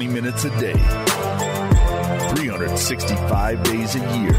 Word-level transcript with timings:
20 0.00 0.14
minutes 0.14 0.44
a 0.44 0.50
day, 0.58 0.72
365 2.34 3.62
days 3.64 3.96
a 3.96 3.98
year. 3.98 4.32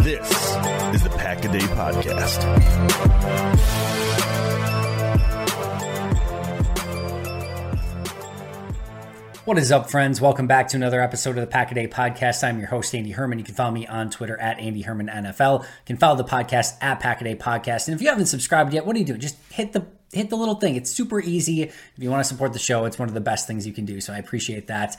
This 0.00 0.30
is 0.94 1.02
the 1.02 1.10
Pack 1.18 1.44
a 1.44 1.48
Day 1.52 1.58
Podcast. 1.58 2.42
What 9.44 9.58
is 9.58 9.70
up, 9.70 9.90
friends? 9.90 10.22
Welcome 10.22 10.46
back 10.46 10.68
to 10.68 10.78
another 10.78 11.02
episode 11.02 11.36
of 11.36 11.42
the 11.42 11.46
Pack 11.46 11.72
a 11.72 11.74
Day 11.74 11.86
Podcast. 11.86 12.42
I'm 12.42 12.58
your 12.58 12.68
host, 12.68 12.94
Andy 12.94 13.10
Herman. 13.10 13.38
You 13.38 13.44
can 13.44 13.54
follow 13.54 13.72
me 13.72 13.86
on 13.86 14.08
Twitter 14.08 14.40
at 14.40 14.58
Andy 14.58 14.80
Herman 14.80 15.08
NFL. 15.08 15.64
You 15.64 15.68
can 15.84 15.98
follow 15.98 16.16
the 16.16 16.24
podcast 16.24 16.78
at 16.80 17.00
Pack 17.00 17.20
a 17.20 17.24
Day 17.24 17.36
Podcast. 17.36 17.88
And 17.88 17.94
if 17.94 18.00
you 18.00 18.08
haven't 18.08 18.24
subscribed 18.24 18.72
yet, 18.72 18.86
what 18.86 18.96
are 18.96 19.00
you 19.00 19.04
doing? 19.04 19.20
Just 19.20 19.36
hit 19.50 19.74
the 19.74 19.86
hit 20.12 20.30
the 20.30 20.36
little 20.36 20.54
thing. 20.54 20.76
It's 20.76 20.90
super 20.90 21.20
easy. 21.20 21.62
If 21.62 21.92
you 21.96 22.10
want 22.10 22.24
to 22.24 22.28
support 22.28 22.52
the 22.52 22.58
show, 22.58 22.84
it's 22.84 22.98
one 22.98 23.08
of 23.08 23.14
the 23.14 23.20
best 23.20 23.46
things 23.46 23.66
you 23.66 23.72
can 23.72 23.84
do. 23.84 24.00
So 24.00 24.12
I 24.12 24.18
appreciate 24.18 24.68
that. 24.68 24.96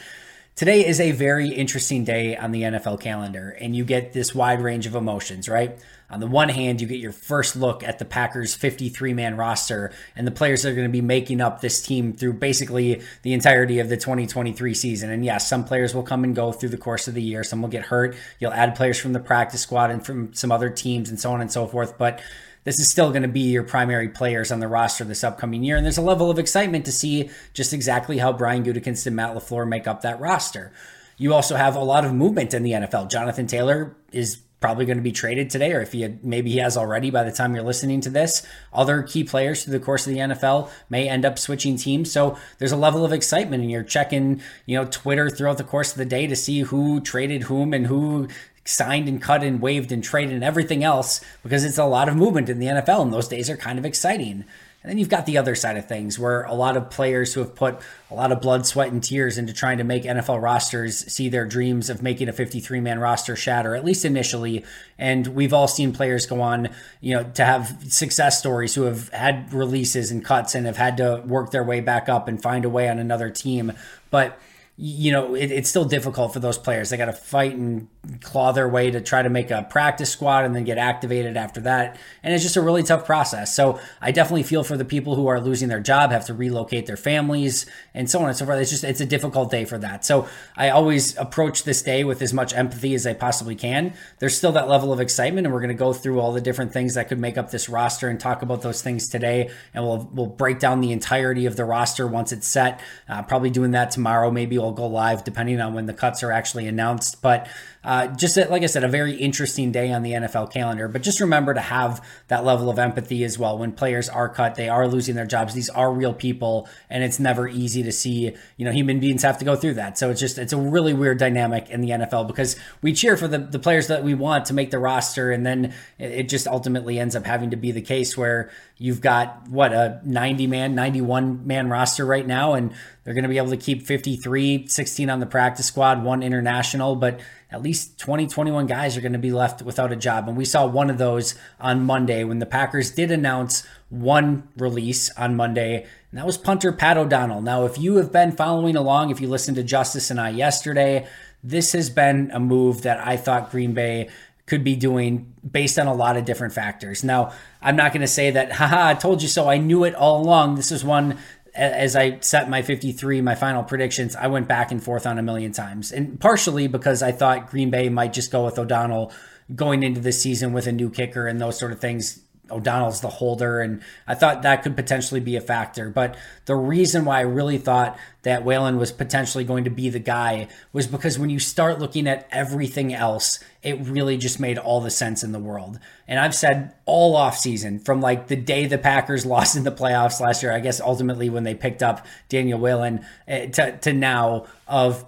Today 0.55 0.85
is 0.85 0.99
a 0.99 1.11
very 1.11 1.47
interesting 1.47 2.03
day 2.03 2.35
on 2.35 2.51
the 2.51 2.63
NFL 2.63 2.99
calendar, 2.99 3.55
and 3.61 3.73
you 3.73 3.85
get 3.85 4.11
this 4.11 4.35
wide 4.35 4.61
range 4.61 4.85
of 4.85 4.93
emotions, 4.93 5.47
right? 5.47 5.79
On 6.09 6.19
the 6.19 6.27
one 6.27 6.49
hand, 6.49 6.81
you 6.81 6.87
get 6.87 6.99
your 6.99 7.13
first 7.13 7.55
look 7.55 7.81
at 7.81 7.97
the 7.97 8.03
Packers 8.03 8.55
53 8.55 9.13
man 9.13 9.37
roster 9.37 9.93
and 10.17 10.27
the 10.27 10.31
players 10.31 10.63
that 10.63 10.71
are 10.71 10.75
going 10.75 10.87
to 10.87 10.91
be 10.91 10.99
making 10.99 11.39
up 11.39 11.61
this 11.61 11.81
team 11.81 12.11
through 12.11 12.33
basically 12.33 13.01
the 13.21 13.31
entirety 13.31 13.79
of 13.79 13.87
the 13.87 13.95
2023 13.95 14.73
season. 14.73 15.09
And 15.11 15.23
yes, 15.23 15.47
some 15.47 15.63
players 15.63 15.95
will 15.95 16.03
come 16.03 16.25
and 16.25 16.35
go 16.35 16.51
through 16.51 16.69
the 16.69 16.77
course 16.77 17.07
of 17.07 17.13
the 17.13 17.21
year, 17.21 17.45
some 17.45 17.61
will 17.61 17.69
get 17.69 17.85
hurt. 17.85 18.17
You'll 18.39 18.51
add 18.51 18.75
players 18.75 18.99
from 18.99 19.13
the 19.13 19.21
practice 19.21 19.61
squad 19.61 19.91
and 19.91 20.05
from 20.05 20.33
some 20.33 20.51
other 20.51 20.69
teams 20.69 21.09
and 21.09 21.17
so 21.17 21.31
on 21.31 21.39
and 21.39 21.49
so 21.49 21.67
forth. 21.67 21.97
But 21.97 22.21
this 22.63 22.79
is 22.79 22.89
still 22.89 23.09
going 23.09 23.23
to 23.23 23.27
be 23.27 23.41
your 23.41 23.63
primary 23.63 24.09
players 24.09 24.51
on 24.51 24.59
the 24.59 24.67
roster 24.67 25.03
this 25.03 25.23
upcoming 25.23 25.63
year. 25.63 25.77
And 25.77 25.85
there's 25.85 25.97
a 25.97 26.01
level 26.01 26.29
of 26.29 26.39
excitement 26.39 26.85
to 26.85 26.91
see 26.91 27.29
just 27.53 27.73
exactly 27.73 28.17
how 28.17 28.33
Brian 28.33 28.63
Gutekunst 28.63 29.07
and 29.07 29.15
Matt 29.15 29.35
LaFleur 29.35 29.67
make 29.67 29.87
up 29.87 30.01
that 30.01 30.19
roster. 30.19 30.71
You 31.17 31.33
also 31.33 31.55
have 31.55 31.75
a 31.75 31.83
lot 31.83 32.05
of 32.05 32.13
movement 32.13 32.53
in 32.53 32.63
the 32.63 32.71
NFL. 32.71 33.09
Jonathan 33.09 33.47
Taylor 33.47 33.95
is 34.11 34.37
probably 34.59 34.85
going 34.85 34.97
to 34.97 35.03
be 35.03 35.11
traded 35.11 35.49
today, 35.49 35.71
or 35.71 35.81
if 35.81 35.93
he 35.93 36.01
had, 36.01 36.23
maybe 36.23 36.51
he 36.51 36.57
has 36.57 36.75
already 36.75 37.09
by 37.09 37.23
the 37.23 37.31
time 37.31 37.55
you're 37.55 37.63
listening 37.63 38.01
to 38.01 38.09
this. 38.09 38.45
Other 38.73 39.03
key 39.03 39.23
players 39.23 39.63
through 39.63 39.77
the 39.77 39.83
course 39.83 40.05
of 40.05 40.13
the 40.13 40.19
NFL 40.19 40.69
may 40.89 41.07
end 41.07 41.25
up 41.25 41.39
switching 41.39 41.77
teams. 41.77 42.11
So 42.11 42.37
there's 42.57 42.71
a 42.71 42.77
level 42.77 43.05
of 43.05 43.13
excitement, 43.13 43.61
and 43.61 43.71
you're 43.71 43.83
checking, 43.83 44.41
you 44.65 44.77
know, 44.77 44.85
Twitter 44.85 45.29
throughout 45.29 45.57
the 45.57 45.63
course 45.63 45.91
of 45.91 45.97
the 45.97 46.05
day 46.05 46.27
to 46.27 46.35
see 46.35 46.61
who 46.61 46.99
traded 46.99 47.43
whom 47.43 47.73
and 47.73 47.87
who 47.87 48.27
signed 48.65 49.07
and 49.07 49.21
cut 49.21 49.43
and 49.43 49.61
waived 49.61 49.91
and 49.91 50.03
traded 50.03 50.33
and 50.33 50.43
everything 50.43 50.83
else 50.83 51.21
because 51.43 51.63
it's 51.63 51.77
a 51.77 51.85
lot 51.85 52.09
of 52.09 52.15
movement 52.15 52.49
in 52.49 52.59
the 52.59 52.67
NFL 52.67 53.01
and 53.01 53.13
those 53.13 53.27
days 53.27 53.49
are 53.49 53.57
kind 53.57 53.79
of 53.79 53.85
exciting. 53.85 54.45
And 54.81 54.89
then 54.89 54.97
you've 54.97 55.09
got 55.09 55.25
the 55.25 55.37
other 55.37 55.55
side 55.55 55.75
of 55.75 55.89
things 55.89 56.17
where 56.17 56.43
a 56.43 56.53
lot 56.53 56.77
of 56.77 56.89
players 56.89 57.33
who 57.33 57.41
have 57.41 57.53
put 57.53 57.79
a 58.09 58.15
lot 58.15 58.31
of 58.31 58.39
blood, 58.39 58.65
sweat, 58.65 58.93
and 58.93 59.03
tears 59.03 59.37
into 59.37 59.51
trying 59.51 59.77
to 59.79 59.83
make 59.83 60.03
NFL 60.03 60.41
rosters 60.41 60.99
see 61.11 61.27
their 61.27 61.45
dreams 61.45 61.89
of 61.89 62.01
making 62.01 62.29
a 62.29 62.33
53 62.33 62.79
man 62.79 62.97
roster 62.97 63.35
shatter, 63.35 63.75
at 63.75 63.83
least 63.83 64.05
initially. 64.05 64.63
And 64.97 65.27
we've 65.27 65.51
all 65.51 65.67
seen 65.67 65.91
players 65.91 66.25
go 66.25 66.39
on, 66.39 66.69
you 67.01 67.13
know, 67.13 67.23
to 67.23 67.43
have 67.43 67.77
success 67.89 68.39
stories 68.39 68.73
who 68.73 68.83
have 68.83 69.09
had 69.09 69.53
releases 69.53 70.11
and 70.11 70.23
cuts 70.23 70.55
and 70.55 70.65
have 70.65 70.77
had 70.77 70.95
to 70.97 71.23
work 71.25 71.51
their 71.51 71.63
way 71.63 71.81
back 71.81 72.07
up 72.07 72.29
and 72.29 72.41
find 72.41 72.63
a 72.63 72.69
way 72.69 72.87
on 72.87 72.99
another 72.99 73.29
team. 73.29 73.73
But 74.11 74.39
you 74.81 75.11
know, 75.11 75.35
it, 75.35 75.51
it's 75.51 75.69
still 75.69 75.83
difficult 75.83 76.31
for 76.31 76.39
those 76.39 76.57
players. 76.57 76.89
They 76.89 76.95
got 76.95 77.07
to 77.07 77.13
fight 77.13 77.53
and 77.53 77.89
claw 78.21 78.53
their 78.53 78.67
way 78.69 78.89
to 78.89 79.01
try 79.01 79.21
to 79.21 79.29
make 79.29 79.51
a 79.51 79.67
practice 79.69 80.09
squad 80.09 80.45
and 80.45 80.55
then 80.55 80.63
get 80.63 80.77
activated 80.77 81.35
after 81.35 81.59
that. 81.59 81.97
And 82.23 82.33
it's 82.33 82.43
just 82.43 82.55
a 82.55 82.61
really 82.61 82.81
tough 82.81 83.05
process. 83.05 83.53
So 83.53 83.77
I 84.01 84.11
definitely 84.11 84.43
feel 84.43 84.63
for 84.63 84.77
the 84.77 84.85
people 84.85 85.15
who 85.15 85.27
are 85.27 85.41
losing 85.41 85.67
their 85.67 85.81
job, 85.81 86.11
have 86.11 86.25
to 86.27 86.33
relocate 86.33 86.85
their 86.85 86.95
families, 86.95 87.65
and 87.93 88.09
so 88.09 88.19
on 88.19 88.29
and 88.29 88.37
so 88.37 88.45
forth. 88.45 88.57
It's 88.61 88.69
just 88.71 88.85
it's 88.85 89.01
a 89.01 89.05
difficult 89.05 89.51
day 89.51 89.65
for 89.65 89.77
that. 89.79 90.05
So 90.05 90.29
I 90.55 90.69
always 90.69 91.17
approach 91.17 91.65
this 91.65 91.81
day 91.81 92.05
with 92.05 92.21
as 92.21 92.33
much 92.33 92.53
empathy 92.53 92.93
as 92.95 93.05
I 93.05 93.15
possibly 93.15 93.55
can. 93.55 93.93
There's 94.19 94.37
still 94.37 94.53
that 94.53 94.69
level 94.69 94.93
of 94.93 95.01
excitement, 95.01 95.45
and 95.45 95.53
we're 95.53 95.59
going 95.59 95.69
to 95.69 95.73
go 95.73 95.91
through 95.91 96.21
all 96.21 96.31
the 96.31 96.39
different 96.39 96.71
things 96.71 96.93
that 96.93 97.09
could 97.09 97.19
make 97.19 97.37
up 97.37 97.51
this 97.51 97.67
roster 97.67 98.07
and 98.07 98.17
talk 98.17 98.43
about 98.43 98.61
those 98.61 98.81
things 98.81 99.09
today. 99.09 99.49
And 99.73 99.83
we'll 99.83 100.09
we'll 100.13 100.27
break 100.27 100.59
down 100.59 100.79
the 100.79 100.93
entirety 100.93 101.45
of 101.47 101.57
the 101.57 101.65
roster 101.65 102.07
once 102.07 102.31
it's 102.31 102.47
set. 102.47 102.79
Uh, 103.09 103.23
probably 103.23 103.49
doing 103.49 103.71
that 103.71 103.91
tomorrow. 103.91 104.31
Maybe 104.31 104.57
we'll 104.57 104.68
go 104.71 104.87
live 104.87 105.23
depending 105.23 105.59
on 105.61 105.73
when 105.73 105.85
the 105.85 105.93
cuts 105.93 106.23
are 106.23 106.31
actually 106.31 106.67
announced. 106.67 107.21
But 107.21 107.47
uh, 107.83 108.07
just 108.07 108.35
like 108.35 108.61
I 108.61 108.65
said, 108.65 108.83
a 108.83 108.89
very 108.89 109.15
interesting 109.15 109.71
day 109.71 109.91
on 109.93 110.03
the 110.03 110.11
NFL 110.11 110.51
calendar. 110.51 110.87
But 110.87 111.01
just 111.01 111.21
remember 111.21 111.53
to 111.53 111.61
have 111.61 112.05
that 112.27 112.43
level 112.43 112.69
of 112.69 112.77
empathy 112.77 113.23
as 113.23 113.39
well. 113.39 113.57
When 113.57 113.71
players 113.71 114.09
are 114.09 114.27
cut, 114.27 114.55
they 114.55 114.67
are 114.67 114.87
losing 114.87 115.15
their 115.15 115.25
jobs. 115.25 115.53
These 115.53 115.69
are 115.69 115.91
real 115.91 116.13
people, 116.13 116.67
and 116.89 117.03
it's 117.03 117.19
never 117.19 117.47
easy 117.47 117.81
to 117.83 117.91
see. 117.91 118.35
You 118.57 118.65
know, 118.65 118.71
human 118.71 118.99
beings 118.99 119.23
have 119.23 119.37
to 119.39 119.45
go 119.45 119.55
through 119.55 119.75
that. 119.75 119.97
So 119.97 120.09
it's 120.09 120.19
just 120.19 120.37
it's 120.37 120.51
a 120.51 120.57
really 120.57 120.93
weird 120.93 121.19
dynamic 121.19 121.69
in 121.69 121.81
the 121.81 121.91
NFL 121.91 122.27
because 122.27 122.57
we 122.81 122.91
cheer 122.91 123.15
for 123.15 123.27
the 123.27 123.37
the 123.37 123.59
players 123.59 123.87
that 123.87 124.03
we 124.03 124.13
want 124.13 124.45
to 124.45 124.53
make 124.53 124.71
the 124.71 124.79
roster, 124.79 125.31
and 125.31 125.45
then 125.45 125.73
it 125.97 126.27
just 126.27 126.47
ultimately 126.47 126.99
ends 126.99 127.15
up 127.15 127.25
having 127.25 127.51
to 127.51 127.57
be 127.57 127.71
the 127.71 127.81
case 127.81 128.17
where 128.17 128.51
you've 128.77 129.01
got 129.01 129.47
what 129.49 129.73
a 129.73 130.01
90 130.03 130.47
man, 130.47 130.75
91 130.75 131.45
man 131.45 131.69
roster 131.69 132.05
right 132.05 132.25
now, 132.25 132.53
and 132.53 132.73
they're 133.03 133.13
going 133.13 133.23
to 133.23 133.29
be 133.29 133.37
able 133.37 133.49
to 133.49 133.57
keep 133.57 133.85
53, 133.85 134.67
16 134.67 135.09
on 135.09 135.19
the 135.19 135.25
practice 135.25 135.65
squad, 135.65 136.03
one 136.03 136.23
international, 136.23 136.95
but 136.95 137.19
at 137.51 137.63
least 137.63 137.97
20, 137.97 138.27
21 138.27 138.67
guys 138.67 138.95
are 138.95 139.01
going 139.01 139.13
to 139.13 139.19
be 139.19 139.31
left 139.31 139.61
without 139.63 139.91
a 139.91 139.95
job. 139.95 140.27
And 140.27 140.37
we 140.37 140.45
saw 140.45 140.67
one 140.67 140.89
of 140.89 140.99
those 140.99 141.35
on 141.59 141.83
Monday 141.83 142.23
when 142.23 142.39
the 142.39 142.45
Packers 142.45 142.91
did 142.91 143.11
announce 143.11 143.65
one 143.89 144.47
release 144.55 145.09
on 145.17 145.35
Monday, 145.35 145.85
and 146.11 146.19
that 146.19 146.27
was 146.27 146.37
punter 146.37 146.71
Pat 146.71 146.97
O'Donnell. 146.97 147.41
Now, 147.41 147.65
if 147.65 147.77
you 147.79 147.95
have 147.95 148.11
been 148.11 148.31
following 148.31 148.75
along, 148.75 149.09
if 149.09 149.19
you 149.19 149.27
listened 149.27 149.57
to 149.57 149.63
Justice 149.63 150.11
and 150.11 150.21
I 150.21 150.29
yesterday, 150.29 151.07
this 151.43 151.71
has 151.71 151.89
been 151.89 152.29
a 152.31 152.39
move 152.39 152.83
that 152.83 153.05
I 153.05 153.17
thought 153.17 153.51
Green 153.51 153.73
Bay 153.73 154.09
could 154.45 154.63
be 154.63 154.75
doing 154.75 155.31
based 155.49 155.79
on 155.79 155.87
a 155.87 155.93
lot 155.93 156.17
of 156.17 156.25
different 156.25 156.53
factors. 156.53 157.03
Now, 157.03 157.31
I'm 157.61 157.75
not 157.75 157.93
going 157.93 158.01
to 158.01 158.07
say 158.07 158.31
that, 158.31 158.51
haha, 158.53 158.89
I 158.89 158.93
told 158.95 159.21
you 159.21 159.27
so. 159.27 159.47
I 159.47 159.57
knew 159.57 159.83
it 159.83 159.95
all 159.95 160.21
along. 160.21 160.55
This 160.55 160.71
is 160.71 160.83
one 160.83 161.17
as 161.55 161.95
I 161.95 162.19
set 162.19 162.49
my 162.49 162.61
53, 162.61 163.21
my 163.21 163.35
final 163.35 163.63
predictions, 163.63 164.15
I 164.15 164.27
went 164.27 164.47
back 164.47 164.71
and 164.71 164.83
forth 164.83 165.05
on 165.05 165.17
a 165.17 165.23
million 165.23 165.51
times. 165.51 165.91
And 165.91 166.19
partially 166.19 166.67
because 166.67 167.01
I 167.01 167.11
thought 167.11 167.49
Green 167.49 167.69
Bay 167.69 167.89
might 167.89 168.13
just 168.13 168.31
go 168.31 168.45
with 168.45 168.57
O'Donnell 168.57 169.11
going 169.55 169.83
into 169.83 169.99
this 169.99 170.21
season 170.21 170.53
with 170.53 170.67
a 170.67 170.71
new 170.71 170.89
kicker 170.89 171.27
and 171.27 171.41
those 171.41 171.57
sort 171.57 171.71
of 171.71 171.79
things. 171.79 172.21
O'Donnell's 172.51 173.01
the 173.01 173.09
holder, 173.09 173.61
and 173.61 173.81
I 174.07 174.15
thought 174.15 174.41
that 174.43 174.63
could 174.63 174.75
potentially 174.75 175.19
be 175.19 175.35
a 175.35 175.41
factor. 175.41 175.89
But 175.89 176.15
the 176.45 176.55
reason 176.55 177.05
why 177.05 177.19
I 177.19 177.21
really 177.21 177.57
thought 177.57 177.97
that 178.23 178.43
Whelan 178.43 178.77
was 178.77 178.91
potentially 178.91 179.43
going 179.43 179.63
to 179.63 179.69
be 179.69 179.89
the 179.89 179.99
guy 179.99 180.47
was 180.73 180.87
because 180.87 181.17
when 181.17 181.29
you 181.29 181.39
start 181.39 181.79
looking 181.79 182.07
at 182.07 182.27
everything 182.31 182.93
else, 182.93 183.39
it 183.63 183.79
really 183.79 184.17
just 184.17 184.39
made 184.39 184.57
all 184.57 184.81
the 184.81 184.89
sense 184.89 185.23
in 185.23 185.31
the 185.31 185.39
world. 185.39 185.79
And 186.07 186.19
I've 186.19 186.35
said 186.35 186.73
all 186.85 187.15
off 187.15 187.37
season, 187.37 187.79
from 187.79 188.01
like 188.01 188.27
the 188.27 188.35
day 188.35 188.65
the 188.65 188.77
Packers 188.77 189.25
lost 189.25 189.55
in 189.55 189.63
the 189.63 189.71
playoffs 189.71 190.19
last 190.19 190.43
year, 190.43 190.51
I 190.51 190.59
guess 190.59 190.81
ultimately 190.81 191.29
when 191.29 191.43
they 191.43 191.55
picked 191.55 191.83
up 191.83 192.05
Daniel 192.27 192.59
Whelan 192.59 193.05
eh, 193.27 193.47
to, 193.47 193.77
to 193.77 193.93
now, 193.93 194.45
of 194.67 195.05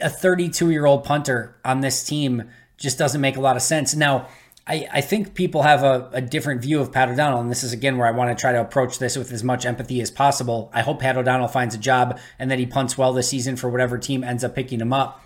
a 0.00 0.10
32 0.10 0.70
year 0.70 0.86
old 0.86 1.04
punter 1.04 1.56
on 1.64 1.80
this 1.80 2.04
team 2.04 2.50
just 2.76 2.98
doesn't 2.98 3.20
make 3.20 3.36
a 3.36 3.40
lot 3.40 3.56
of 3.56 3.62
sense. 3.62 3.94
Now, 3.94 4.28
I, 4.68 4.88
I 4.92 5.00
think 5.00 5.34
people 5.34 5.62
have 5.62 5.84
a, 5.84 6.10
a, 6.12 6.20
different 6.20 6.60
view 6.60 6.80
of 6.80 6.90
Pat 6.90 7.08
O'Donnell, 7.08 7.40
and 7.40 7.50
this 7.50 7.62
is 7.62 7.72
again 7.72 7.98
where 7.98 8.08
I 8.08 8.10
want 8.10 8.36
to 8.36 8.40
try 8.40 8.50
to 8.50 8.60
approach 8.60 8.98
this 8.98 9.16
with 9.16 9.30
as 9.30 9.44
much 9.44 9.64
empathy 9.64 10.00
as 10.00 10.10
possible. 10.10 10.70
I 10.74 10.82
hope 10.82 11.00
Pat 11.00 11.16
O'Donnell 11.16 11.46
finds 11.46 11.76
a 11.76 11.78
job 11.78 12.18
and 12.38 12.50
that 12.50 12.58
he 12.58 12.66
punts 12.66 12.98
well 12.98 13.12
this 13.12 13.28
season 13.28 13.54
for 13.54 13.70
whatever 13.70 13.96
team 13.96 14.24
ends 14.24 14.42
up 14.42 14.56
picking 14.56 14.80
him 14.80 14.92
up. 14.92 15.22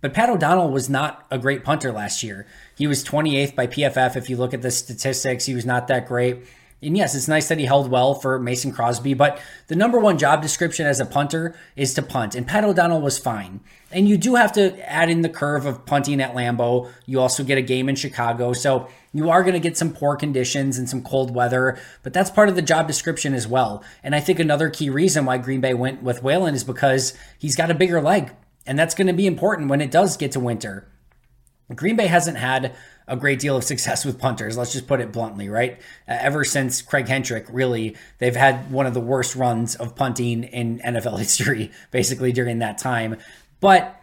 But 0.00 0.14
Pat 0.14 0.30
O'Donnell 0.30 0.70
was 0.70 0.88
not 0.88 1.24
a 1.30 1.38
great 1.38 1.62
punter 1.62 1.92
last 1.92 2.22
year. 2.22 2.46
He 2.74 2.86
was 2.86 3.04
28th 3.04 3.54
by 3.54 3.66
PFF. 3.66 4.16
If 4.16 4.28
you 4.28 4.36
look 4.36 4.54
at 4.54 4.62
the 4.62 4.70
statistics, 4.70 5.44
he 5.44 5.54
was 5.54 5.66
not 5.66 5.86
that 5.88 6.08
great. 6.08 6.42
And 6.82 6.96
yes, 6.96 7.14
it's 7.14 7.28
nice 7.28 7.48
that 7.48 7.58
he 7.58 7.66
held 7.66 7.90
well 7.90 8.14
for 8.14 8.38
Mason 8.38 8.72
Crosby, 8.72 9.12
but 9.12 9.40
the 9.66 9.76
number 9.76 9.98
one 9.98 10.16
job 10.16 10.40
description 10.40 10.86
as 10.86 10.98
a 10.98 11.04
punter 11.04 11.54
is 11.76 11.92
to 11.94 12.02
punt. 12.02 12.34
And 12.34 12.46
Pat 12.46 12.64
O'Donnell 12.64 13.02
was 13.02 13.18
fine. 13.18 13.60
And 13.92 14.08
you 14.08 14.16
do 14.16 14.36
have 14.36 14.52
to 14.52 14.90
add 14.90 15.10
in 15.10 15.20
the 15.20 15.28
curve 15.28 15.66
of 15.66 15.84
punting 15.84 16.22
at 16.22 16.34
Lambeau. 16.34 16.90
You 17.04 17.20
also 17.20 17.44
get 17.44 17.58
a 17.58 17.62
game 17.62 17.88
in 17.88 17.96
Chicago. 17.96 18.52
So 18.54 18.88
you 19.12 19.28
are 19.28 19.42
going 19.42 19.54
to 19.54 19.60
get 19.60 19.76
some 19.76 19.92
poor 19.92 20.16
conditions 20.16 20.78
and 20.78 20.88
some 20.88 21.02
cold 21.02 21.34
weather, 21.34 21.78
but 22.02 22.12
that's 22.12 22.30
part 22.30 22.48
of 22.48 22.54
the 22.54 22.62
job 22.62 22.86
description 22.86 23.34
as 23.34 23.46
well. 23.46 23.84
And 24.02 24.14
I 24.14 24.20
think 24.20 24.38
another 24.38 24.70
key 24.70 24.88
reason 24.88 25.26
why 25.26 25.38
Green 25.38 25.60
Bay 25.60 25.74
went 25.74 26.02
with 26.02 26.22
Whelan 26.22 26.54
is 26.54 26.64
because 26.64 27.12
he's 27.38 27.56
got 27.56 27.70
a 27.70 27.74
bigger 27.74 28.00
leg. 28.00 28.32
And 28.66 28.78
that's 28.78 28.94
going 28.94 29.08
to 29.08 29.12
be 29.12 29.26
important 29.26 29.68
when 29.68 29.80
it 29.80 29.90
does 29.90 30.16
get 30.16 30.32
to 30.32 30.40
winter. 30.40 30.86
Green 31.74 31.96
Bay 31.96 32.06
hasn't 32.06 32.36
had 32.36 32.74
a 33.06 33.16
great 33.16 33.38
deal 33.38 33.56
of 33.56 33.64
success 33.64 34.04
with 34.04 34.18
punters. 34.18 34.56
Let's 34.56 34.72
just 34.72 34.86
put 34.86 35.00
it 35.00 35.12
bluntly, 35.12 35.48
right? 35.48 35.78
Uh, 36.08 36.16
ever 36.20 36.44
since 36.44 36.82
Craig 36.82 37.06
Hentrich, 37.06 37.46
really, 37.50 37.96
they've 38.18 38.36
had 38.36 38.70
one 38.70 38.86
of 38.86 38.94
the 38.94 39.00
worst 39.00 39.36
runs 39.36 39.74
of 39.74 39.94
punting 39.94 40.44
in 40.44 40.80
NFL 40.80 41.18
history, 41.18 41.70
basically 41.90 42.32
during 42.32 42.60
that 42.60 42.78
time. 42.78 43.16
But 43.60 43.99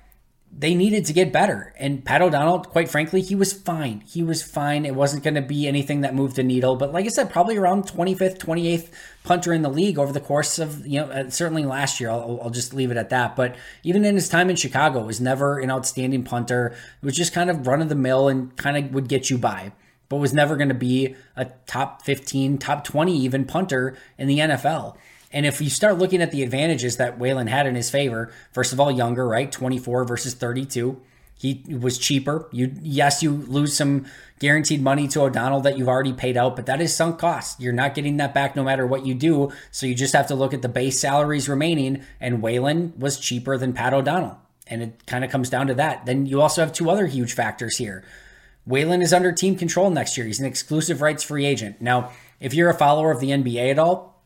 they 0.52 0.74
needed 0.74 1.06
to 1.06 1.14
get 1.14 1.32
better. 1.32 1.74
And 1.78 2.04
Pat 2.04 2.22
O'Donnell, 2.22 2.60
quite 2.62 2.90
frankly, 2.90 3.22
he 3.22 3.36
was 3.36 3.54
fine. 3.54 4.02
He 4.02 4.24
was 4.24 4.42
fine. 4.42 4.86
It 4.86 4.96
wasn't 4.96 5.24
going 5.24 5.36
to 5.36 5.42
be 5.42 5.68
anything 5.68 6.02
that 6.02 6.16
moved 6.16 6.36
the 6.36 6.44
needle. 6.44 6.76
But 6.76 6.92
like 6.92 7.06
I 7.06 7.10
said, 7.10 7.30
probably 7.30 7.58
around 7.58 7.84
25th, 7.84 8.40
28th 8.40 8.90
punter 9.24 9.54
in 9.54 9.62
the 9.62 9.70
league 9.70 10.00
over 10.00 10.12
the 10.12 10.20
course 10.20 10.58
of, 10.58 10.86
you 10.88 11.00
know, 11.00 11.08
uh, 11.08 11.30
certainly 11.30 11.64
last 11.64 12.00
year. 12.00 12.10
I'll, 12.10 12.40
I'll 12.42 12.50
just 12.50 12.74
leave 12.74 12.90
it 12.90 12.98
at 12.98 13.10
that. 13.12 13.36
But 13.36 13.56
even 13.84 14.04
in 14.04 14.16
his 14.16 14.30
time 14.30 14.50
in 14.50 14.56
Chicago, 14.56 15.04
was 15.04 15.22
never 15.22 15.60
an 15.60 15.70
outstanding 15.70 16.24
punter. 16.24 16.76
It 17.02 17.06
was 17.06 17.16
just 17.16 17.34
kind 17.34 17.50
of 17.50 17.68
run 17.68 17.82
of 17.82 17.90
the 17.90 17.96
mill 17.96 18.28
and 18.28 18.56
kind 18.58 18.78
of 18.78 18.94
would 18.94 19.08
get 19.08 19.30
you 19.30 19.38
by 19.38 19.74
but 20.10 20.18
was 20.18 20.34
never 20.34 20.56
going 20.56 20.70
to 20.70 20.74
be 20.74 21.16
a 21.36 21.46
top 21.66 22.02
15, 22.04 22.58
top 22.60 22.84
20 22.86 23.14
even 23.18 23.44
punter 23.44 23.98
in 24.18 24.28
the 24.28 24.40
NFL. 24.40 24.96
And 25.32 25.46
if 25.46 25.62
you 25.62 25.70
start 25.70 25.98
looking 25.98 26.22
at 26.22 26.32
the 26.32 26.44
advantages 26.44 26.98
that 26.98 27.20
Whelan 27.20 27.48
had 27.48 27.68
in 27.68 27.76
his 27.76 27.90
favor, 27.90 28.32
first 28.52 28.72
of 28.72 28.80
all, 28.80 28.90
younger, 28.90 29.28
right? 29.28 29.52
24 29.52 30.06
versus 30.06 30.34
32. 30.34 31.02
He 31.40 31.64
was 31.70 32.00
cheaper. 32.00 32.50
You 32.52 32.74
yes, 32.82 33.22
you 33.22 33.32
lose 33.32 33.76
some 33.76 34.08
guaranteed 34.40 34.82
money 34.82 35.08
to 35.10 35.22
O'Donnell 35.22 35.62
that 35.62 35.78
you've 35.78 35.88
already 35.88 36.14
paid 36.14 36.36
out, 36.36 36.56
but 36.56 36.66
that 36.66 36.82
is 36.82 36.96
sunk 36.96 37.20
cost. 37.20 37.60
You're 37.60 37.74
not 37.74 37.94
getting 37.94 38.18
that 38.18 38.34
back 38.34 38.56
no 38.56 38.64
matter 38.64 38.88
what 38.88 39.06
you 39.06 39.14
do. 39.14 39.52
So 39.70 39.86
you 39.86 39.94
just 39.94 40.16
have 40.16 40.28
to 40.28 40.36
look 40.36 40.54
at 40.54 40.64
the 40.64 40.70
base 40.70 41.00
salaries 41.00 41.48
remaining, 41.48 42.04
and 42.20 42.42
Whelan 42.42 42.94
was 42.98 43.20
cheaper 43.20 43.58
than 43.58 43.74
Pat 43.74 43.94
O'Donnell. 43.94 44.40
And 44.66 44.82
it 44.82 45.06
kind 45.06 45.24
of 45.24 45.30
comes 45.30 45.50
down 45.50 45.68
to 45.68 45.76
that. 45.76 46.08
Then 46.08 46.26
you 46.26 46.42
also 46.42 46.62
have 46.62 46.74
two 46.74 46.90
other 46.90 47.06
huge 47.06 47.34
factors 47.34 47.78
here. 47.78 48.04
Whelan 48.66 49.02
is 49.02 49.14
under 49.14 49.32
team 49.32 49.56
control 49.56 49.92
next 49.92 50.18
year. 50.18 50.26
He's 50.26 50.40
an 50.40 50.46
exclusive 50.46 51.02
rights 51.02 51.24
free 51.24 51.46
agent. 51.46 51.82
Now, 51.82 52.12
if 52.40 52.54
you're 52.54 52.70
a 52.70 52.74
follower 52.74 53.12
of 53.12 53.20
the 53.20 53.30
NBA 53.30 53.72
at 53.72 53.80
all, 53.80 54.17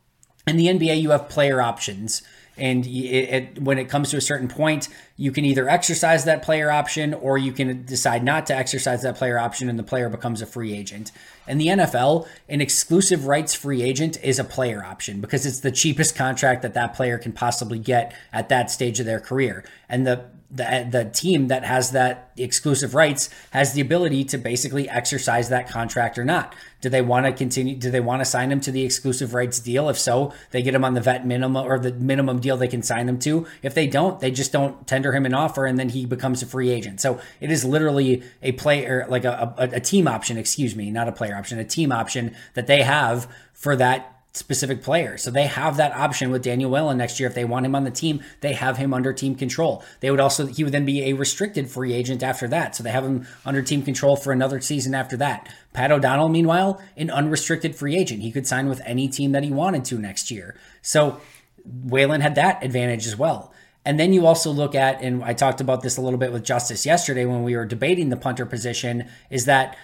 in 0.48 0.58
the 0.58 0.68
NBA, 0.68 1.02
you 1.02 1.12
have 1.12 1.30
player 1.30 1.62
options. 1.62 2.22
And 2.58 2.86
it, 2.86 2.90
it, 2.90 3.62
when 3.62 3.78
it 3.80 3.90
comes 3.90 4.12
to 4.12 4.18
a 4.18 4.22
certain 4.22 4.48
point, 4.48 4.90
you 5.16 5.32
can 5.32 5.46
either 5.46 5.70
exercise 5.70 6.26
that 6.26 6.44
player 6.44 6.70
option 6.70 7.14
or 7.14 7.38
you 7.38 7.54
can 7.54 7.86
decide 7.86 8.24
not 8.24 8.46
to 8.48 8.56
exercise 8.56 9.02
that 9.04 9.16
player 9.16 9.40
option 9.40 9.70
and 9.70 9.80
the 9.80 9.84
player 9.84 10.10
becomes 10.10 10.42
a 10.42 10.46
free 10.46 10.76
agent. 10.76 11.12
In 11.48 11.58
the 11.58 11.68
NFL, 11.68 12.28
an 12.50 12.62
exclusive 12.62 13.26
rights 13.26 13.54
free 13.54 13.82
agent 13.82 14.22
is 14.22 14.38
a 14.38 14.44
player 14.44 14.84
option 14.84 15.22
because 15.22 15.46
it's 15.46 15.62
the 15.62 15.72
cheapest 15.72 16.16
contract 16.16 16.62
that 16.62 16.74
that 16.74 16.94
player 16.94 17.18
can 17.18 17.32
possibly 17.32 17.80
get 17.80 18.14
at 18.34 18.50
that 18.50 18.70
stage 18.70 19.00
of 19.00 19.06
their 19.06 19.20
career. 19.20 19.64
And 19.88 20.06
the 20.06 20.26
the, 20.54 20.88
the 20.90 21.06
team 21.06 21.48
that 21.48 21.64
has 21.64 21.92
that 21.92 22.32
exclusive 22.36 22.94
rights 22.94 23.30
has 23.52 23.74
the 23.74 23.82
ability 23.82 24.26
to 24.26 24.38
basically 24.38 24.90
exercise 24.90 25.50
that 25.50 25.70
contract 25.70 26.18
or 26.18 26.26
not. 26.26 26.54
Do 26.82 26.90
they 26.90 27.02
want 27.02 27.26
to 27.26 27.32
continue? 27.32 27.76
Do 27.76 27.90
they 27.90 28.00
want 28.00 28.22
to 28.22 28.26
sign 28.26 28.52
him 28.52 28.60
to 28.62 28.72
the 28.72 28.84
exclusive 28.84 29.34
rights 29.34 29.60
deal? 29.60 29.88
If 29.88 29.98
so, 29.98 30.34
they 30.50 30.62
get 30.62 30.76
him 30.76 30.84
on 30.84 30.94
the 30.94 31.02
vet 31.02 31.26
minimum 31.26 31.66
or 31.66 31.80
the 31.80 31.94
minimum 31.94 32.40
deal 32.40 32.58
they 32.58 32.68
can 32.68 32.82
sign 32.82 33.08
him 33.08 33.20
to. 33.20 33.46
If 33.62 33.74
they 33.74 33.88
don't, 33.88 34.20
they 34.20 34.32
just 34.32 34.52
don't 34.52 34.86
tender 34.88 35.14
him 35.14 35.26
an 35.26 35.34
offer 35.34 35.66
and 35.66 35.80
then 35.80 35.90
he 35.90 36.06
becomes 36.06 36.42
a 36.42 36.46
free 36.46 36.70
agent. 36.70 37.00
So 37.00 37.22
it 37.40 37.52
is 37.52 37.64
literally 37.64 38.24
a 38.42 38.52
player, 38.54 39.06
like 39.08 39.26
a, 39.26 39.54
a, 39.58 39.78
a 39.78 39.80
team 39.80 40.08
option, 40.08 40.38
excuse 40.38 40.76
me, 40.76 40.92
not 40.92 41.08
a 41.08 41.12
player 41.12 41.36
option, 41.36 41.60
a 41.60 41.64
team 41.64 41.92
option 41.92 42.36
that 42.56 42.68
they 42.68 42.82
have 42.82 43.32
for 43.54 43.76
that 43.76 44.21
specific 44.34 44.82
player. 44.82 45.18
So 45.18 45.30
they 45.30 45.48
have 45.48 45.78
that 45.78 45.94
option 45.94 46.32
with 46.32 46.42
Daniel 46.42 46.72
Whelan 46.72 46.98
next 46.98 47.20
year. 47.20 47.28
If 47.28 47.36
they 47.36 47.44
want 47.44 47.66
him 47.66 47.76
on 47.76 47.84
the 47.84 47.92
team, 47.92 48.24
they 48.40 48.54
have 48.54 48.78
him 48.78 48.94
under 48.94 49.12
team 49.12 49.36
control. 49.36 49.84
They 50.00 50.10
would 50.10 50.22
also, 50.22 50.46
he 50.46 50.64
would 50.64 50.74
then 50.74 50.86
be 50.86 51.10
a 51.10 51.14
restricted 51.14 51.70
free 51.70 51.94
agent 51.94 52.24
after 52.24 52.48
that. 52.48 52.76
So 52.76 52.84
they 52.84 52.92
have 52.92 53.04
him 53.04 53.28
under 53.46 53.62
team 53.62 53.84
control 53.84 54.16
for 54.16 54.32
another 54.32 54.62
season 54.62 54.96
after 54.96 55.18
that. 55.18 55.50
Pat 55.74 55.92
O'Donnell, 55.92 56.30
meanwhile, 56.30 56.82
an 56.96 57.10
unrestricted 57.10 57.76
free 57.76 57.98
agent. 57.98 58.22
He 58.22 58.32
could 58.32 58.48
sign 58.48 58.70
with 58.70 58.82
any 58.86 59.10
team 59.10 59.34
that 59.34 59.44
he 59.44 59.52
wanted 59.52 59.84
to 59.86 60.00
next 60.00 60.32
year. 60.32 60.56
So 60.82 61.20
Whelan 61.66 62.22
had 62.22 62.36
that 62.36 62.64
advantage 62.64 63.08
as 63.08 63.18
well. 63.18 63.54
And 63.84 64.00
then 64.00 64.14
you 64.14 64.28
also 64.28 64.52
look 64.52 64.76
at, 64.76 65.02
and 65.02 65.24
I 65.24 65.34
talked 65.34 65.60
about 65.60 65.82
this 65.82 65.98
a 65.98 66.02
little 66.02 66.20
bit 66.20 66.32
with 66.32 66.44
Justice 66.44 66.86
yesterday 66.86 67.26
when 67.26 67.44
we 67.44 67.56
were 67.56 67.66
debating 67.66 68.10
the 68.10 68.18
punter 68.18 68.46
position, 68.46 69.10
is 69.30 69.46
that 69.46 69.76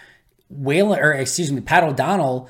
Whelan, 0.50 1.00
or 1.00 1.12
excuse 1.14 1.52
me, 1.52 1.60
Pat 1.62 1.84
O'Donnell 1.84 2.50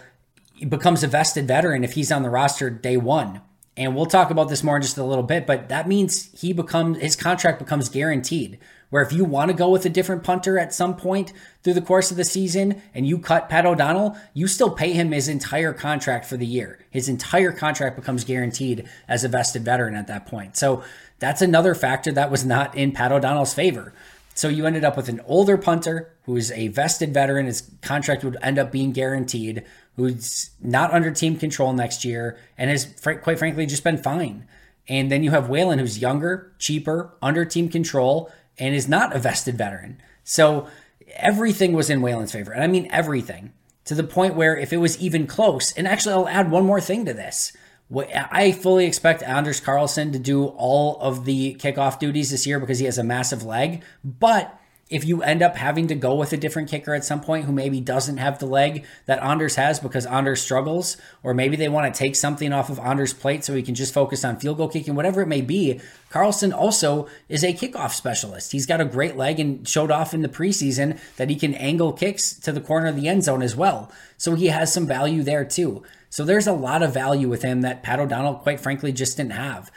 becomes 0.66 1.04
a 1.04 1.08
vested 1.08 1.48
veteran 1.48 1.84
if 1.84 1.94
he's 1.94 2.12
on 2.12 2.24
the 2.24 2.30
roster 2.30 2.70
day 2.70 2.98
one. 2.98 3.42
And 3.76 3.96
we'll 3.96 4.08
talk 4.08 4.32
about 4.32 4.50
this 4.50 4.64
more 4.64 4.76
in 4.76 4.82
just 4.82 4.98
a 4.98 5.04
little 5.04 5.24
bit, 5.24 5.46
but 5.46 5.70
that 5.70 5.88
means 5.88 6.32
he 6.40 6.52
becomes 6.52 6.98
his 6.98 7.16
contract 7.16 7.60
becomes 7.60 7.90
guaranteed. 7.90 8.58
Where 8.90 9.04
if 9.04 9.12
you 9.12 9.26
want 9.26 9.52
to 9.52 9.58
go 9.58 9.70
with 9.70 9.86
a 9.86 9.90
different 9.90 10.24
punter 10.24 10.58
at 10.58 10.74
some 10.74 10.96
point 10.96 11.34
through 11.62 11.74
the 11.74 11.82
course 11.82 12.10
of 12.10 12.16
the 12.16 12.24
season 12.24 12.82
and 12.94 13.06
you 13.06 13.20
cut 13.20 13.50
Pat 13.50 13.66
O'Donnell, 13.66 14.18
you 14.34 14.48
still 14.48 14.72
pay 14.72 14.94
him 14.94 15.12
his 15.12 15.28
entire 15.28 15.74
contract 15.74 16.26
for 16.26 16.38
the 16.38 16.46
year. 16.46 16.80
His 16.90 17.10
entire 17.10 17.52
contract 17.52 17.98
becomes 17.98 18.24
guaranteed 18.24 18.88
as 19.08 19.26
a 19.26 19.28
vested 19.28 19.64
veteran 19.66 19.96
at 19.96 20.08
that 20.08 20.26
point. 20.26 20.56
So 20.56 20.84
that's 21.20 21.42
another 21.42 21.76
factor 21.76 22.14
that 22.14 22.32
was 22.32 22.46
not 22.46 22.76
in 22.76 22.94
Pat 22.94 23.12
O'Donnell's 23.12 23.54
favor. 23.54 23.94
So 24.34 24.48
you 24.50 24.66
ended 24.66 24.86
up 24.86 24.96
with 24.96 25.10
an 25.10 25.20
older 25.26 25.58
punter 25.58 26.14
who 26.24 26.38
is 26.38 26.52
a 26.52 26.70
vested 26.70 27.14
veteran. 27.14 27.48
His 27.48 27.70
contract 27.82 28.24
would 28.24 28.38
end 28.42 28.60
up 28.60 28.72
being 28.72 28.92
guaranteed, 28.92 29.66
who's 29.98 30.52
not 30.62 30.94
under 30.94 31.12
team 31.12 31.36
control 31.38 31.74
next 31.74 32.06
year 32.06 32.38
and 32.58 32.70
has, 32.70 32.86
quite 33.02 33.40
frankly, 33.40 33.66
just 33.66 33.84
been 33.84 33.98
fine. 33.98 34.48
And 34.88 35.12
then 35.12 35.24
you 35.24 35.32
have 35.32 35.50
Whelan, 35.50 35.80
who's 35.80 36.00
younger, 36.00 36.54
cheaper, 36.60 37.14
under 37.22 37.44
team 37.44 37.68
control, 37.68 38.32
and 38.58 38.74
is 38.74 38.88
not 38.88 39.16
a 39.16 39.20
vested 39.20 39.58
veteran. 39.58 40.02
So 40.24 40.68
everything 41.16 41.74
was 41.74 41.90
in 41.90 42.02
Whelan's 42.02 42.32
favor. 42.32 42.52
And 42.52 42.64
I 42.64 42.68
mean 42.68 42.88
everything 42.92 43.54
to 43.86 43.96
the 43.96 44.04
point 44.04 44.36
where 44.36 44.56
if 44.56 44.72
it 44.72 44.78
was 44.78 44.98
even 45.00 45.28
close, 45.28 45.72
and 45.74 45.88
actually, 45.88 46.14
I'll 46.14 46.28
add 46.28 46.52
one 46.52 46.66
more 46.66 46.82
thing 46.82 47.06
to 47.06 47.14
this. 47.14 47.54
I 47.90 48.52
fully 48.52 48.86
expect 48.86 49.24
Anders 49.24 49.62
Carlson 49.62 50.12
to 50.12 50.20
do 50.20 50.48
all 50.48 51.00
of 51.00 51.24
the 51.24 51.56
kickoff 51.56 52.00
duties 52.00 52.32
this 52.32 52.46
year 52.46 52.60
because 52.60 52.80
he 52.80 52.86
has 52.86 52.98
a 52.98 53.04
massive 53.04 53.44
leg. 53.44 53.84
But 54.04 54.60
if 54.90 55.04
you 55.04 55.22
end 55.22 55.42
up 55.42 55.58
having 55.58 55.88
to 55.88 55.96
go 55.96 56.16
with 56.16 56.32
a 56.32 56.38
different 56.38 56.70
kicker 56.70 56.94
at 56.94 57.04
some 57.04 57.20
point 57.20 57.46
who 57.46 57.52
maybe 57.52 57.82
doesn't 57.82 58.18
have 58.18 58.40
the 58.40 58.46
leg 58.46 58.86
that 59.06 59.22
Anders 59.22 59.56
has 59.56 59.80
because 59.80 60.06
Anders 60.06 60.42
struggles, 60.42 60.96
or 61.24 61.34
maybe 61.34 61.58
they 61.58 61.68
want 61.68 61.94
to 61.94 61.98
take 61.98 62.16
something 62.16 62.54
off 62.54 62.70
of 62.70 62.80
Anders' 62.80 63.14
plate 63.14 63.44
so 63.44 63.54
he 63.54 63.64
can 63.64 63.76
just 63.76 63.94
focus 63.94 64.24
on 64.24 64.40
field 64.40 64.58
goal 64.58 64.70
kicking, 64.70 64.96
whatever 64.96 65.22
it 65.22 65.28
may 65.28 65.42
be, 65.42 65.82
Carlson 66.10 66.54
also 66.54 67.08
is 67.28 67.44
a 67.44 67.54
kickoff 67.54 67.92
specialist. 67.92 68.54
He's 68.54 68.66
got 68.66 68.80
a 68.80 68.86
great 68.86 69.18
leg 69.18 69.40
and 69.40 69.68
showed 69.68 69.92
off 69.92 70.14
in 70.14 70.22
the 70.22 70.30
preseason 70.30 71.00
that 71.18 71.30
he 71.30 71.36
can 71.36 71.54
angle 71.56 71.92
kicks 71.92 72.34
to 72.40 72.54
the 72.54 72.62
corner 72.62 72.88
of 72.88 72.96
the 72.96 73.10
end 73.10 73.26
zone 73.26 73.42
as 73.42 73.56
well. 73.56 73.92
So 74.18 74.36
he 74.36 74.48
has 74.48 74.74
some 74.74 74.88
value 74.88 75.22
there 75.22 75.44
too. 75.44 75.84
So 76.10 76.24
there's 76.24 76.48
a 76.48 76.54
lot 76.54 76.82
of 76.82 76.94
value 76.94 77.28
with 77.28 77.42
him 77.42 77.62
that 77.62 77.84
Pat 77.84 78.00
O'Donnell, 78.00 78.36
quite 78.36 78.62
frankly, 78.62 78.94
just 78.94 79.18
didn't 79.18 79.34
have. 79.34 79.70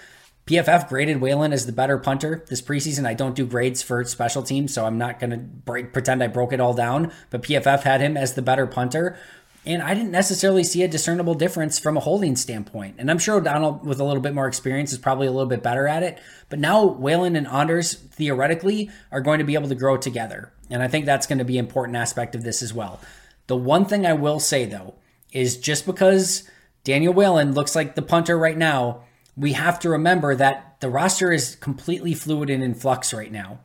PFF 0.46 0.88
graded 0.88 1.20
Whelan 1.20 1.52
as 1.52 1.66
the 1.66 1.72
better 1.72 1.96
punter 1.98 2.44
this 2.48 2.62
preseason. 2.62 3.06
I 3.06 3.14
don't 3.14 3.36
do 3.36 3.46
grades 3.46 3.82
for 3.82 4.02
special 4.04 4.42
teams, 4.42 4.74
so 4.74 4.84
I'm 4.84 4.98
not 4.98 5.20
going 5.20 5.62
to 5.64 5.84
pretend 5.84 6.22
I 6.22 6.26
broke 6.26 6.52
it 6.52 6.60
all 6.60 6.74
down. 6.74 7.12
But 7.30 7.42
PFF 7.42 7.82
had 7.82 8.00
him 8.00 8.16
as 8.16 8.34
the 8.34 8.42
better 8.42 8.66
punter. 8.66 9.18
And 9.66 9.82
I 9.82 9.92
didn't 9.92 10.10
necessarily 10.10 10.64
see 10.64 10.82
a 10.82 10.88
discernible 10.88 11.34
difference 11.34 11.78
from 11.78 11.96
a 11.96 12.00
holding 12.00 12.34
standpoint. 12.34 12.96
And 12.98 13.10
I'm 13.10 13.18
sure 13.18 13.36
O'Donnell, 13.36 13.80
with 13.84 14.00
a 14.00 14.04
little 14.04 14.22
bit 14.22 14.34
more 14.34 14.48
experience, 14.48 14.90
is 14.90 14.98
probably 14.98 15.26
a 15.26 15.30
little 15.30 15.48
bit 15.48 15.62
better 15.62 15.86
at 15.86 16.02
it. 16.02 16.18
But 16.48 16.58
now 16.58 16.84
Whelan 16.86 17.36
and 17.36 17.46
Anders, 17.46 17.92
theoretically, 17.92 18.90
are 19.12 19.20
going 19.20 19.38
to 19.38 19.44
be 19.44 19.54
able 19.54 19.68
to 19.68 19.74
grow 19.74 19.98
together. 19.98 20.50
And 20.70 20.82
I 20.82 20.88
think 20.88 21.04
that's 21.04 21.26
going 21.26 21.40
to 21.40 21.44
be 21.44 21.58
an 21.58 21.66
important 21.66 21.96
aspect 21.96 22.34
of 22.34 22.42
this 22.42 22.62
as 22.62 22.72
well. 22.72 23.00
The 23.48 23.56
one 23.56 23.84
thing 23.84 24.06
I 24.06 24.14
will 24.14 24.40
say, 24.40 24.64
though, 24.64 24.94
is 25.30 25.58
just 25.58 25.84
because 25.84 26.48
Daniel 26.82 27.12
Whelan 27.12 27.52
looks 27.52 27.76
like 27.76 27.94
the 27.94 28.02
punter 28.02 28.38
right 28.38 28.56
now 28.56 29.02
we 29.36 29.52
have 29.52 29.78
to 29.80 29.90
remember 29.90 30.34
that 30.34 30.76
the 30.80 30.90
roster 30.90 31.32
is 31.32 31.56
completely 31.56 32.14
fluid 32.14 32.50
and 32.50 32.62
in 32.62 32.74
flux 32.74 33.12
right 33.12 33.32
now. 33.32 33.60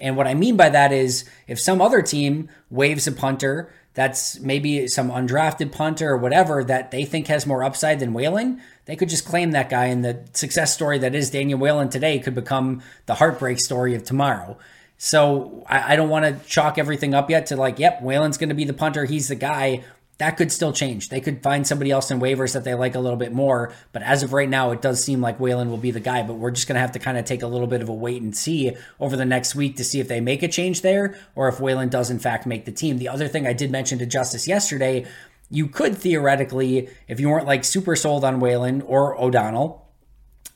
And 0.00 0.16
what 0.16 0.26
I 0.26 0.34
mean 0.34 0.56
by 0.56 0.68
that 0.68 0.92
is 0.92 1.28
if 1.46 1.58
some 1.58 1.80
other 1.80 2.02
team 2.02 2.48
waves 2.70 3.06
a 3.06 3.12
punter 3.12 3.72
that's 3.94 4.38
maybe 4.38 4.86
some 4.86 5.10
undrafted 5.10 5.72
punter 5.72 6.10
or 6.10 6.16
whatever 6.16 6.62
that 6.62 6.92
they 6.92 7.04
think 7.04 7.26
has 7.26 7.46
more 7.46 7.64
upside 7.64 7.98
than 7.98 8.12
Whelan, 8.12 8.62
they 8.84 8.94
could 8.94 9.08
just 9.08 9.24
claim 9.24 9.50
that 9.50 9.68
guy. 9.68 9.86
And 9.86 10.04
the 10.04 10.24
success 10.34 10.72
story 10.72 10.98
that 10.98 11.16
is 11.16 11.30
Daniel 11.30 11.58
Whelan 11.58 11.88
today 11.88 12.20
could 12.20 12.34
become 12.34 12.80
the 13.06 13.16
heartbreak 13.16 13.58
story 13.58 13.96
of 13.96 14.04
tomorrow. 14.04 14.56
So 14.98 15.64
I, 15.68 15.94
I 15.94 15.96
don't 15.96 16.08
want 16.08 16.26
to 16.26 16.48
chalk 16.48 16.78
everything 16.78 17.12
up 17.12 17.28
yet 17.28 17.46
to 17.46 17.56
like, 17.56 17.80
yep, 17.80 18.00
Whelan's 18.00 18.38
going 18.38 18.50
to 18.50 18.54
be 18.54 18.64
the 18.64 18.72
punter. 18.72 19.04
He's 19.04 19.28
the 19.28 19.34
guy 19.34 19.82
that 20.18 20.36
could 20.36 20.50
still 20.50 20.72
change. 20.72 21.08
They 21.08 21.20
could 21.20 21.42
find 21.42 21.64
somebody 21.64 21.92
else 21.92 22.10
in 22.10 22.20
waivers 22.20 22.52
that 22.54 22.64
they 22.64 22.74
like 22.74 22.96
a 22.96 23.00
little 23.00 23.16
bit 23.16 23.32
more. 23.32 23.72
But 23.92 24.02
as 24.02 24.24
of 24.24 24.32
right 24.32 24.48
now, 24.48 24.72
it 24.72 24.82
does 24.82 25.02
seem 25.02 25.20
like 25.20 25.38
Whelan 25.38 25.70
will 25.70 25.78
be 25.78 25.92
the 25.92 26.00
guy. 26.00 26.24
But 26.24 26.34
we're 26.34 26.50
just 26.50 26.66
going 26.66 26.74
to 26.74 26.80
have 26.80 26.92
to 26.92 26.98
kind 26.98 27.16
of 27.16 27.24
take 27.24 27.42
a 27.42 27.46
little 27.46 27.68
bit 27.68 27.82
of 27.82 27.88
a 27.88 27.94
wait 27.94 28.20
and 28.20 28.36
see 28.36 28.72
over 28.98 29.16
the 29.16 29.24
next 29.24 29.54
week 29.54 29.76
to 29.76 29.84
see 29.84 30.00
if 30.00 30.08
they 30.08 30.20
make 30.20 30.42
a 30.42 30.48
change 30.48 30.82
there 30.82 31.16
or 31.36 31.48
if 31.48 31.60
Whelan 31.60 31.88
does, 31.88 32.10
in 32.10 32.18
fact, 32.18 32.46
make 32.46 32.64
the 32.64 32.72
team. 32.72 32.98
The 32.98 33.08
other 33.08 33.28
thing 33.28 33.46
I 33.46 33.52
did 33.52 33.70
mention 33.70 34.00
to 34.00 34.06
Justice 34.06 34.48
yesterday, 34.48 35.06
you 35.50 35.68
could 35.68 35.96
theoretically, 35.96 36.88
if 37.06 37.20
you 37.20 37.28
weren't 37.30 37.46
like 37.46 37.62
super 37.62 37.94
sold 37.94 38.24
on 38.24 38.40
Whelan 38.40 38.82
or 38.82 39.18
O'Donnell, 39.20 39.87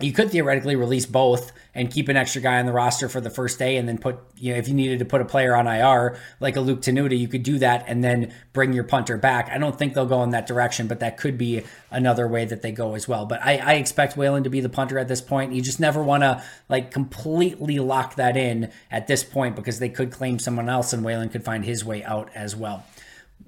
you 0.01 0.13
could 0.13 0.31
theoretically 0.31 0.77
release 0.77 1.07
both 1.07 1.53
and 1.75 1.91
keep 1.91 2.09
an 2.09 2.17
extra 2.17 2.43
guy 2.43 2.59
on 2.59 2.67
the 2.67 2.73
roster 2.73 3.09
for 3.09 3.21
the 3.21 3.31
first 3.31 3.59
day 3.59 3.77
and 3.77 3.89
then 3.89 3.97
put, 3.97 4.19
you 4.37 4.53
know, 4.53 4.59
if 4.59 4.69
you 4.69 4.75
needed 4.75 4.99
to 4.99 5.05
put 5.05 5.21
a 5.21 5.25
player 5.25 5.55
on 5.55 5.67
IR 5.67 6.19
like 6.41 6.57
a 6.57 6.61
Luke 6.61 6.81
Tenuta, 6.83 7.17
you 7.17 7.29
could 7.29 7.43
do 7.43 7.59
that 7.59 7.85
and 7.87 8.03
then 8.03 8.33
bring 8.53 8.73
your 8.73 8.85
punter 8.85 9.17
back. 9.17 9.49
I 9.51 9.59
don't 9.59 9.79
think 9.79 9.95
they'll 9.95 10.05
go 10.05 10.23
in 10.23 10.31
that 10.31 10.47
direction, 10.47 10.87
but 10.87 11.01
that 11.01 11.17
could 11.17 11.39
be 11.39 11.63
another 11.91 12.29
way 12.29 12.45
that 12.45 12.63
they 12.63 12.73
go 12.73 12.95
as 12.95 13.09
well. 13.09 13.27
But 13.27 13.41
I, 13.43 13.57
I 13.59 13.73
expect 13.75 14.17
Whelan 14.17 14.45
to 14.45 14.51
be 14.51 14.61
the 14.61 14.69
punter 14.69 14.99
at 14.99 15.09
this 15.09 15.21
point. 15.21 15.53
You 15.53 15.63
just 15.63 15.81
never 15.81 16.03
want 16.03 16.23
to 16.25 16.43
like 16.69 16.91
completely 16.91 17.79
lock 17.79 18.17
that 18.17 18.37
in 18.37 18.71
at 18.91 19.07
this 19.07 19.25
point 19.25 19.57
because 19.57 19.79
they 19.79 19.89
could 19.89 20.11
claim 20.11 20.39
someone 20.39 20.69
else 20.69 20.93
and 20.93 21.05
Whelan 21.05 21.29
could 21.29 21.45
find 21.45 21.65
his 21.65 21.85
way 21.85 22.03
out 22.05 22.31
as 22.35 22.57
well 22.57 22.85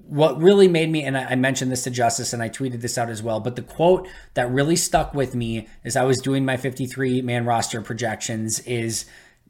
what 0.07 0.39
really 0.39 0.67
made 0.67 0.91
me, 0.91 1.03
and 1.03 1.17
I 1.17 1.35
mentioned 1.35 1.71
this 1.71 1.83
to 1.83 1.89
Justice 1.89 2.31
and 2.31 2.41
I 2.41 2.49
tweeted 2.49 2.81
this 2.81 2.97
out 2.97 3.09
as 3.09 3.23
well, 3.23 3.39
but 3.39 3.55
the 3.55 3.61
quote 3.61 4.07
that 4.35 4.51
really 4.51 4.75
stuck 4.75 5.13
with 5.13 5.33
me 5.33 5.67
as 5.83 5.95
I 5.95 6.03
was 6.03 6.19
doing 6.19 6.45
my 6.45 6.57
53 6.57 7.21
man 7.21 7.45
roster 7.45 7.81
projections 7.81 8.59
is 8.59 9.05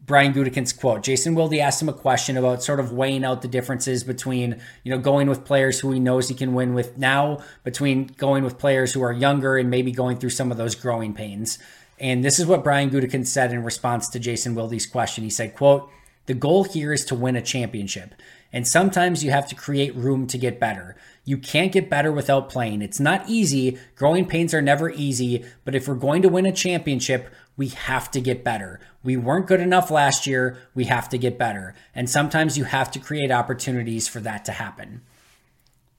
Brian 0.06 0.34
Gutekunst's 0.34 0.74
quote. 0.74 1.04
Jason 1.04 1.36
Wilde 1.36 1.56
asked 1.56 1.82
him 1.82 1.90
a 1.90 1.94
question 1.94 2.38
about 2.38 2.64
sort 2.64 2.80
of 2.80 2.94
weighing 2.94 3.26
out 3.26 3.42
the 3.42 3.48
differences 3.48 4.04
between, 4.04 4.62
you 4.84 4.92
know, 4.92 5.00
going 5.00 5.28
with 5.28 5.44
players 5.44 5.80
who 5.80 5.92
he 5.92 6.00
knows 6.00 6.30
he 6.30 6.36
can 6.36 6.54
win 6.54 6.74
with 6.74 6.98
now, 6.98 7.40
between 7.64 8.06
going 8.18 8.44
with 8.44 8.60
players 8.60 8.94
who 8.94 9.02
are 9.02 9.12
younger 9.12 9.58
and 9.58 9.70
maybe 9.70 9.92
going 9.92 10.18
through 10.18 10.30
some 10.30 10.52
of 10.52 10.58
those 10.58 10.76
growing 10.76 11.14
pains. 11.14 11.58
And 12.00 12.24
this 12.24 12.40
is 12.40 12.46
what 12.46 12.64
Brian 12.64 12.92
Gutekunst 12.92 13.28
said 13.28 13.52
in 13.52 13.64
response 13.64 14.08
to 14.10 14.20
Jason 14.20 14.54
Wilde's 14.54 14.86
question. 14.86 15.24
He 15.24 15.30
said, 15.30 15.56
quote, 15.56 15.90
the 16.28 16.34
goal 16.34 16.66
here 16.66 16.94
is 16.94 17.06
to 17.06 17.16
win 17.16 17.36
a 17.36 17.42
championship. 17.42 18.16
And 18.56 18.66
sometimes 18.66 19.22
you 19.22 19.32
have 19.32 19.50
to 19.50 19.56
create 19.56 19.94
room 19.96 20.28
to 20.28 20.38
get 20.38 20.62
better. 20.62 20.96
You 21.26 21.38
can't 21.38 21.74
get 21.74 21.90
better 21.90 22.10
without 22.10 22.50
playing. 22.50 22.82
It's 22.82 23.02
not 23.02 23.28
easy. 23.28 23.78
Growing 23.96 24.26
pains 24.26 24.54
are 24.54 24.62
never 24.62 24.90
easy, 24.90 25.44
but 25.66 25.76
if 25.76 25.90
we're 25.90 25.96
going 25.96 26.22
to 26.22 26.30
win 26.30 26.46
a 26.46 26.54
championship, 26.54 27.28
we 27.58 27.68
have 27.68 28.10
to 28.12 28.22
get 28.22 28.46
better. 28.46 28.80
We 29.04 29.18
weren't 29.18 29.48
good 29.48 29.60
enough 29.60 29.92
last 29.92 30.26
year. 30.26 30.58
We 30.74 30.86
have 30.86 31.10
to 31.10 31.18
get 31.18 31.38
better. 31.38 31.76
And 31.94 32.10
sometimes 32.10 32.58
you 32.58 32.64
have 32.64 32.90
to 32.92 33.00
create 33.00 33.30
opportunities 33.30 34.08
for 34.08 34.22
that 34.22 34.46
to 34.46 34.54
happen. 34.54 35.02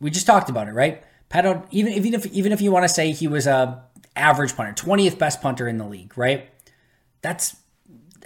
We 0.00 0.10
just 0.10 0.26
talked 0.26 0.48
about 0.48 0.66
it, 0.66 0.72
right? 0.72 1.04
Pat, 1.28 1.66
even, 1.72 1.92
even 1.92 2.14
if 2.14 2.24
even 2.24 2.52
if 2.52 2.62
you 2.62 2.72
want 2.72 2.84
to 2.84 2.88
say 2.88 3.12
he 3.12 3.28
was 3.28 3.46
a 3.46 3.84
average 4.14 4.56
punter, 4.56 4.72
20th 4.72 5.18
best 5.18 5.42
punter 5.42 5.68
in 5.68 5.76
the 5.76 5.86
league, 5.86 6.16
right? 6.16 6.48
That's 7.20 7.54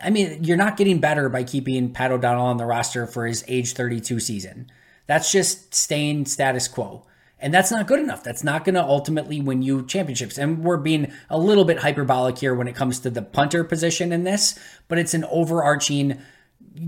I 0.02 0.11
mean, 0.11 0.45
you're 0.45 0.57
not 0.57 0.76
getting 0.76 0.99
better 0.99 1.28
by 1.28 1.45
keeping 1.45 1.92
Pat 1.92 2.12
O'Donnell 2.12 2.47
on 2.47 2.57
the 2.57 2.64
roster 2.64 3.07
for 3.07 3.26
his 3.26 3.45
age 3.49 3.73
32 3.75 4.21
season. 4.21 4.71
That's 5.07 5.33
just 5.33 5.75
staying 5.75 6.26
status 6.26 6.69
quo. 6.69 7.07
And 7.40 7.54
that's 7.54 7.71
not 7.71 7.87
good 7.87 8.00
enough. 8.00 8.23
That's 8.23 8.45
not 8.45 8.64
going 8.64 8.75
to 8.75 8.85
ultimately 8.85 9.40
win 9.40 9.62
you 9.62 9.85
championships. 9.87 10.37
And 10.37 10.62
we're 10.62 10.76
being 10.76 11.11
a 11.30 11.38
little 11.38 11.64
bit 11.64 11.78
hyperbolic 11.78 12.38
here 12.38 12.54
when 12.54 12.69
it 12.69 12.75
comes 12.75 13.00
to 13.00 13.11
the 13.11 13.23
punter 13.23 13.64
position 13.64 14.12
in 14.12 14.25
this, 14.25 14.59
but 14.88 14.99
it's 14.99 15.14
an 15.14 15.25
overarching 15.25 16.21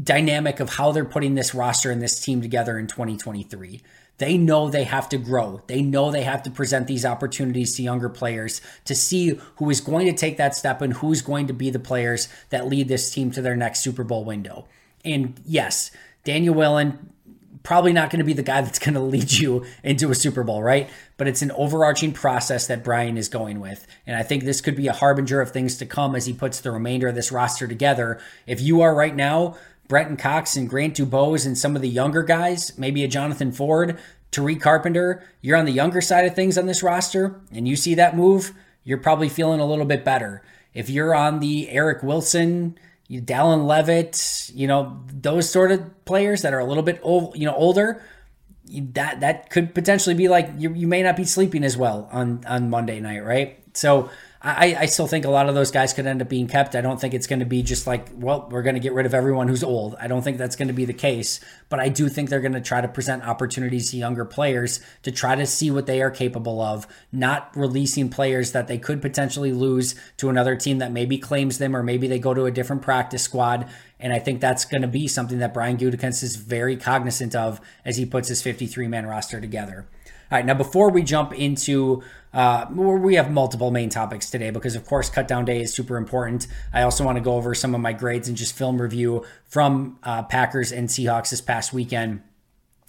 dynamic 0.03 0.61
of 0.61 0.71
how 0.71 0.93
they're 0.93 1.05
putting 1.05 1.35
this 1.35 1.55
roster 1.55 1.91
and 1.91 2.03
this 2.03 2.21
team 2.21 2.43
together 2.43 2.79
in 2.79 2.87
2023. 2.87 3.83
They 4.19 4.39
know 4.39 4.69
they 4.69 4.85
have 4.85 5.09
to 5.09 5.19
grow. 5.19 5.63
They 5.67 5.83
know 5.83 6.11
they 6.11 6.23
have 6.23 6.43
to 6.45 6.51
present 6.51 6.87
these 6.87 7.05
opportunities 7.05 7.75
to 7.77 7.83
younger 7.83 8.09
players 8.09 8.61
to 8.85 8.95
see 8.95 9.41
who 9.57 9.71
is 9.71 9.81
going 9.81 10.07
to 10.07 10.13
take 10.13 10.37
that 10.37 10.55
step 10.55 10.81
and 10.81 10.93
who's 10.95 11.23
going 11.23 11.47
to 11.49 11.53
be 11.53 11.71
the 11.71 11.79
players 11.79 12.29
that 12.51 12.69
lead 12.69 12.89
this 12.89 13.11
team 13.11 13.31
to 13.33 13.43
their 13.43 13.57
next 13.57 13.81
Super 13.81 14.05
Bowl 14.05 14.25
window. 14.25 14.67
And 15.05 15.41
yes, 15.45 15.91
Daniel 16.25 16.55
Whelan 16.55 17.13
probably 17.63 17.93
not 17.93 18.11
going 18.11 18.19
to 18.19 18.25
be 18.25 18.33
the 18.33 18.43
guy 18.43 18.61
that's 18.61 18.79
going 18.79 18.95
to 18.95 19.01
lead 19.01 19.31
you 19.33 19.65
into 19.83 20.11
a 20.11 20.15
Super 20.15 20.43
Bowl, 20.43 20.63
right? 20.63 20.89
But 21.17 21.29
it's 21.29 21.43
an 21.43 21.53
overarching 21.53 22.13
process 22.13 22.67
that 22.67 22.85
Brian 22.85 23.17
is 23.17 23.29
going 23.29 23.61
with. 23.61 23.87
And 24.07 24.17
I 24.17 24.23
think 24.23 24.45
this 24.45 24.61
could 24.61 24.77
be 24.77 24.89
a 24.89 24.93
harbinger 24.93 25.41
of 25.41 25.51
things 25.51 25.77
to 25.79 25.87
come 25.87 26.15
as 26.15 26.27
he 26.27 26.33
puts 26.33 26.61
the 26.61 26.71
remainder 26.71 27.09
of 27.09 27.15
this 27.15 27.33
roster 27.33 27.69
together. 27.69 28.21
If 28.47 28.61
you 28.61 28.81
are 28.81 28.95
right 28.95 29.15
now 29.15 29.57
Brenton 29.89 30.17
Cox 30.17 30.57
and 30.57 30.69
Grant 30.69 30.97
Dubose 30.97 31.47
and 31.47 31.57
some 31.57 31.77
of 31.77 31.83
the 31.83 31.89
younger 31.89 32.23
guys, 32.23 32.77
maybe 32.79 33.05
a 33.05 33.09
Jonathan 33.09 33.53
Ford, 33.53 33.99
Tariq 34.31 34.61
Carpenter, 34.61 35.23
you're 35.41 35.57
on 35.57 35.67
the 35.67 35.73
younger 35.73 36.01
side 36.01 36.25
of 36.25 36.35
things 36.35 36.57
on 36.57 36.67
this 36.67 36.83
roster 36.83 37.41
and 37.53 37.69
you 37.69 37.77
see 37.77 37.95
that 37.95 38.17
move, 38.17 38.53
you're 38.85 38.99
probably 38.99 39.29
feeling 39.29 39.61
a 39.61 39.67
little 39.67 39.85
bit 39.85 40.05
better. 40.05 40.43
If 40.75 40.89
you're 40.89 41.15
on 41.15 41.41
the 41.41 41.69
Eric 41.69 42.03
Wilson, 42.03 42.79
Dallin 43.11 43.67
Leavitt, 43.67 44.51
you 44.55 44.67
know, 44.67 45.03
those 45.13 45.51
sort 45.51 45.71
of 45.71 46.05
players 46.05 46.43
that 46.43 46.55
are 46.55 46.61
a 46.61 46.65
little 46.65 46.83
bit 46.83 46.99
old, 47.03 47.37
you 47.37 47.45
know, 47.45 47.55
older, 47.55 48.03
that 48.65 49.21
that 49.21 49.51
could 49.51 49.75
potentially 49.75 50.15
be 50.15 50.29
like 50.29 50.49
you, 50.57 50.73
you 50.73 50.87
may 50.87 51.03
not 51.03 51.17
be 51.17 51.25
sleeping 51.25 51.65
as 51.65 51.77
well 51.77 52.09
on 52.11 52.43
on 52.47 52.71
Monday 52.71 53.01
night, 53.01 53.25
right? 53.25 53.59
So 53.75 54.09
I, 54.45 54.77
I 54.81 54.87
still 54.87 55.07
think 55.07 55.25
a 55.25 55.31
lot 55.31 55.49
of 55.49 55.55
those 55.55 55.71
guys 55.71 55.93
could 55.93 56.05
end 56.05 56.21
up 56.21 56.29
being 56.29 56.49
kept. 56.49 56.75
I 56.75 56.81
don't 56.81 57.01
think 57.01 57.15
it's 57.15 57.29
going 57.29 57.39
to 57.39 57.47
be 57.47 57.63
just 57.63 57.87
like, 57.87 58.09
well, 58.17 58.49
we're 58.51 58.63
going 58.63 58.75
to 58.75 58.81
get 58.81 58.93
rid 58.93 59.07
of 59.07 59.15
everyone 59.15 59.47
who's 59.47 59.63
old. 59.63 59.95
I 60.01 60.09
don't 60.09 60.23
think 60.23 60.37
that's 60.37 60.57
going 60.57 60.67
to 60.67 60.75
be 60.75 60.85
the 60.85 60.93
case. 60.93 61.39
But 61.69 61.79
I 61.79 61.89
do 61.89 62.09
think 62.09 62.29
they're 62.29 62.41
going 62.41 62.53
to 62.55 62.61
try 62.61 62.81
to 62.81 62.89
present 62.89 63.23
opportunities 63.25 63.93
to 63.93 63.99
younger 63.99 64.25
players 64.25 64.81
to 65.05 65.13
try 65.13 65.37
to 65.37 65.47
see 65.47 65.71
what 65.71 65.87
they 65.87 66.03
are 66.03 66.11
capable 66.11 66.61
of, 66.61 66.89
not 67.13 67.57
releasing 67.57 68.09
players 68.09 68.51
that 68.51 68.67
they 68.67 68.79
could 68.79 69.01
potentially 69.01 69.53
lose 69.53 69.95
to 70.17 70.29
another 70.29 70.57
team 70.57 70.79
that 70.79 70.91
maybe 70.91 71.19
claims 71.19 71.59
them 71.59 71.77
or 71.77 71.85
maybe 71.85 72.09
they 72.09 72.19
go 72.19 72.35
to 72.35 72.45
a 72.45 72.51
different 72.51 72.83
practice 72.83 73.23
squad. 73.23 73.69
And 74.03 74.13
I 74.13 74.19
think 74.19 74.41
that's 74.41 74.67
going 74.67 74.83
to 74.83 74.89
be 74.89 75.07
something 75.07 75.39
that 75.39 75.55
Brian 75.55 75.79
Gutekunst 75.79 76.23
is 76.23 76.37
very 76.37 76.77
cognizant 76.77 77.35
of 77.35 77.61
as 77.85 77.97
he 77.97 78.05
puts 78.05 78.29
his 78.29 78.43
53 78.43 78.89
man 78.89 79.07
roster 79.07 79.41
together. 79.41 79.87
All 80.31 80.39
right, 80.39 80.45
now 80.45 80.55
before 80.55 80.91
we 80.91 81.03
jump 81.03 81.33
into 81.33 82.03
uh, 82.35 82.67
we 82.71 83.15
have 83.17 83.31
multiple 83.31 83.71
main 83.71 83.91
topics 83.91 84.31
today 84.31 84.51
because, 84.51 84.75
of 84.75 84.87
course, 84.87 85.11
cut 85.11 85.29
down 85.29 85.45
day 85.45 85.61
is 85.61 85.75
super 85.75 85.97
important. 85.97 86.47
I 86.73 86.83
also 86.83 87.05
want 87.05 87.17
to 87.17 87.23
go 87.23 87.35
over 87.35 87.55
some 87.55 87.75
of 87.75 87.81
my 87.81 87.93
grades 87.93 88.29
and 88.29 88.37
just 88.37 88.57
film 88.57 88.81
review 88.81 89.25
from 89.47 89.99
uh, 90.03 90.23
Packers 90.23 90.73
and 90.73 90.89
Seahawks 90.89 91.31
this 91.31 91.43
past 91.43 91.73
weekend. 91.73 92.23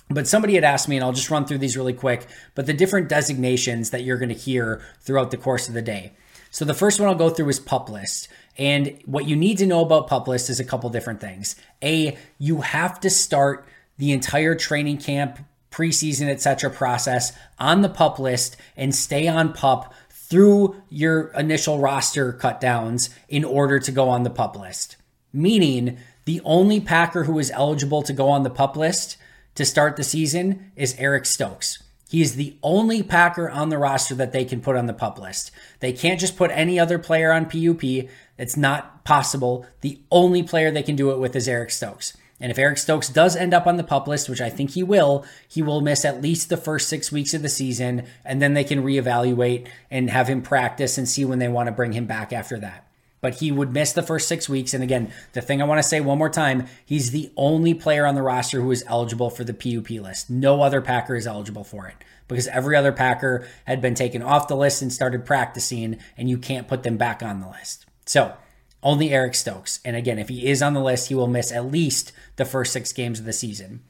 But 0.10 0.28
somebody 0.28 0.56
had 0.56 0.64
asked 0.64 0.88
me, 0.88 0.96
and 0.96 1.04
I'll 1.04 1.12
just 1.12 1.30
run 1.30 1.46
through 1.46 1.58
these 1.58 1.76
really 1.76 1.94
quick, 1.94 2.26
but 2.56 2.66
the 2.66 2.74
different 2.74 3.10
designations 3.10 3.90
that 3.90 4.04
you're 4.04 4.18
going 4.18 4.30
to 4.30 4.36
hear 4.36 4.82
throughout 5.02 5.32
the 5.32 5.38
course 5.38 5.68
of 5.68 5.74
the 5.74 5.82
day. 5.82 6.14
So 6.52 6.66
the 6.66 6.74
first 6.74 7.00
one 7.00 7.10
I'll 7.10 7.16
go 7.16 7.30
through 7.30 7.50
is 7.50 7.60
pup 7.60 7.90
list. 7.90 8.30
And 8.58 9.00
what 9.06 9.28
you 9.28 9.36
need 9.36 9.58
to 9.60 9.66
know 9.66 9.82
about 9.82 10.08
pup 10.08 10.28
list 10.28 10.50
is 10.50 10.60
a 10.60 10.66
couple 10.66 10.90
different 10.90 11.20
things. 11.20 11.56
A, 11.82 12.18
you 12.38 12.62
have 12.62 13.00
to 13.02 13.10
start 13.10 13.68
the 13.98 14.12
entire 14.12 14.56
training 14.56 14.98
camp 14.98 15.40
preseason, 15.72 16.30
etc. 16.30 16.70
process 16.70 17.34
on 17.58 17.82
the 17.82 17.90
pup 17.90 18.20
list 18.20 18.58
and 18.78 18.94
stay 18.94 19.28
on 19.28 19.54
pup 19.54 19.94
through 20.10 20.76
your 20.90 21.28
initial 21.34 21.80
roster 21.80 22.32
cut 22.34 22.62
downs 22.62 23.10
in 23.28 23.44
order 23.44 23.80
to 23.80 23.92
go 23.92 24.10
on 24.10 24.24
the 24.24 24.30
pup 24.30 24.56
list. 24.56 24.98
Meaning, 25.32 25.98
the 26.26 26.42
only 26.46 26.80
Packer 26.80 27.24
who 27.24 27.40
is 27.40 27.52
eligible 27.52 28.04
to 28.04 28.14
go 28.14 28.30
on 28.30 28.44
the 28.44 28.50
pup 28.50 28.78
list 28.78 29.18
to 29.56 29.66
start 29.66 29.96
the 29.96 30.04
season 30.04 30.72
is 30.76 30.96
Eric 30.98 31.26
Stokes. 31.26 31.84
He 32.14 32.22
is 32.22 32.36
the 32.36 32.56
only 32.62 33.02
Packer 33.02 33.50
on 33.50 33.70
the 33.70 33.80
roster 33.80 34.14
that 34.14 34.34
they 34.34 34.46
can 34.46 34.62
put 34.62 34.76
on 34.76 34.86
the 34.86 34.94
pup 34.94 35.18
list. 35.18 35.50
They 35.80 35.92
can't 35.92 36.20
just 36.20 36.38
put 36.38 36.52
any 36.52 36.80
other 36.80 37.00
player 37.00 37.32
on 37.32 37.48
PUP. 37.50 38.08
It's 38.38 38.56
not 38.56 39.04
possible. 39.04 39.66
The 39.82 40.00
only 40.12 40.44
player 40.44 40.70
they 40.70 40.84
can 40.84 40.96
do 40.96 41.10
it 41.10 41.18
with 41.18 41.36
is 41.36 41.48
Eric 41.48 41.72
Stokes. 41.72 42.16
And 42.40 42.52
if 42.52 42.60
Eric 42.60 42.78
Stokes 42.78 43.10
does 43.10 43.36
end 43.36 43.52
up 43.52 43.66
on 43.66 43.78
the 43.78 43.84
pup 43.84 44.08
list, 44.08 44.30
which 44.30 44.42
I 44.42 44.52
think 44.52 44.70
he 44.70 44.84
will, 44.84 45.26
he 45.48 45.64
will 45.64 45.82
miss 45.82 46.06
at 46.06 46.22
least 46.22 46.50
the 46.50 46.56
first 46.56 46.88
six 46.88 47.12
weeks 47.12 47.34
of 47.34 47.42
the 47.42 47.50
season, 47.50 48.06
and 48.24 48.40
then 48.40 48.54
they 48.54 48.64
can 48.64 48.84
reevaluate 48.84 49.68
and 49.90 50.12
have 50.12 50.28
him 50.28 50.44
practice 50.44 51.00
and 51.00 51.10
see 51.10 51.26
when 51.26 51.40
they 51.40 51.48
want 51.48 51.66
to 51.66 51.72
bring 51.72 51.94
him 51.94 52.06
back 52.06 52.32
after 52.32 52.60
that. 52.60 52.86
But 53.24 53.36
he 53.36 53.54
would 53.54 53.72
miss 53.72 53.94
the 53.94 54.04
first 54.04 54.28
six 54.28 54.50
weeks. 54.50 54.74
And 54.74 54.84
again, 54.84 55.14
the 55.32 55.42
thing 55.42 55.62
I 55.62 55.66
want 55.66 55.80
to 55.80 55.88
say 55.88 56.02
one 56.02 56.18
more 56.18 56.30
time 56.30 56.68
he's 56.86 57.12
the 57.12 57.32
only 57.38 57.74
player 57.74 58.06
on 58.06 58.16
the 58.16 58.22
roster 58.22 58.60
who 58.60 58.70
is 58.70 58.84
eligible 58.86 59.30
for 59.30 59.46
the 59.46 59.54
PUP 59.54 59.90
list. 59.90 60.30
No 60.30 60.62
other 60.62 60.82
Packer 60.82 61.16
is 61.16 61.26
eligible 61.26 61.64
for 61.64 61.88
it 61.88 61.96
because 62.28 62.48
every 62.48 62.76
other 62.76 62.92
Packer 62.92 63.48
had 63.66 63.82
been 63.82 63.96
taken 63.96 64.22
off 64.22 64.50
the 64.50 64.58
list 64.58 64.82
and 64.82 64.92
started 64.92 65.26
practicing, 65.26 66.00
and 66.18 66.30
you 66.30 66.38
can't 66.38 66.68
put 66.68 66.84
them 66.84 66.98
back 66.98 67.24
on 67.24 67.40
the 67.40 67.48
list. 67.48 67.86
So, 68.06 68.34
only 68.82 69.12
Eric 69.12 69.36
Stokes. 69.36 69.80
And 69.86 69.96
again, 69.96 70.20
if 70.20 70.28
he 70.28 70.48
is 70.48 70.62
on 70.62 70.74
the 70.74 70.82
list, 70.82 71.08
he 71.08 71.16
will 71.16 71.28
miss 71.28 71.52
at 71.52 71.72
least 71.72 72.12
the 72.36 72.44
first 72.44 72.74
six 72.74 72.92
games 72.92 73.20
of 73.20 73.26
the 73.26 73.32
season. 73.32 73.82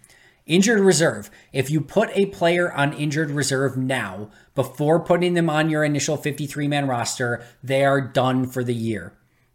Injured 0.46 0.82
reserve. 0.82 1.32
If 1.54 1.72
you 1.72 1.82
put 1.82 2.10
a 2.14 2.26
player 2.28 2.72
on 2.72 2.94
injured 2.94 3.32
reserve 3.32 3.78
now, 3.78 4.30
before 4.56 5.00
putting 5.00 5.34
them 5.34 5.50
on 5.50 5.70
your 5.70 5.84
initial 5.84 6.18
53 6.18 6.68
man 6.68 6.88
roster, 6.88 7.44
they 7.64 7.86
are 7.86 8.02
done 8.02 8.48
for 8.48 8.64
the 8.64 8.76
year. 8.76 9.14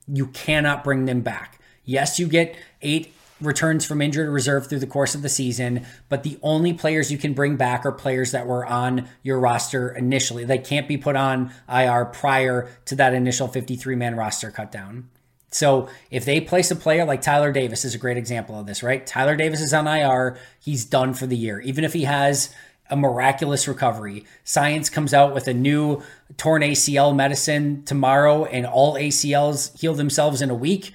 You 0.09 0.29
cannot 0.29 0.85
bring 0.85 1.05
them 1.05 1.21
back. 1.21 1.61
Yes, 1.85 2.19
you 2.19 2.27
get 2.27 2.57
eight 2.83 3.15
returns 3.41 3.85
from 3.85 4.03
injured 4.03 4.29
reserve 4.29 4.69
through 4.69 4.81
the 4.81 4.87
course 4.87 5.15
of 5.15 5.23
the 5.23 5.29
season, 5.29 5.87
but 6.09 6.23
the 6.23 6.39
only 6.43 6.73
players 6.73 7.13
you 7.13 7.19
can 7.19 7.35
bring 7.35 7.57
back 7.57 7.87
are 7.87 7.93
players 7.93 8.33
that 8.33 8.47
were 8.47 8.67
on 8.67 9.09
your 9.23 9.39
roster 9.39 9.91
initially. 9.91 10.45
They 10.45 10.59
can't 10.59 10.89
be 10.89 10.97
put 10.97 11.17
on 11.17 11.53
IR 11.69 12.07
prior 12.07 12.69
to 12.87 12.97
that 12.97 13.15
initial 13.15 13.49
53 13.49 13.95
man 13.95 14.17
roster 14.17 14.51
cut 14.51 14.73
down. 14.73 15.09
So 15.51 15.89
if 16.11 16.25
they 16.25 16.41
place 16.41 16.71
a 16.71 16.77
player 16.77 17.05
like 17.05 17.23
Tyler 17.23 17.53
Davis 17.53 17.85
is 17.85 17.95
a 17.95 17.99
great 17.99 18.19
example 18.19 18.59
of 18.59 18.67
this, 18.67 18.83
right? 18.83 19.07
Tyler 19.07 19.35
Davis 19.35 19.63
is 19.63 19.73
on 19.73 19.87
IR, 19.87 20.39
he's 20.61 20.85
done 20.85 21.15
for 21.15 21.27
the 21.27 21.37
year. 21.37 21.61
Even 21.61 21.85
if 21.85 21.95
he 21.95 22.05
has 22.05 22.55
a 22.91 22.97
miraculous 22.97 23.69
recovery. 23.69 24.25
Science 24.45 24.91
comes 24.91 25.13
out 25.13 25.35
with 25.35 25.49
a 25.49 25.55
new 25.55 26.03
torn 26.37 26.63
ACL 26.63 27.15
medicine 27.15 27.85
tomorrow, 27.85 28.45
and 28.45 28.67
all 28.67 28.95
ACLs 28.95 29.79
heal 29.79 29.95
themselves 29.95 30.43
in 30.43 30.51
a 30.51 30.55
week. 30.55 30.93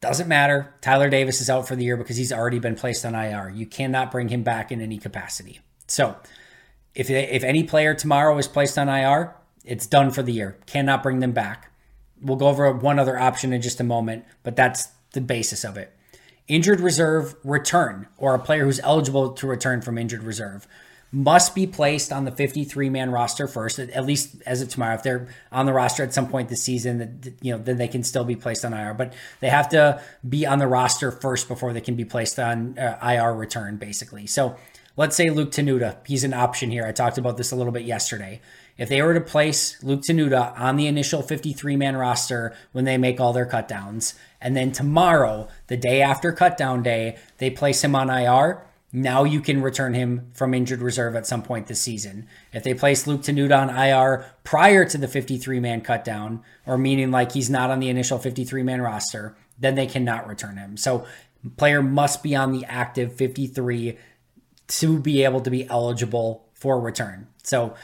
Doesn't 0.00 0.28
matter. 0.28 0.74
Tyler 0.80 1.08
Davis 1.08 1.40
is 1.40 1.48
out 1.48 1.68
for 1.68 1.76
the 1.76 1.84
year 1.84 1.96
because 1.96 2.16
he's 2.16 2.32
already 2.32 2.58
been 2.58 2.74
placed 2.74 3.04
on 3.04 3.14
IR. 3.14 3.50
You 3.50 3.66
cannot 3.66 4.10
bring 4.10 4.28
him 4.28 4.42
back 4.42 4.72
in 4.72 4.80
any 4.80 4.98
capacity. 4.98 5.60
So, 5.86 6.16
if, 6.94 7.08
if 7.08 7.44
any 7.44 7.64
player 7.64 7.94
tomorrow 7.94 8.36
is 8.38 8.48
placed 8.48 8.78
on 8.78 8.88
IR, 8.88 9.34
it's 9.64 9.86
done 9.86 10.10
for 10.10 10.22
the 10.22 10.32
year. 10.32 10.58
Cannot 10.66 11.02
bring 11.02 11.20
them 11.20 11.32
back. 11.32 11.70
We'll 12.20 12.36
go 12.36 12.48
over 12.48 12.70
one 12.72 12.98
other 12.98 13.18
option 13.18 13.52
in 13.52 13.62
just 13.62 13.80
a 13.80 13.84
moment, 13.84 14.24
but 14.42 14.56
that's 14.56 14.88
the 15.12 15.20
basis 15.20 15.64
of 15.64 15.76
it. 15.76 15.92
Injured 16.48 16.80
reserve 16.80 17.34
return, 17.44 18.08
or 18.18 18.34
a 18.34 18.38
player 18.38 18.64
who's 18.64 18.80
eligible 18.80 19.32
to 19.32 19.46
return 19.46 19.80
from 19.80 19.98
injured 19.98 20.22
reserve 20.22 20.66
must 21.12 21.54
be 21.54 21.66
placed 21.66 22.10
on 22.10 22.24
the 22.24 22.32
53 22.32 22.88
man 22.88 23.10
roster 23.10 23.46
first, 23.46 23.78
at 23.78 24.06
least 24.06 24.34
as 24.46 24.62
of 24.62 24.70
tomorrow. 24.70 24.94
If 24.94 25.02
they're 25.02 25.28
on 25.52 25.66
the 25.66 25.72
roster 25.74 26.02
at 26.02 26.14
some 26.14 26.26
point 26.26 26.48
this 26.48 26.62
season, 26.62 27.36
you 27.42 27.52
know, 27.52 27.62
then 27.62 27.76
they 27.76 27.86
can 27.86 28.02
still 28.02 28.24
be 28.24 28.34
placed 28.34 28.64
on 28.64 28.72
IR. 28.72 28.94
But 28.94 29.12
they 29.40 29.50
have 29.50 29.68
to 29.70 30.02
be 30.26 30.46
on 30.46 30.58
the 30.58 30.66
roster 30.66 31.10
first 31.10 31.48
before 31.48 31.74
they 31.74 31.82
can 31.82 31.96
be 31.96 32.06
placed 32.06 32.38
on 32.38 32.78
uh, 32.78 32.98
IR 33.02 33.34
return, 33.34 33.76
basically. 33.76 34.26
So 34.26 34.56
let's 34.96 35.14
say 35.14 35.28
Luke 35.28 35.50
Tenuta, 35.50 35.98
he's 36.06 36.24
an 36.24 36.32
option 36.32 36.70
here. 36.70 36.86
I 36.86 36.92
talked 36.92 37.18
about 37.18 37.36
this 37.36 37.52
a 37.52 37.56
little 37.56 37.72
bit 37.72 37.82
yesterday. 37.82 38.40
If 38.78 38.88
they 38.88 39.02
were 39.02 39.12
to 39.12 39.20
place 39.20 39.82
Luke 39.82 40.00
Tenuta 40.00 40.58
on 40.58 40.76
the 40.76 40.86
initial 40.86 41.20
53 41.20 41.76
man 41.76 41.94
roster 41.94 42.56
when 42.72 42.86
they 42.86 42.96
make 42.96 43.20
all 43.20 43.34
their 43.34 43.46
cutdowns, 43.46 44.14
and 44.40 44.56
then 44.56 44.72
tomorrow, 44.72 45.48
the 45.66 45.76
day 45.76 46.00
after 46.00 46.32
cutdown 46.32 46.82
day, 46.82 47.18
they 47.36 47.50
place 47.50 47.84
him 47.84 47.94
on 47.94 48.08
IR 48.08 48.62
now 48.92 49.24
you 49.24 49.40
can 49.40 49.62
return 49.62 49.94
him 49.94 50.30
from 50.34 50.52
injured 50.52 50.82
reserve 50.82 51.16
at 51.16 51.26
some 51.26 51.42
point 51.42 51.66
this 51.66 51.80
season. 51.80 52.28
If 52.52 52.62
they 52.62 52.74
place 52.74 53.06
Luke 53.06 53.22
Tenuta 53.22 53.58
on 53.58 53.70
IR 53.70 54.26
prior 54.44 54.84
to 54.84 54.98
the 54.98 55.08
53 55.08 55.60
man 55.60 55.80
cutdown, 55.80 56.40
or 56.66 56.76
meaning 56.76 57.10
like 57.10 57.32
he's 57.32 57.48
not 57.48 57.70
on 57.70 57.80
the 57.80 57.88
initial 57.88 58.18
53 58.18 58.62
man 58.62 58.82
roster, 58.82 59.34
then 59.58 59.76
they 59.76 59.86
cannot 59.86 60.26
return 60.26 60.58
him. 60.58 60.76
So 60.76 61.06
player 61.56 61.82
must 61.82 62.22
be 62.22 62.36
on 62.36 62.52
the 62.52 62.66
active 62.66 63.14
53 63.14 63.96
to 64.68 64.98
be 64.98 65.24
able 65.24 65.40
to 65.40 65.50
be 65.50 65.66
eligible 65.68 66.46
for 66.52 66.78
return. 66.78 67.28
So 67.42 67.74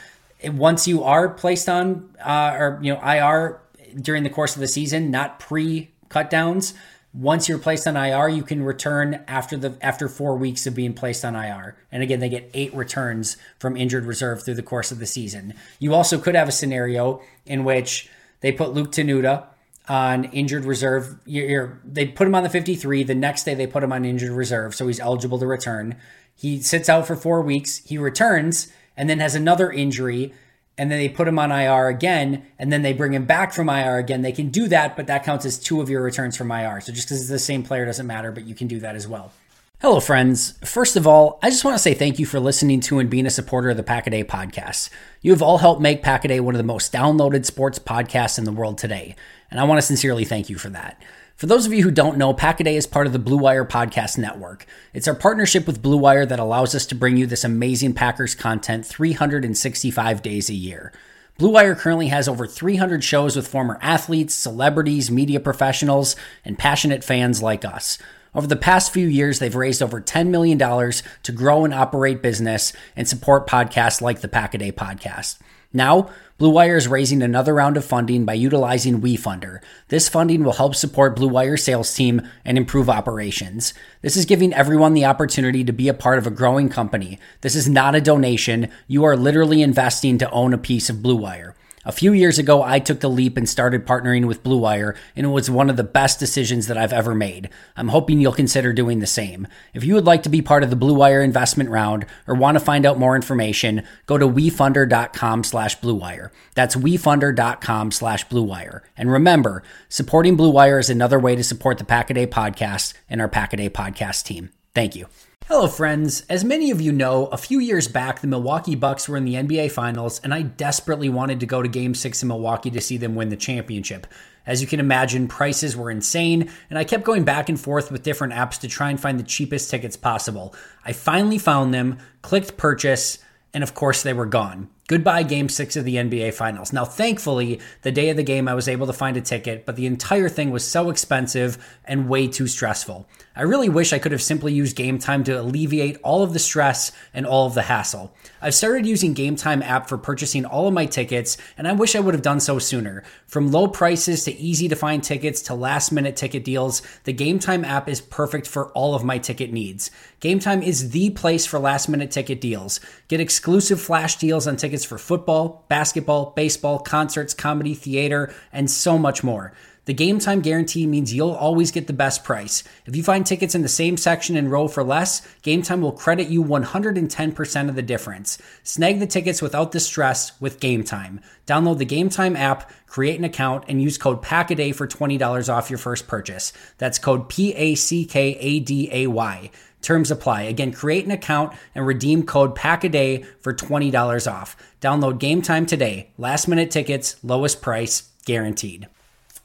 once 0.45 0.87
you 0.87 1.03
are 1.03 1.29
placed 1.29 1.67
on 1.67 2.15
uh, 2.23 2.55
or 2.57 2.79
you 2.81 2.93
know 2.93 3.01
IR 3.01 3.61
during 3.99 4.23
the 4.23 4.29
course 4.29 4.55
of 4.55 4.61
the 4.61 4.67
season, 4.67 5.09
not 5.09 5.39
pre 5.39 5.91
cutdowns, 6.09 6.73
once 7.13 7.49
you're 7.49 7.57
placed 7.57 7.87
on 7.87 7.95
IR, 7.95 8.29
you 8.29 8.43
can 8.43 8.63
return 8.63 9.23
after 9.27 9.57
the 9.57 9.75
after 9.81 10.07
four 10.07 10.35
weeks 10.37 10.67
of 10.67 10.75
being 10.75 10.93
placed 10.93 11.25
on 11.25 11.35
IR. 11.35 11.75
And 11.91 12.03
again, 12.03 12.19
they 12.19 12.29
get 12.29 12.51
eight 12.53 12.73
returns 12.73 13.37
from 13.57 13.75
injured 13.75 14.05
reserve 14.05 14.43
through 14.43 14.55
the 14.55 14.63
course 14.63 14.91
of 14.91 14.99
the 14.99 15.07
season. 15.07 15.55
You 15.79 15.95
also 15.95 16.19
could 16.19 16.35
have 16.35 16.47
a 16.47 16.51
scenario 16.51 17.21
in 17.45 17.63
which 17.63 18.09
they 18.41 18.51
put 18.51 18.73
Luke 18.73 18.91
Tenuta 18.91 19.47
on 19.87 20.25
injured 20.25 20.65
reserve. 20.65 21.19
You're, 21.25 21.47
you're, 21.47 21.81
they 21.83 22.05
put 22.05 22.27
him 22.27 22.35
on 22.35 22.43
the 22.43 22.49
53. 22.49 23.03
The 23.03 23.15
next 23.15 23.43
day, 23.43 23.55
they 23.55 23.67
put 23.67 23.83
him 23.83 23.91
on 23.91 24.05
injured 24.05 24.31
reserve, 24.31 24.75
so 24.75 24.85
he's 24.85 24.99
eligible 24.99 25.39
to 25.39 25.47
return. 25.47 25.95
He 26.35 26.61
sits 26.61 26.87
out 26.87 27.07
for 27.07 27.15
four 27.15 27.41
weeks. 27.41 27.77
He 27.85 27.97
returns 27.97 28.71
and 28.95 29.09
then 29.09 29.19
has 29.19 29.33
another 29.33 29.71
injury 29.71 30.33
and 30.79 30.89
then 30.89 30.97
they 30.97 31.09
put 31.09 31.27
him 31.27 31.37
on 31.37 31.51
IR 31.51 31.89
again, 31.89 32.45
and 32.57 32.71
then 32.71 32.83
they 32.83 32.93
bring 32.93 33.13
him 33.13 33.25
back 33.25 33.51
from 33.51 33.67
IR 33.67 33.97
again. 33.97 34.21
They 34.21 34.31
can 34.31 34.49
do 34.49 34.69
that, 34.69 34.95
but 34.95 35.07
that 35.07 35.25
counts 35.25 35.45
as 35.45 35.59
two 35.59 35.81
of 35.81 35.89
your 35.89 36.01
returns 36.01 36.37
from 36.37 36.49
IR. 36.49 36.79
So 36.79 36.93
just 36.93 37.09
because 37.09 37.19
it's 37.19 37.29
the 37.29 37.37
same 37.37 37.63
player 37.63 37.85
doesn't 37.85 38.07
matter, 38.07 38.31
but 38.31 38.45
you 38.45 38.55
can 38.55 38.67
do 38.67 38.79
that 38.79 38.95
as 38.95 39.05
well. 39.05 39.33
Hello, 39.81 39.99
friends. 39.99 40.53
First 40.63 40.95
of 40.95 41.05
all, 41.05 41.37
I 41.43 41.49
just 41.49 41.65
want 41.65 41.75
to 41.75 41.83
say 41.83 41.93
thank 41.93 42.17
you 42.17 42.25
for 42.25 42.39
listening 42.39 42.79
to 42.81 42.99
and 42.99 43.09
being 43.09 43.25
a 43.25 43.29
supporter 43.29 43.69
of 43.69 43.77
the 43.77 43.83
Packaday 43.83 44.23
podcast. 44.23 44.89
You 45.21 45.31
have 45.31 45.41
all 45.41 45.57
helped 45.57 45.81
make 45.81 46.01
Packaday 46.01 46.39
one 46.39 46.55
of 46.55 46.59
the 46.59 46.63
most 46.63 46.93
downloaded 46.93 47.45
sports 47.45 47.77
podcasts 47.77 48.37
in 48.37 48.45
the 48.45 48.51
world 48.53 48.77
today, 48.77 49.17
and 49.51 49.59
I 49.59 49.65
want 49.65 49.79
to 49.79 49.85
sincerely 49.85 50.23
thank 50.23 50.49
you 50.49 50.57
for 50.57 50.69
that. 50.69 51.01
For 51.39 51.45
those 51.45 51.65
of 51.65 51.71
you 51.71 51.83
who 51.83 51.91
don't 51.91 52.17
know, 52.17 52.33
Packaday 52.33 52.73
is 52.73 52.85
part 52.85 53.07
of 53.07 53.13
the 53.13 53.17
Blue 53.17 53.37
Wire 53.37 53.63
Podcast 53.63 54.17
Network. 54.17 54.65
It's 54.93 55.07
our 55.07 55.15
partnership 55.15 55.65
with 55.67 55.81
Blue 55.81 55.95
Wire 55.95 56.25
that 56.25 56.37
allows 56.37 56.75
us 56.75 56.85
to 56.87 56.95
bring 56.95 57.15
you 57.15 57.25
this 57.25 57.45
amazing 57.45 57.93
Packers 57.93 58.35
content 58.35 58.85
365 58.85 60.21
days 60.21 60.49
a 60.49 60.53
year. 60.53 60.91
Blue 61.37 61.51
Wire 61.51 61.75
currently 61.75 62.09
has 62.09 62.27
over 62.27 62.45
300 62.45 63.05
shows 63.05 63.37
with 63.37 63.47
former 63.47 63.79
athletes, 63.81 64.35
celebrities, 64.35 65.09
media 65.09 65.39
professionals, 65.39 66.17
and 66.43 66.59
passionate 66.59 67.05
fans 67.05 67.41
like 67.41 67.63
us. 67.63 67.97
Over 68.35 68.47
the 68.47 68.55
past 68.55 68.93
few 68.93 69.07
years, 69.07 69.39
they've 69.39 69.55
raised 69.55 69.81
over 69.81 69.99
$10 69.99 70.27
million 70.27 70.59
to 70.59 71.31
grow 71.31 71.65
and 71.65 71.73
operate 71.73 72.21
business 72.21 72.73
and 72.95 73.07
support 73.07 73.47
podcasts 73.47 74.01
like 74.01 74.21
the 74.21 74.27
Packaday 74.27 74.71
podcast. 74.71 75.39
Now, 75.71 76.09
Blue 76.39 76.49
Wire 76.49 76.77
is 76.77 76.87
raising 76.87 77.21
another 77.21 77.53
round 77.53 77.77
of 77.77 77.85
funding 77.85 78.25
by 78.25 78.33
utilizing 78.33 79.01
WeFunder. 79.01 79.59
This 79.89 80.09
funding 80.09 80.43
will 80.43 80.53
help 80.53 80.73
support 80.73 81.15
Blue 81.15 81.27
Wire's 81.27 81.63
sales 81.63 81.93
team 81.93 82.21
and 82.43 82.57
improve 82.57 82.89
operations. 82.89 83.73
This 84.01 84.17
is 84.17 84.25
giving 84.25 84.53
everyone 84.53 84.93
the 84.93 85.05
opportunity 85.05 85.63
to 85.63 85.71
be 85.71 85.87
a 85.87 85.93
part 85.93 86.17
of 86.17 86.25
a 86.25 86.31
growing 86.31 86.69
company. 86.69 87.19
This 87.41 87.55
is 87.55 87.69
not 87.69 87.93
a 87.93 88.01
donation. 88.01 88.71
You 88.87 89.03
are 89.03 89.17
literally 89.17 89.61
investing 89.61 90.17
to 90.19 90.31
own 90.31 90.53
a 90.53 90.57
piece 90.57 90.89
of 90.89 91.03
Blue 91.03 91.17
Wire. 91.17 91.55
A 91.85 91.93
few 91.93 92.11
years 92.11 92.37
ago, 92.37 92.61
I 92.61 92.79
took 92.79 92.99
the 92.99 93.09
leap 93.09 93.37
and 93.37 93.47
started 93.47 93.85
partnering 93.85 94.27
with 94.27 94.43
Blue 94.43 94.57
Wire, 94.57 94.95
and 95.15 95.25
it 95.25 95.29
was 95.29 95.49
one 95.49 95.69
of 95.69 95.77
the 95.77 95.83
best 95.83 96.19
decisions 96.19 96.67
that 96.67 96.77
I've 96.77 96.91
ever 96.91 97.15
made. 97.15 97.49
I'm 97.77 97.87
hoping 97.87 98.19
you'll 98.19 98.33
consider 98.33 98.73
doing 98.73 98.99
the 98.99 99.07
same. 99.07 99.47
If 99.73 99.85
you 99.85 99.93
would 99.93 100.05
like 100.05 100.23
to 100.23 100.29
be 100.29 100.41
part 100.41 100.63
of 100.63 100.71
the 100.71 100.75
Blue 100.75 100.93
Wire 100.93 101.21
investment 101.21 101.69
round 101.69 102.05
or 102.27 102.35
want 102.35 102.55
to 102.57 102.63
find 102.63 102.85
out 102.85 102.99
more 102.99 103.15
information, 103.15 103.83
go 104.07 104.17
to 104.17 104.27
wefunder.com 104.27 105.45
slash 105.45 105.79
bluewire. 105.79 106.31
That's 106.53 106.75
wefunder.com 106.75 107.91
slash 107.91 108.27
bluewire. 108.27 108.81
And 108.97 109.09
remember, 109.09 109.63
supporting 109.87 110.35
Blue 110.35 110.51
Wire 110.51 110.79
is 110.79 110.89
another 110.89 111.17
way 111.17 111.37
to 111.37 111.43
support 111.45 111.77
the 111.77 111.85
Packaday 111.85 112.27
podcast 112.27 112.93
and 113.09 113.21
our 113.21 113.29
Packaday 113.29 113.69
podcast 113.69 114.25
team. 114.25 114.49
Thank 114.75 114.97
you. 114.97 115.07
Hello, 115.49 115.67
friends. 115.67 116.21
As 116.29 116.43
many 116.43 116.69
of 116.69 116.79
you 116.79 116.91
know, 116.91 117.25
a 117.25 117.37
few 117.37 117.57
years 117.57 117.87
back, 117.87 118.21
the 118.21 118.27
Milwaukee 118.27 118.75
Bucks 118.75 119.09
were 119.09 119.17
in 119.17 119.25
the 119.25 119.33
NBA 119.33 119.71
Finals, 119.71 120.21
and 120.23 120.31
I 120.31 120.43
desperately 120.43 121.09
wanted 121.09 121.39
to 121.39 121.47
go 121.47 121.63
to 121.63 121.67
Game 121.67 121.95
6 121.95 122.21
in 122.21 122.27
Milwaukee 122.27 122.69
to 122.69 122.79
see 122.79 122.97
them 122.97 123.15
win 123.15 123.29
the 123.29 123.35
championship. 123.35 124.05
As 124.45 124.61
you 124.61 124.67
can 124.67 124.79
imagine, 124.79 125.27
prices 125.27 125.75
were 125.75 125.89
insane, 125.89 126.51
and 126.69 126.77
I 126.77 126.83
kept 126.83 127.03
going 127.03 127.23
back 127.23 127.49
and 127.49 127.59
forth 127.59 127.91
with 127.91 128.03
different 128.03 128.33
apps 128.33 128.59
to 128.59 128.67
try 128.67 128.91
and 128.91 128.99
find 128.99 129.19
the 129.19 129.23
cheapest 129.23 129.71
tickets 129.71 129.97
possible. 129.97 130.53
I 130.85 130.93
finally 130.93 131.39
found 131.39 131.73
them, 131.73 131.97
clicked 132.21 132.55
purchase, 132.55 133.17
and 133.51 133.63
of 133.63 133.73
course, 133.73 134.03
they 134.03 134.13
were 134.13 134.27
gone. 134.27 134.69
Goodbye, 134.89 135.21
game 135.21 135.49
six 135.49 135.75
of 135.75 135.85
the 135.85 135.97
NBA 135.97 136.33
Finals. 136.33 136.73
Now, 136.73 136.83
thankfully, 136.83 137.59
the 137.83 137.91
day 137.91 138.09
of 138.09 138.17
the 138.17 138.23
game, 138.23 138.47
I 138.47 138.55
was 138.55 138.67
able 138.67 138.87
to 138.87 138.93
find 138.93 139.15
a 139.17 139.21
ticket, 139.21 139.63
but 139.63 139.75
the 139.75 139.85
entire 139.85 140.29
thing 140.29 140.49
was 140.49 140.67
so 140.67 140.89
expensive 140.89 141.63
and 141.85 142.09
way 142.09 142.27
too 142.27 142.47
stressful. 142.47 143.07
I 143.35 143.43
really 143.43 143.69
wish 143.69 143.93
I 143.93 143.99
could 143.99 144.11
have 144.11 144.21
simply 144.21 144.51
used 144.51 144.75
Game 144.75 144.97
Time 144.97 145.23
to 145.25 145.39
alleviate 145.39 145.97
all 146.03 146.23
of 146.23 146.33
the 146.33 146.39
stress 146.39 146.91
and 147.13 147.27
all 147.27 147.45
of 147.45 147.53
the 147.53 147.61
hassle. 147.61 148.15
I've 148.41 148.55
started 148.55 148.87
using 148.87 149.13
Game 149.13 149.35
Time 149.35 149.61
app 149.61 149.87
for 149.87 149.97
purchasing 149.99 150.43
all 150.43 150.67
of 150.67 150.73
my 150.73 150.87
tickets, 150.87 151.37
and 151.55 151.67
I 151.67 151.73
wish 151.73 151.95
I 151.95 151.99
would 151.99 152.15
have 152.15 152.23
done 152.23 152.39
so 152.39 152.57
sooner. 152.57 153.03
From 153.27 153.51
low 153.51 153.67
prices 153.67 154.23
to 154.23 154.35
easy 154.35 154.67
to 154.69 154.75
find 154.75 155.03
tickets 155.03 155.43
to 155.43 155.53
last 155.53 155.91
minute 155.91 156.15
ticket 156.15 156.43
deals, 156.43 156.81
the 157.03 157.13
Game 157.13 157.37
Time 157.37 157.63
app 157.63 157.87
is 157.87 158.01
perfect 158.01 158.47
for 158.47 158.69
all 158.69 158.95
of 158.95 159.03
my 159.03 159.19
ticket 159.19 159.53
needs. 159.53 159.91
Game 160.19 160.39
Time 160.39 160.63
is 160.63 160.89
the 160.89 161.11
place 161.11 161.45
for 161.45 161.59
last 161.59 161.89
minute 161.89 162.09
ticket 162.09 162.41
deals. 162.41 162.79
Get 163.07 163.21
exclusive 163.21 163.79
flash 163.79 164.15
deals 164.15 164.47
on 164.47 164.57
tickets 164.57 164.78
for 164.85 164.97
football, 164.97 165.65
basketball, 165.69 166.33
baseball, 166.35 166.79
concerts, 166.79 167.33
comedy, 167.33 167.73
theater, 167.73 168.33
and 168.51 168.69
so 168.69 168.97
much 168.97 169.23
more. 169.23 169.53
The 169.89 169.93
game 169.95 170.19
time 170.19 170.41
guarantee 170.41 170.85
means 170.85 171.15
you'll 171.15 171.31
always 171.31 171.71
get 171.71 171.87
the 171.87 171.93
best 171.93 172.23
price. 172.23 172.63
If 172.85 172.95
you 172.95 173.01
find 173.01 173.25
tickets 173.25 173.55
in 173.55 173.63
the 173.63 173.67
same 173.67 173.97
section 173.97 174.35
and 174.35 174.51
row 174.51 174.67
for 174.67 174.83
less, 174.83 175.27
Game 175.41 175.63
Time 175.63 175.81
will 175.81 175.91
credit 175.91 176.27
you 176.27 176.43
110% 176.43 177.69
of 177.69 177.75
the 177.75 177.81
difference. 177.81 178.37
Snag 178.61 178.99
the 178.99 179.07
tickets 179.07 179.41
without 179.41 179.71
the 179.71 179.79
stress 179.79 180.39
with 180.39 180.59
Game 180.59 180.83
Time. 180.83 181.21
Download 181.47 181.79
the 181.79 181.85
Game 181.85 182.09
Time 182.09 182.35
app, 182.35 182.69
create 182.85 183.17
an 183.17 183.25
account, 183.25 183.65
and 183.67 183.81
use 183.81 183.97
code 183.97 184.21
PACKADAY 184.21 184.75
for 184.75 184.87
$20 184.87 185.51
off 185.51 185.71
your 185.71 185.79
first 185.79 186.07
purchase. 186.07 186.53
That's 186.77 186.99
code 186.99 187.27
P 187.27 187.55
A 187.55 187.73
C 187.73 188.05
K 188.05 188.37
A 188.39 188.59
D 188.59 188.89
A 188.91 189.07
Y. 189.07 189.49
Terms 189.81 190.11
apply. 190.11 190.43
Again, 190.43 190.71
create 190.71 191.05
an 191.05 191.11
account 191.11 191.53
and 191.73 191.87
redeem 191.87 192.23
code 192.23 192.55
PACKADAY 192.55 193.25
for 193.39 193.53
$20 193.53 194.31
off. 194.31 194.55
Download 194.81 195.17
Game 195.17 195.41
Time 195.41 195.65
today. 195.65 196.09
Last 196.17 196.47
minute 196.47 196.71
tickets, 196.71 197.15
lowest 197.23 197.61
price, 197.61 198.09
guaranteed. 198.25 198.87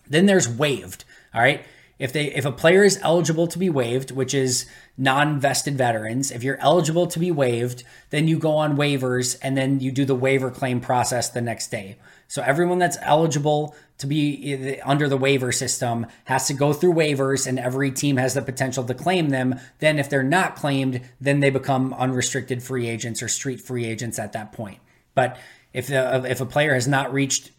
Then 0.09 0.27
there's 0.27 0.49
waived. 0.49 1.05
All 1.33 1.40
right. 1.40 1.64
If 1.98 2.12
they 2.12 2.26
if 2.26 2.44
a 2.44 2.52
player 2.52 2.83
is 2.83 2.98
eligible 3.02 3.46
to 3.48 3.59
be 3.59 3.70
waived, 3.70 4.11
which 4.11 4.35
is 4.35 4.66
non-vested 4.96 5.76
veterans, 5.76 6.30
if 6.30 6.42
you're 6.42 6.61
eligible 6.61 7.07
to 7.07 7.18
be 7.18 7.30
waived, 7.30 7.85
then 8.11 8.28
you 8.28 8.38
go 8.38 8.57
on 8.57 8.76
waivers 8.76 9.38
and 9.42 9.57
then 9.57 9.80
you 9.80 9.92
do 9.92 10.04
the 10.04 10.14
waiver 10.14 10.50
claim 10.50 10.80
process 10.80 11.28
the 11.28 11.40
next 11.40 11.70
day. 11.70 11.96
So 12.26 12.42
everyone 12.42 12.78
that's 12.78 12.98
eligible 13.00 13.76
to 13.98 14.07
be 14.07 14.80
under 14.85 15.09
the 15.09 15.16
waiver 15.16 15.52
system 15.52 16.07
has 16.24 16.48
to 16.48 16.54
go 16.54 16.72
through 16.72 16.94
waivers 16.94 17.46
and 17.46 17.59
every 17.59 17.90
team 17.92 18.16
has 18.16 18.35
the 18.35 18.42
potential 18.42 18.83
to 18.85 18.94
claim 18.94 19.28
them. 19.28 19.61
Then 19.78 19.98
if 19.98 20.11
they're 20.11 20.22
not 20.22 20.57
claimed, 20.57 21.00
then 21.20 21.40
they 21.40 21.50
become 21.50 21.94
unrestricted 21.94 22.62
free 22.62 22.88
agents 22.88 23.22
or 23.22 23.28
street 23.28 23.61
free 23.61 23.85
agents 23.85 24.18
at 24.18 24.33
that 24.33 24.52
point. 24.52 24.80
But 25.14 25.38
if 25.74 25.90
if 25.90 26.40
a 26.40 26.46
player 26.46 26.72
has 26.72 26.87
not 26.87 27.12
reached 27.12 27.50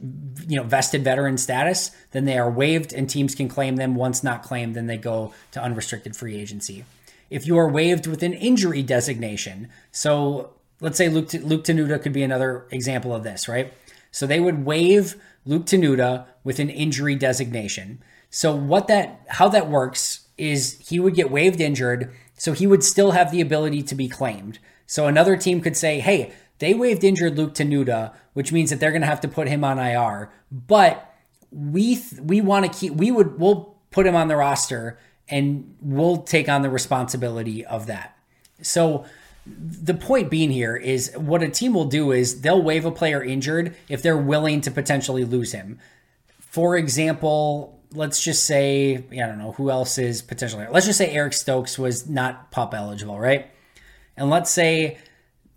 you 0.47 0.55
know 0.57 0.63
vested 0.63 1.03
veteran 1.03 1.37
status, 1.37 1.91
then 2.11 2.23
they 2.23 2.37
are 2.37 2.49
waived 2.49 2.93
and 2.93 3.09
teams 3.09 3.35
can 3.35 3.49
claim 3.49 3.75
them. 3.75 3.93
Once 3.93 4.23
not 4.23 4.41
claimed, 4.41 4.73
then 4.73 4.87
they 4.87 4.97
go 4.97 5.33
to 5.51 5.61
unrestricted 5.61 6.15
free 6.15 6.37
agency. 6.37 6.85
If 7.29 7.45
you 7.45 7.57
are 7.57 7.69
waived 7.69 8.07
with 8.07 8.23
an 8.23 8.33
injury 8.33 8.81
designation, 8.81 9.69
so 9.91 10.53
let's 10.79 10.97
say 10.97 11.09
Luke 11.09 11.33
Luke 11.33 11.65
Tenuta 11.65 12.01
could 12.01 12.13
be 12.13 12.23
another 12.23 12.65
example 12.71 13.13
of 13.13 13.23
this, 13.23 13.49
right? 13.49 13.73
So 14.11 14.25
they 14.25 14.39
would 14.39 14.65
waive 14.65 15.15
Luke 15.45 15.65
Tenuta 15.65 16.25
with 16.45 16.59
an 16.59 16.69
injury 16.69 17.15
designation. 17.15 18.01
So 18.29 18.55
what 18.55 18.87
that 18.87 19.25
how 19.27 19.49
that 19.49 19.69
works 19.69 20.21
is 20.37 20.79
he 20.87 21.01
would 21.01 21.15
get 21.15 21.29
waived 21.29 21.59
injured, 21.59 22.13
so 22.37 22.53
he 22.53 22.65
would 22.65 22.83
still 22.83 23.11
have 23.11 23.31
the 23.31 23.41
ability 23.41 23.83
to 23.83 23.95
be 23.95 24.07
claimed. 24.07 24.59
So 24.87 25.07
another 25.07 25.35
team 25.35 25.59
could 25.59 25.75
say, 25.75 25.99
"Hey, 25.99 26.31
they 26.59 26.73
waived 26.73 27.03
injured 27.03 27.37
Luke 27.37 27.53
Tenuta, 27.53 28.13
which 28.33 28.51
means 28.51 28.69
that 28.69 28.79
they're 28.79 28.91
going 28.91 29.01
to 29.01 29.07
have 29.07 29.21
to 29.21 29.27
put 29.27 29.47
him 29.47 29.63
on 29.63 29.79
IR. 29.79 30.31
But 30.51 31.13
we 31.51 31.95
th- 31.95 32.21
we 32.21 32.41
want 32.41 32.71
to 32.71 32.79
keep 32.79 32.93
we 32.93 33.11
would 33.11 33.39
we'll 33.39 33.75
put 33.91 34.05
him 34.05 34.15
on 34.15 34.27
the 34.27 34.35
roster 34.35 34.97
and 35.29 35.75
we'll 35.81 36.17
take 36.17 36.49
on 36.49 36.61
the 36.61 36.69
responsibility 36.69 37.65
of 37.65 37.87
that. 37.87 38.17
So 38.61 39.05
the 39.45 39.93
point 39.93 40.29
being 40.29 40.51
here 40.51 40.75
is 40.75 41.13
what 41.15 41.43
a 41.43 41.49
team 41.49 41.73
will 41.73 41.85
do 41.85 42.11
is 42.11 42.41
they'll 42.41 42.61
waive 42.61 42.85
a 42.85 42.91
player 42.91 43.23
injured 43.23 43.75
if 43.87 44.01
they're 44.01 44.17
willing 44.17 44.61
to 44.61 44.71
potentially 44.71 45.23
lose 45.23 45.51
him. 45.51 45.79
For 46.39 46.77
example, 46.77 47.79
let's 47.91 48.23
just 48.23 48.45
say, 48.45 49.03
I 49.11 49.27
don't 49.27 49.37
know, 49.37 49.51
who 49.51 49.69
else 49.69 49.97
is 49.97 50.21
potentially, 50.21 50.65
let's 50.71 50.85
just 50.85 50.97
say 50.97 51.11
Eric 51.11 51.33
Stokes 51.33 51.77
was 51.77 52.09
not 52.09 52.51
pup 52.51 52.73
eligible, 52.73 53.19
right? 53.19 53.47
And 54.17 54.29
let's 54.29 54.49
say 54.49 54.97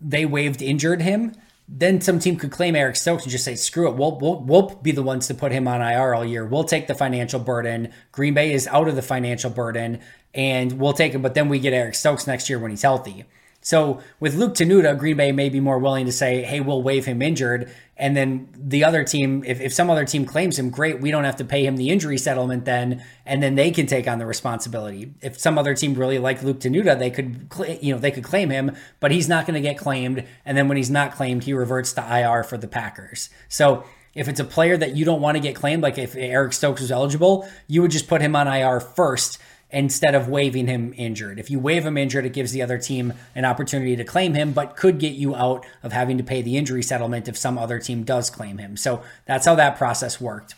they 0.01 0.25
waived 0.25 0.61
injured 0.61 1.01
him, 1.01 1.35
then 1.67 2.01
some 2.01 2.17
team 2.17 2.35
could 2.35 2.51
claim 2.51 2.75
Eric 2.75 2.95
Stokes 2.95 3.23
and 3.23 3.31
just 3.31 3.45
say, 3.45 3.55
screw 3.55 3.87
it, 3.87 3.95
we'll, 3.95 4.17
we'll, 4.17 4.39
we'll 4.39 4.69
be 4.81 4.91
the 4.91 5.03
ones 5.03 5.27
to 5.27 5.35
put 5.35 5.51
him 5.51 5.67
on 5.67 5.81
IR 5.81 6.15
all 6.15 6.25
year. 6.25 6.45
We'll 6.45 6.63
take 6.63 6.87
the 6.87 6.95
financial 6.95 7.39
burden. 7.39 7.91
Green 8.11 8.33
Bay 8.33 8.53
is 8.53 8.67
out 8.67 8.87
of 8.87 8.95
the 8.95 9.03
financial 9.03 9.51
burden 9.51 9.99
and 10.33 10.73
we'll 10.73 10.93
take 10.93 11.13
him, 11.13 11.21
but 11.21 11.35
then 11.35 11.47
we 11.47 11.59
get 11.59 11.73
Eric 11.73 11.95
Stokes 11.95 12.25
next 12.25 12.49
year 12.49 12.57
when 12.57 12.71
he's 12.71 12.81
healthy. 12.81 13.25
So 13.61 14.01
with 14.19 14.35
Luke 14.35 14.55
Tenuta, 14.55 14.97
Green 14.97 15.17
Bay 15.17 15.31
may 15.31 15.49
be 15.49 15.59
more 15.59 15.77
willing 15.77 16.05
to 16.05 16.11
say, 16.11 16.43
hey, 16.43 16.59
we'll 16.59 16.81
waive 16.81 17.05
him 17.05 17.21
injured. 17.21 17.71
And 17.99 18.15
then 18.15 18.47
the 18.55 18.85
other 18.85 19.03
team, 19.03 19.43
if, 19.45 19.59
if 19.59 19.73
some 19.73 19.89
other 19.89 20.05
team 20.05 20.25
claims 20.25 20.57
him, 20.57 20.69
great, 20.69 21.01
we 21.01 21.11
don't 21.11 21.25
have 21.25 21.35
to 21.35 21.45
pay 21.45 21.65
him 21.65 21.75
the 21.75 21.89
injury 21.89 22.17
settlement 22.17 22.63
then, 22.63 23.03
and 23.25 23.43
then 23.43 23.55
they 23.55 23.71
can 23.71 23.87
take 23.87 24.07
on 24.07 24.19
the 24.19 24.25
responsibility. 24.25 25.13
If 25.21 25.37
some 25.37 25.57
other 25.57 25.75
team 25.75 25.95
really 25.95 26.17
like 26.17 26.41
Luke 26.41 26.61
Tenuta, 26.61 26.97
they 26.97 27.11
could, 27.11 27.51
you 27.81 27.93
know, 27.93 27.99
they 27.99 28.11
could 28.11 28.23
claim 28.23 28.49
him, 28.49 28.75
but 29.01 29.11
he's 29.11 29.27
not 29.27 29.45
going 29.45 29.61
to 29.61 29.69
get 29.69 29.77
claimed. 29.77 30.25
And 30.45 30.57
then 30.57 30.69
when 30.69 30.77
he's 30.77 30.89
not 30.89 31.11
claimed, 31.11 31.43
he 31.43 31.51
reverts 31.51 31.91
to 31.93 32.19
IR 32.19 32.43
for 32.43 32.57
the 32.57 32.69
Packers. 32.69 33.29
So 33.49 33.83
if 34.15 34.29
it's 34.29 34.39
a 34.39 34.45
player 34.45 34.77
that 34.77 34.95
you 34.95 35.03
don't 35.03 35.21
want 35.21 35.35
to 35.35 35.41
get 35.41 35.55
claimed, 35.55 35.83
like 35.83 35.97
if 35.97 36.15
Eric 36.15 36.53
Stokes 36.53 36.79
was 36.79 36.91
eligible, 36.91 37.49
you 37.67 37.81
would 37.81 37.91
just 37.91 38.07
put 38.07 38.21
him 38.21 38.33
on 38.33 38.47
IR 38.47 38.79
first 38.79 39.39
instead 39.71 40.15
of 40.15 40.27
waiving 40.27 40.67
him 40.67 40.93
injured. 40.97 41.39
If 41.39 41.51
you 41.51 41.59
waive 41.59 41.85
him 41.85 41.97
injured, 41.97 42.25
it 42.25 42.33
gives 42.33 42.51
the 42.51 42.61
other 42.61 42.77
team 42.77 43.13
an 43.35 43.45
opportunity 43.45 43.95
to 43.95 44.03
claim 44.03 44.33
him, 44.33 44.51
but 44.51 44.75
could 44.75 44.99
get 44.99 45.13
you 45.13 45.35
out 45.35 45.65
of 45.83 45.91
having 45.91 46.17
to 46.17 46.23
pay 46.23 46.41
the 46.41 46.57
injury 46.57 46.81
settlement 46.81 47.27
if 47.27 47.37
some 47.37 47.57
other 47.57 47.79
team 47.79 48.03
does 48.03 48.29
claim 48.29 48.57
him. 48.57 48.75
So 48.75 49.03
that's 49.25 49.45
how 49.45 49.55
that 49.55 49.77
process 49.77 50.19
worked. 50.19 50.55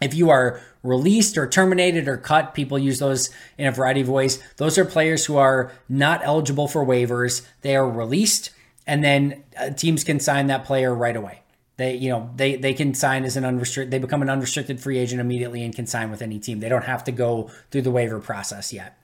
If 0.00 0.14
you 0.14 0.30
are 0.30 0.60
released 0.82 1.36
or 1.36 1.46
terminated 1.46 2.08
or 2.08 2.16
cut, 2.16 2.54
people 2.54 2.78
use 2.78 3.00
those 3.00 3.30
in 3.58 3.66
a 3.66 3.72
variety 3.72 4.00
of 4.00 4.08
ways. 4.08 4.42
Those 4.56 4.78
are 4.78 4.84
players 4.84 5.26
who 5.26 5.36
are 5.36 5.72
not 5.88 6.22
eligible 6.24 6.68
for 6.68 6.86
waivers. 6.86 7.42
They 7.60 7.76
are 7.76 7.88
released, 7.88 8.50
and 8.86 9.04
then 9.04 9.44
uh, 9.58 9.70
teams 9.70 10.04
can 10.04 10.20
sign 10.20 10.46
that 10.46 10.64
player 10.64 10.94
right 10.94 11.16
away. 11.16 11.39
They, 11.80 11.94
you 11.94 12.10
know, 12.10 12.28
they 12.36 12.56
they 12.56 12.74
can 12.74 12.92
sign 12.92 13.24
as 13.24 13.38
an 13.38 13.46
unrestricted. 13.46 13.90
They 13.90 13.98
become 13.98 14.20
an 14.20 14.28
unrestricted 14.28 14.80
free 14.80 14.98
agent 14.98 15.18
immediately 15.18 15.64
and 15.64 15.74
can 15.74 15.86
sign 15.86 16.10
with 16.10 16.20
any 16.20 16.38
team. 16.38 16.60
They 16.60 16.68
don't 16.68 16.84
have 16.84 17.02
to 17.04 17.10
go 17.10 17.50
through 17.70 17.80
the 17.80 17.90
waiver 17.90 18.20
process 18.20 18.70
yet. 18.70 18.98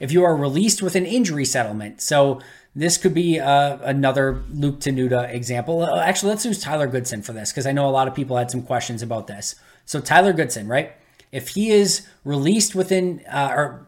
If 0.00 0.12
you 0.12 0.24
are 0.24 0.34
released 0.34 0.80
with 0.80 0.96
an 0.96 1.04
injury 1.04 1.44
settlement, 1.44 2.00
so 2.00 2.40
this 2.74 2.96
could 2.96 3.12
be 3.12 3.38
uh, 3.38 3.76
another 3.82 4.42
Luke 4.48 4.80
Tenuta 4.80 5.28
example. 5.28 5.82
Uh, 5.82 6.00
actually, 6.00 6.30
let's 6.30 6.46
use 6.46 6.58
Tyler 6.58 6.86
Goodson 6.86 7.20
for 7.20 7.34
this 7.34 7.52
because 7.52 7.66
I 7.66 7.72
know 7.72 7.86
a 7.86 7.92
lot 7.92 8.08
of 8.08 8.14
people 8.14 8.38
had 8.38 8.50
some 8.50 8.62
questions 8.62 9.02
about 9.02 9.26
this. 9.26 9.54
So 9.84 10.00
Tyler 10.00 10.32
Goodson, 10.32 10.68
right? 10.68 10.92
If 11.32 11.48
he 11.48 11.70
is 11.70 12.06
released 12.24 12.74
within 12.74 13.24
uh, 13.30 13.52
or 13.54 13.86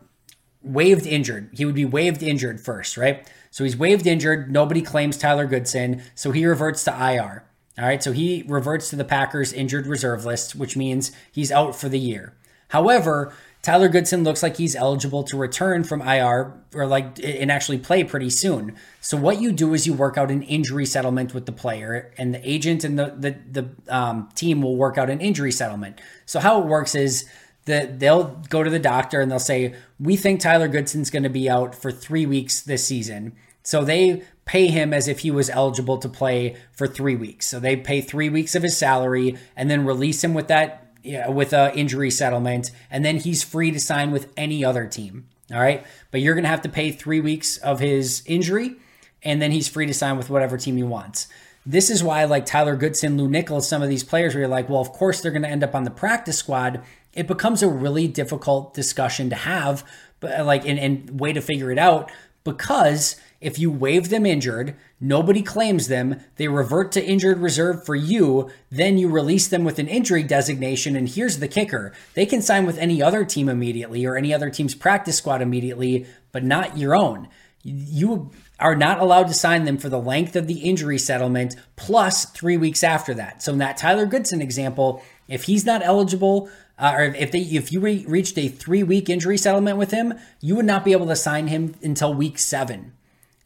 waived 0.62 1.06
injured, 1.06 1.48
he 1.54 1.64
would 1.64 1.74
be 1.74 1.86
waived 1.86 2.22
injured 2.22 2.60
first, 2.60 2.98
right? 2.98 3.26
So 3.50 3.64
he's 3.64 3.74
waived 3.74 4.06
injured. 4.06 4.52
Nobody 4.52 4.82
claims 4.82 5.16
Tyler 5.16 5.46
Goodson, 5.46 6.02
so 6.14 6.30
he 6.30 6.44
reverts 6.44 6.84
to 6.84 6.90
IR. 6.90 7.47
All 7.78 7.84
right, 7.84 8.02
so 8.02 8.12
he 8.12 8.44
reverts 8.48 8.90
to 8.90 8.96
the 8.96 9.04
Packers 9.04 9.52
injured 9.52 9.86
reserve 9.86 10.24
list, 10.24 10.56
which 10.56 10.76
means 10.76 11.12
he's 11.30 11.52
out 11.52 11.76
for 11.76 11.88
the 11.88 11.98
year. 11.98 12.34
However, 12.68 13.32
Tyler 13.62 13.88
Goodson 13.88 14.24
looks 14.24 14.42
like 14.42 14.56
he's 14.56 14.76
eligible 14.76 15.22
to 15.24 15.36
return 15.36 15.84
from 15.84 16.00
IR 16.00 16.54
or 16.74 16.86
like 16.86 17.18
and 17.22 17.50
actually 17.50 17.78
play 17.78 18.04
pretty 18.04 18.30
soon. 18.30 18.76
So 19.00 19.16
what 19.16 19.40
you 19.40 19.52
do 19.52 19.74
is 19.74 19.86
you 19.86 19.92
work 19.94 20.16
out 20.16 20.30
an 20.30 20.42
injury 20.42 20.86
settlement 20.86 21.34
with 21.34 21.46
the 21.46 21.52
player, 21.52 22.12
and 22.18 22.34
the 22.34 22.50
agent 22.50 22.84
and 22.84 22.98
the 22.98 23.14
the, 23.16 23.36
the 23.62 23.94
um, 23.94 24.28
team 24.34 24.62
will 24.62 24.76
work 24.76 24.96
out 24.96 25.10
an 25.10 25.20
injury 25.20 25.52
settlement. 25.52 26.00
So 26.24 26.40
how 26.40 26.60
it 26.60 26.66
works 26.66 26.94
is 26.94 27.28
that 27.64 27.98
they'll 28.00 28.42
go 28.48 28.62
to 28.62 28.70
the 28.70 28.78
doctor 28.78 29.20
and 29.20 29.30
they'll 29.30 29.38
say, 29.38 29.74
"We 29.98 30.16
think 30.16 30.40
Tyler 30.40 30.68
Goodson's 30.68 31.10
going 31.10 31.24
to 31.24 31.28
be 31.28 31.50
out 31.50 31.74
for 31.74 31.90
three 31.90 32.26
weeks 32.26 32.60
this 32.60 32.84
season." 32.84 33.34
So 33.64 33.84
they 33.84 34.22
pay 34.48 34.68
him 34.68 34.94
as 34.94 35.06
if 35.06 35.20
he 35.20 35.30
was 35.30 35.50
eligible 35.50 35.98
to 35.98 36.08
play 36.08 36.56
for 36.72 36.88
three 36.88 37.14
weeks. 37.14 37.46
So 37.46 37.60
they 37.60 37.76
pay 37.76 38.00
three 38.00 38.30
weeks 38.30 38.54
of 38.54 38.62
his 38.62 38.76
salary 38.76 39.36
and 39.54 39.70
then 39.70 39.84
release 39.84 40.24
him 40.24 40.32
with 40.32 40.48
that 40.48 40.86
yeah, 41.02 41.28
with 41.28 41.52
a 41.52 41.72
injury 41.76 42.10
settlement, 42.10 42.70
and 42.90 43.04
then 43.04 43.16
he's 43.18 43.42
free 43.42 43.70
to 43.70 43.78
sign 43.78 44.10
with 44.10 44.32
any 44.36 44.64
other 44.64 44.86
team. 44.86 45.28
All 45.52 45.60
right, 45.60 45.86
but 46.10 46.20
you're 46.20 46.34
gonna 46.34 46.48
have 46.48 46.62
to 46.62 46.68
pay 46.68 46.90
three 46.90 47.20
weeks 47.20 47.56
of 47.58 47.78
his 47.80 48.22
injury, 48.26 48.76
and 49.22 49.40
then 49.40 49.52
he's 49.52 49.68
free 49.68 49.86
to 49.86 49.94
sign 49.94 50.16
with 50.16 50.28
whatever 50.28 50.58
team 50.58 50.76
he 50.76 50.82
wants. 50.82 51.28
This 51.64 51.88
is 51.88 52.02
why, 52.02 52.24
like 52.24 52.44
Tyler 52.44 52.76
Goodson, 52.76 53.16
Lew 53.16 53.28
Nichols, 53.28 53.68
some 53.68 53.82
of 53.82 53.88
these 53.88 54.04
players, 54.04 54.34
where 54.34 54.40
you're 54.40 54.48
like, 54.48 54.68
well, 54.68 54.80
of 54.80 54.92
course 54.92 55.20
they're 55.20 55.32
to 55.32 55.48
end 55.48 55.64
up 55.64 55.74
on 55.74 55.84
the 55.84 55.90
practice 55.90 56.38
squad. 56.38 56.82
It 57.14 57.26
becomes 57.26 57.62
a 57.62 57.68
really 57.68 58.08
difficult 58.08 58.74
discussion 58.74 59.30
to 59.30 59.36
have, 59.36 59.84
but 60.20 60.44
like, 60.44 60.66
and, 60.66 60.78
and 60.78 61.20
way 61.20 61.32
to 61.32 61.40
figure 61.40 61.70
it 61.70 61.78
out 61.78 62.10
because 62.48 63.16
if 63.42 63.58
you 63.58 63.70
waive 63.70 64.08
them 64.08 64.24
injured, 64.24 64.74
nobody 65.00 65.42
claims 65.42 65.88
them, 65.88 66.20
they 66.36 66.48
revert 66.48 66.90
to 66.92 67.04
injured 67.04 67.38
reserve 67.38 67.84
for 67.84 67.94
you, 67.94 68.50
then 68.70 68.96
you 68.96 69.08
release 69.08 69.46
them 69.48 69.64
with 69.64 69.78
an 69.78 69.86
injury 69.86 70.22
designation. 70.22 70.96
And 70.96 71.08
here's 71.08 71.38
the 71.38 71.46
kicker 71.46 71.92
they 72.14 72.24
can 72.24 72.40
sign 72.40 72.64
with 72.64 72.78
any 72.78 73.02
other 73.02 73.24
team 73.24 73.48
immediately 73.48 74.06
or 74.06 74.16
any 74.16 74.32
other 74.32 74.48
team's 74.48 74.74
practice 74.74 75.16
squad 75.16 75.42
immediately, 75.42 76.06
but 76.32 76.42
not 76.42 76.78
your 76.78 76.96
own. 76.96 77.28
You 77.62 78.30
are 78.58 78.74
not 78.74 78.98
allowed 78.98 79.28
to 79.28 79.34
sign 79.34 79.64
them 79.64 79.76
for 79.76 79.90
the 79.90 80.00
length 80.00 80.34
of 80.34 80.46
the 80.46 80.60
injury 80.60 80.98
settlement 80.98 81.54
plus 81.76 82.24
three 82.24 82.56
weeks 82.56 82.82
after 82.82 83.12
that. 83.14 83.42
So, 83.42 83.52
in 83.52 83.58
that 83.58 83.76
Tyler 83.76 84.06
Goodson 84.06 84.40
example, 84.40 85.02
if 85.28 85.44
he's 85.44 85.66
not 85.66 85.82
eligible, 85.82 86.50
uh, 86.78 86.92
or 86.96 87.02
if 87.04 87.32
they 87.32 87.40
if 87.40 87.72
you 87.72 87.80
re- 87.80 88.04
reached 88.06 88.38
a 88.38 88.48
three 88.48 88.82
week 88.82 89.08
injury 89.08 89.36
settlement 89.36 89.78
with 89.78 89.90
him, 89.90 90.14
you 90.40 90.54
would 90.56 90.64
not 90.64 90.84
be 90.84 90.92
able 90.92 91.06
to 91.06 91.16
sign 91.16 91.48
him 91.48 91.74
until 91.82 92.14
week 92.14 92.38
seven. 92.38 92.92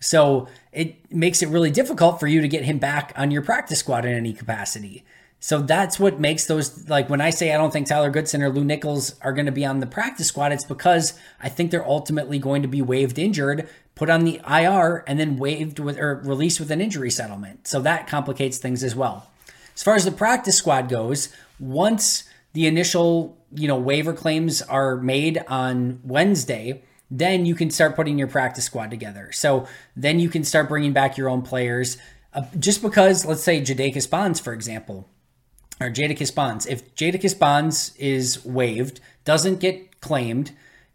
So 0.00 0.48
it 0.72 1.12
makes 1.12 1.42
it 1.42 1.48
really 1.48 1.70
difficult 1.70 2.18
for 2.18 2.26
you 2.26 2.40
to 2.40 2.48
get 2.48 2.64
him 2.64 2.78
back 2.78 3.12
on 3.16 3.30
your 3.30 3.42
practice 3.42 3.78
squad 3.78 4.04
in 4.04 4.12
any 4.12 4.32
capacity. 4.32 5.04
So 5.38 5.60
that's 5.60 5.98
what 5.98 6.20
makes 6.20 6.46
those 6.46 6.88
like 6.88 7.08
when 7.08 7.20
I 7.20 7.30
say 7.30 7.52
I 7.52 7.58
don't 7.58 7.72
think 7.72 7.88
Tyler 7.88 8.10
Goodson 8.10 8.42
or 8.42 8.50
Lew 8.50 8.64
Nichols 8.64 9.14
are 9.22 9.32
going 9.32 9.46
to 9.46 9.52
be 9.52 9.64
on 9.64 9.80
the 9.80 9.86
practice 9.86 10.28
squad, 10.28 10.52
it's 10.52 10.64
because 10.64 11.18
I 11.40 11.48
think 11.48 11.70
they're 11.70 11.86
ultimately 11.86 12.38
going 12.38 12.62
to 12.62 12.68
be 12.68 12.82
waived 12.82 13.18
injured, 13.18 13.68
put 13.94 14.10
on 14.10 14.24
the 14.24 14.40
IR, 14.48 15.02
and 15.06 15.18
then 15.18 15.38
waived 15.38 15.78
with 15.78 15.98
or 15.98 16.20
released 16.24 16.60
with 16.60 16.70
an 16.70 16.80
injury 16.80 17.10
settlement. 17.10 17.66
So 17.66 17.80
that 17.80 18.06
complicates 18.06 18.58
things 18.58 18.84
as 18.84 18.94
well. 18.94 19.30
As 19.74 19.82
far 19.82 19.94
as 19.94 20.04
the 20.04 20.12
practice 20.12 20.56
squad 20.56 20.88
goes, 20.88 21.30
once 21.58 22.24
the 22.52 22.66
initial 22.66 23.38
you 23.54 23.68
know 23.68 23.78
waiver 23.78 24.12
claims 24.12 24.62
are 24.62 24.96
made 24.96 25.42
on 25.48 26.00
Wednesday, 26.04 26.82
then 27.10 27.44
you 27.44 27.54
can 27.54 27.70
start 27.70 27.94
putting 27.94 28.18
your 28.18 28.28
practice 28.28 28.64
squad 28.64 28.90
together. 28.90 29.30
So 29.32 29.66
then 29.94 30.18
you 30.18 30.30
can 30.30 30.44
start 30.44 30.68
bringing 30.68 30.92
back 30.92 31.18
your 31.18 31.28
own 31.28 31.42
players. 31.42 31.98
Uh, 32.32 32.44
just 32.58 32.80
because, 32.80 33.26
let's 33.26 33.42
say, 33.42 33.60
Jadakis 33.60 34.08
Bonds, 34.08 34.40
for 34.40 34.54
example, 34.54 35.06
or 35.78 35.90
Jadakis 35.90 36.34
Bonds, 36.34 36.66
if 36.66 36.94
Jadakis 36.94 37.38
Bonds 37.38 37.94
is 37.96 38.42
waived, 38.44 39.00
doesn't 39.24 39.60
get 39.60 40.00
claimed. 40.00 40.52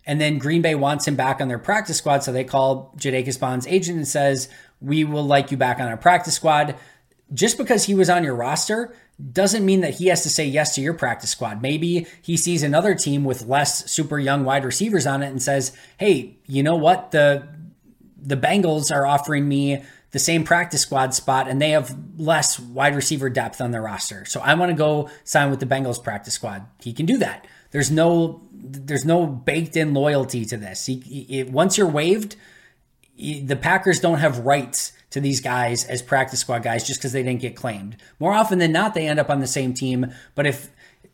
And 0.08 0.20
then 0.20 0.40
Green 0.40 0.64
Bay 0.64 0.74
wants 0.74 1.08
him 1.08 1.16
back 1.16 1.40
on 1.40 1.50
their 1.50 1.60
practice 1.60 1.98
squad. 1.98 2.24
So 2.24 2.32
they 2.32 2.44
call 2.44 2.96
Jadakis 2.98 3.40
Bond's 3.40 3.68
agent 3.68 3.98
and 3.98 4.08
says, 4.08 4.50
We 4.82 5.04
will 5.04 5.26
like 5.26 5.52
you 5.52 5.58
back 5.58 5.80
on 5.80 5.88
our 5.88 5.98
practice 5.98 6.34
squad. 6.34 6.76
Just 7.34 7.58
because 7.58 7.84
he 7.84 7.94
was 7.94 8.10
on 8.10 8.24
your 8.24 8.36
roster 8.36 8.96
doesn't 9.32 9.66
mean 9.66 9.82
that 9.82 9.96
he 9.96 10.08
has 10.08 10.22
to 10.24 10.30
say 10.30 10.46
yes 10.46 10.76
to 10.76 10.82
your 10.82 10.94
practice 10.94 11.32
squad. 11.32 11.62
Maybe 11.62 12.06
he 12.22 12.38
sees 12.38 12.62
another 12.62 12.94
team 12.94 13.24
with 13.24 13.48
less 13.48 13.90
super 13.90 14.20
young 14.20 14.44
wide 14.44 14.64
receivers 14.64 15.08
on 15.08 15.24
it 15.24 15.28
and 15.28 15.42
says, 15.42 15.76
Hey, 15.98 16.38
you 16.46 16.62
know 16.62 16.76
what? 16.76 17.12
The 17.12 17.48
the 18.22 18.38
Bengals 18.38 18.94
are 18.94 19.06
offering 19.06 19.48
me 19.48 19.84
the 20.12 20.20
same 20.20 20.44
practice 20.44 20.82
squad 20.82 21.14
spot 21.14 21.48
and 21.48 21.62
they 21.62 21.72
have 21.72 21.96
less 22.18 22.60
wide 22.60 22.96
receiver 22.96 23.30
depth 23.30 23.60
on 23.62 23.72
their 23.72 23.82
roster. 23.82 24.26
So 24.26 24.40
I 24.40 24.54
want 24.54 24.70
to 24.70 24.76
go 24.76 25.10
sign 25.24 25.50
with 25.50 25.60
the 25.60 25.66
Bengals 25.66 26.04
practice 26.04 26.34
squad. 26.34 26.66
He 26.80 26.94
can 26.94 27.06
do 27.06 27.18
that. 27.18 27.48
There's 27.72 27.92
no 27.92 28.42
there's 28.54 29.06
no 29.06 29.26
baked 29.26 29.76
in 29.76 29.94
loyalty 29.94 30.46
to 30.46 30.58
this. 30.58 30.86
He, 30.86 31.00
he, 31.00 31.44
once 31.44 31.78
you're 31.78 31.88
waived, 31.88 32.36
he, 33.16 33.42
the 33.42 33.56
Packers 33.56 34.00
don't 34.00 34.20
have 34.20 34.40
rights 34.40 34.94
to 35.10 35.22
these 35.22 35.40
guys 35.40 35.86
as 35.86 36.02
practice 36.02 36.42
squad 36.42 36.64
guys 36.64 36.86
just 36.86 37.00
because 37.00 37.14
they 37.14 37.24
didn't 37.24 37.42
get 37.42 37.56
claimed. 37.56 37.98
More 38.20 38.34
often 38.34 38.60
than 38.60 38.72
not, 38.72 38.94
they 38.94 39.08
end 39.08 39.20
up 39.20 39.30
on 39.30 39.40
the 39.40 39.48
same 39.48 39.74
team. 39.74 40.12
But 40.36 40.46
if 40.46 40.70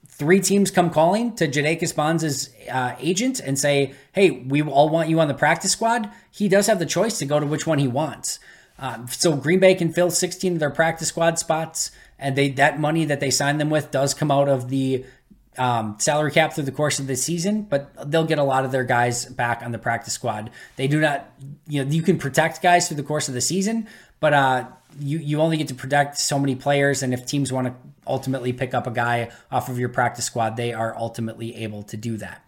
three 0.08 0.39
teams 0.39 0.71
come 0.71 0.89
calling 0.89 1.36
to 1.36 1.47
Jadakis 1.47 1.95
Bonds' 1.95 2.49
uh, 2.71 2.95
agent 2.99 3.39
and 3.39 3.58
say, 3.58 3.93
"Hey, 4.13 4.32
we 4.32 4.62
all 4.62 4.89
want 4.89 5.10
you 5.10 5.19
on 5.19 5.27
the 5.27 5.34
practice 5.34 5.71
squad," 5.71 6.10
he 6.32 6.47
does 6.47 6.67
have 6.67 6.79
the 6.79 6.86
choice 6.86 7.17
to 7.19 7.25
go 7.25 7.39
to 7.39 7.45
which 7.45 7.67
one 7.67 7.79
he 7.79 7.88
wants. 7.88 8.39
Um, 8.79 9.08
so 9.08 9.36
Green 9.36 9.60
Bay 9.60 9.75
can 9.75 9.93
fill 9.93 10.10
16 10.10 10.53
of 10.53 10.60
their 10.60 10.69
practice 10.69 11.10
squad 11.10 11.38
spots, 11.38 11.91
and 12.17 12.36
they 12.36 12.49
that 12.49 12.79
money 12.79 13.06
that 13.06 13.19
they 13.19 13.29
sign 13.29 13.58
them 13.58 13.69
with 13.69 13.91
does 13.91 14.13
come 14.13 14.32
out 14.32 14.49
of 14.49 14.69
the 14.69 15.06
um, 15.58 15.96
salary 16.00 16.32
cap 16.32 16.54
through 16.54 16.63
the 16.63 16.72
course 16.72 17.00
of 17.00 17.08
the 17.08 17.16
season, 17.16 17.63
but 17.63 18.12
they'll 18.12 18.26
get 18.26 18.39
a 18.39 18.44
lot 18.44 18.66
of 18.66 18.72
their 18.72 18.84
guys 18.84 19.26
back 19.26 19.62
on 19.63 19.72
the 19.72 19.80
practice 19.80 20.13
squad. 20.13 20.50
They 20.76 20.88
do 20.88 21.00
not, 21.00 21.30
you 21.68 21.84
know, 21.84 21.92
you 21.92 22.02
can 22.02 22.18
protect 22.18 22.62
guys 22.62 22.88
through 22.88 22.98
the 22.98 23.04
course 23.04 23.28
of 23.28 23.34
the 23.34 23.42
season, 23.42 23.88
but 24.20 24.34
uh, 24.34 24.68
you 25.00 25.20
you 25.20 25.42
only 25.42 25.58
get 25.58 25.68
to 25.70 25.76
protect 25.76 26.18
so 26.18 26.39
many 26.39 26.56
players, 26.56 27.04
and 27.04 27.13
if 27.13 27.26
teams 27.26 27.52
want 27.52 27.68
to 27.68 27.74
ultimately 28.08 28.54
pick 28.54 28.74
up 28.74 28.88
a 28.88 28.92
guy 28.92 29.32
off 29.52 29.70
of 29.70 29.80
your 29.80 29.89
practice 29.89 30.26
squad, 30.26 30.56
they 30.58 30.74
are 30.74 30.96
ultimately 30.98 31.56
able 31.56 31.84
to 31.84 31.98
do 31.98 32.18
that. 32.18 32.44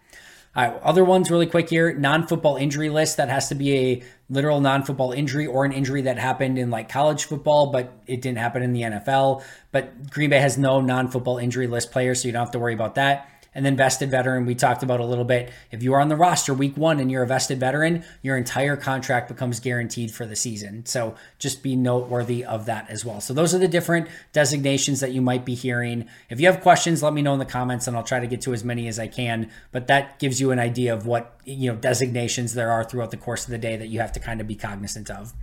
All 0.56 0.66
right, 0.66 0.82
other 0.84 1.04
ones 1.04 1.30
really 1.30 1.48
quick 1.48 1.70
here. 1.70 1.94
Non-football 1.94 2.56
injury 2.56 2.90
list 2.90 3.18
that 3.18 3.28
has 3.28 3.50
to 3.50 3.56
be 3.56 3.78
a 3.78 4.04
literal 4.30 4.62
non-football 4.62 5.12
injury 5.12 5.46
or 5.46 5.66
an 5.66 5.74
injury 5.74 6.04
that 6.04 6.18
happened 6.18 6.58
in 6.58 6.70
like 6.70 6.88
college 6.88 7.26
football, 7.26 7.72
but 7.72 7.92
it 8.08 8.22
didn't 8.22 8.38
happen 8.38 8.64
in 8.64 8.72
the 8.72 8.82
NFL. 8.84 9.44
But 9.74 10.10
Green 10.10 10.30
Bay 10.30 10.40
has 10.40 10.58
no 10.58 10.80
non-football 10.80 11.40
injury 11.40 11.68
list 11.68 11.92
players, 11.92 12.22
so 12.22 12.30
you 12.30 12.32
don't 12.32 12.40
have 12.40 12.52
to 12.52 12.60
worry 12.60 12.74
about 12.74 12.96
that. 12.96 13.30
And 13.56 13.66
then 13.66 13.78
vested 13.78 14.12
veteran, 14.12 14.46
we 14.46 14.54
talked 14.54 14.84
about 14.84 15.00
a 15.00 15.06
little 15.06 15.24
bit. 15.24 15.52
If 15.72 15.82
you 15.82 15.94
are 15.94 16.02
on 16.02 16.10
the 16.10 16.16
roster 16.18 16.54
week 16.54 16.76
one 16.76 17.00
and 17.00 17.10
you're 17.10 17.24
a 17.24 17.28
vested 17.28 17.60
veteran, 17.60 18.04
your 18.22 18.36
entire 18.36 18.76
contract 18.76 19.30
becomes 19.30 19.62
guaranteed 19.62 20.12
for 20.12 20.26
the 20.26 20.36
season. 20.36 20.86
So 20.86 21.16
just 21.40 21.64
be 21.64 21.76
noteworthy 21.76 22.44
of 22.44 22.66
that 22.66 22.90
as 22.90 23.06
well. 23.06 23.22
So 23.22 23.34
those 23.34 23.56
are 23.56 23.58
the 23.58 23.70
different 23.70 24.10
designations 24.34 25.00
that 25.00 25.14
you 25.14 25.22
might 25.22 25.46
be 25.46 25.56
hearing. 25.56 26.06
If 26.30 26.42
you 26.42 26.48
have 26.48 26.60
questions, 26.60 27.02
let 27.02 27.14
me 27.14 27.22
know 27.22 27.34
in 27.34 27.40
the 27.40 27.46
comments 27.46 27.88
and 27.88 27.96
I'll 27.96 28.04
try 28.04 28.20
to 28.20 28.28
get 28.28 28.42
to 28.42 28.54
as 28.54 28.64
many 28.64 28.88
as 28.90 29.00
I 29.00 29.08
can. 29.08 29.50
But 29.72 29.88
that 29.88 30.20
gives 30.20 30.42
you 30.42 30.52
an 30.52 30.60
idea 30.60 30.94
of 30.94 31.08
what 31.08 31.40
you 31.46 31.72
know 31.72 31.78
designations 31.78 32.54
there 32.54 32.72
are 32.72 32.84
throughout 32.84 33.12
the 33.12 33.18
course 33.18 33.46
of 33.46 33.52
the 33.52 33.58
day 33.58 33.78
that 33.78 33.88
you 33.88 34.00
have 34.00 34.12
to 34.14 34.20
kind 34.20 34.42
of 34.42 34.48
be 34.48 34.56
cognizant 34.56 35.10
of. 35.10 35.34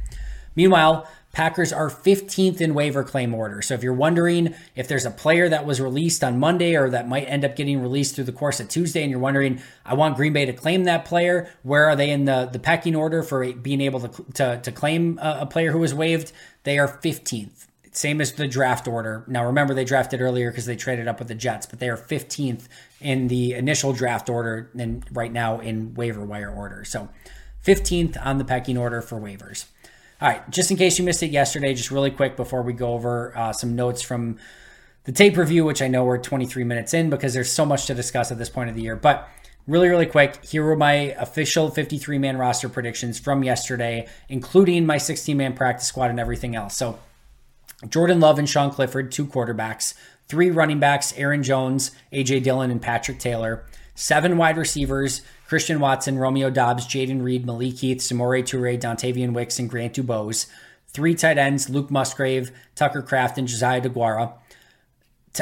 Meanwhile, 0.54 1.08
Packers 1.32 1.72
are 1.72 1.88
15th 1.88 2.60
in 2.60 2.74
waiver 2.74 3.02
claim 3.02 3.34
order. 3.34 3.62
So 3.62 3.72
if 3.72 3.82
you're 3.82 3.94
wondering 3.94 4.54
if 4.76 4.86
there's 4.86 5.06
a 5.06 5.10
player 5.10 5.48
that 5.48 5.64
was 5.64 5.80
released 5.80 6.22
on 6.22 6.38
Monday 6.38 6.76
or 6.76 6.90
that 6.90 7.08
might 7.08 7.24
end 7.24 7.42
up 7.42 7.56
getting 7.56 7.80
released 7.80 8.14
through 8.14 8.24
the 8.24 8.32
course 8.32 8.60
of 8.60 8.68
Tuesday, 8.68 9.02
and 9.02 9.10
you're 9.10 9.18
wondering, 9.18 9.62
I 9.84 9.94
want 9.94 10.16
Green 10.16 10.34
Bay 10.34 10.44
to 10.44 10.52
claim 10.52 10.84
that 10.84 11.06
player, 11.06 11.50
where 11.62 11.86
are 11.86 11.96
they 11.96 12.10
in 12.10 12.26
the, 12.26 12.50
the 12.52 12.58
pecking 12.58 12.94
order 12.94 13.22
for 13.22 13.50
being 13.54 13.80
able 13.80 14.00
to, 14.00 14.24
to, 14.34 14.60
to 14.62 14.72
claim 14.72 15.18
a, 15.22 15.38
a 15.40 15.46
player 15.46 15.72
who 15.72 15.78
was 15.78 15.94
waived? 15.94 16.32
They 16.64 16.78
are 16.78 16.86
15th. 16.86 17.66
Same 17.92 18.20
as 18.20 18.32
the 18.32 18.46
draft 18.46 18.86
order. 18.86 19.24
Now, 19.26 19.46
remember, 19.46 19.72
they 19.72 19.84
drafted 19.84 20.20
earlier 20.20 20.50
because 20.50 20.66
they 20.66 20.76
traded 20.76 21.08
up 21.08 21.18
with 21.18 21.28
the 21.28 21.34
Jets, 21.34 21.64
but 21.64 21.78
they 21.78 21.88
are 21.88 21.96
15th 21.96 22.68
in 23.00 23.28
the 23.28 23.54
initial 23.54 23.94
draft 23.94 24.28
order 24.28 24.70
and 24.78 25.04
right 25.12 25.32
now 25.32 25.60
in 25.60 25.94
waiver 25.94 26.24
wire 26.24 26.50
order. 26.50 26.84
So 26.84 27.08
15th 27.64 28.18
on 28.22 28.36
the 28.36 28.44
pecking 28.44 28.76
order 28.76 29.00
for 29.00 29.18
waivers. 29.18 29.66
All 30.22 30.28
right, 30.28 30.48
just 30.50 30.70
in 30.70 30.76
case 30.76 31.00
you 31.00 31.04
missed 31.04 31.24
it 31.24 31.32
yesterday, 31.32 31.74
just 31.74 31.90
really 31.90 32.12
quick 32.12 32.36
before 32.36 32.62
we 32.62 32.74
go 32.74 32.92
over 32.92 33.36
uh, 33.36 33.52
some 33.52 33.74
notes 33.74 34.02
from 34.02 34.38
the 35.02 35.10
tape 35.10 35.36
review, 35.36 35.64
which 35.64 35.82
I 35.82 35.88
know 35.88 36.04
we're 36.04 36.16
23 36.16 36.62
minutes 36.62 36.94
in 36.94 37.10
because 37.10 37.34
there's 37.34 37.50
so 37.50 37.66
much 37.66 37.86
to 37.86 37.94
discuss 37.94 38.30
at 38.30 38.38
this 38.38 38.48
point 38.48 38.70
of 38.70 38.76
the 38.76 38.82
year. 38.82 38.94
But 38.94 39.28
really, 39.66 39.88
really 39.88 40.06
quick, 40.06 40.44
here 40.44 40.64
were 40.64 40.76
my 40.76 40.92
official 40.92 41.70
53 41.70 42.18
man 42.18 42.36
roster 42.36 42.68
predictions 42.68 43.18
from 43.18 43.42
yesterday, 43.42 44.06
including 44.28 44.86
my 44.86 44.96
16 44.96 45.36
man 45.36 45.54
practice 45.54 45.88
squad 45.88 46.10
and 46.10 46.20
everything 46.20 46.54
else. 46.54 46.76
So, 46.76 47.00
Jordan 47.88 48.20
Love 48.20 48.38
and 48.38 48.48
Sean 48.48 48.70
Clifford, 48.70 49.10
two 49.10 49.26
quarterbacks, 49.26 49.94
three 50.28 50.52
running 50.52 50.78
backs, 50.78 51.12
Aaron 51.16 51.42
Jones, 51.42 51.90
AJ 52.12 52.44
Dillon, 52.44 52.70
and 52.70 52.80
Patrick 52.80 53.18
Taylor, 53.18 53.64
seven 53.96 54.36
wide 54.36 54.56
receivers, 54.56 55.22
Christian 55.52 55.80
Watson, 55.80 56.18
Romeo 56.18 56.48
Doubs, 56.48 56.86
Jayden 56.86 57.22
Reed, 57.22 57.44
Malik 57.44 57.80
Heath, 57.80 57.98
Samori 57.98 58.42
Toure, 58.42 58.80
Dontayvion 58.80 59.34
Wicks, 59.34 59.58
and 59.58 59.68
Grant 59.68 59.92
Dubose. 59.92 60.46
Three 60.88 61.14
tight 61.14 61.36
ends, 61.36 61.68
Luke 61.68 61.90
Musgrave, 61.90 62.52
Tucker 62.74 63.02
Kraft, 63.02 63.36
and 63.36 63.46
Josiah 63.46 63.82
DeGuara. 63.82 64.32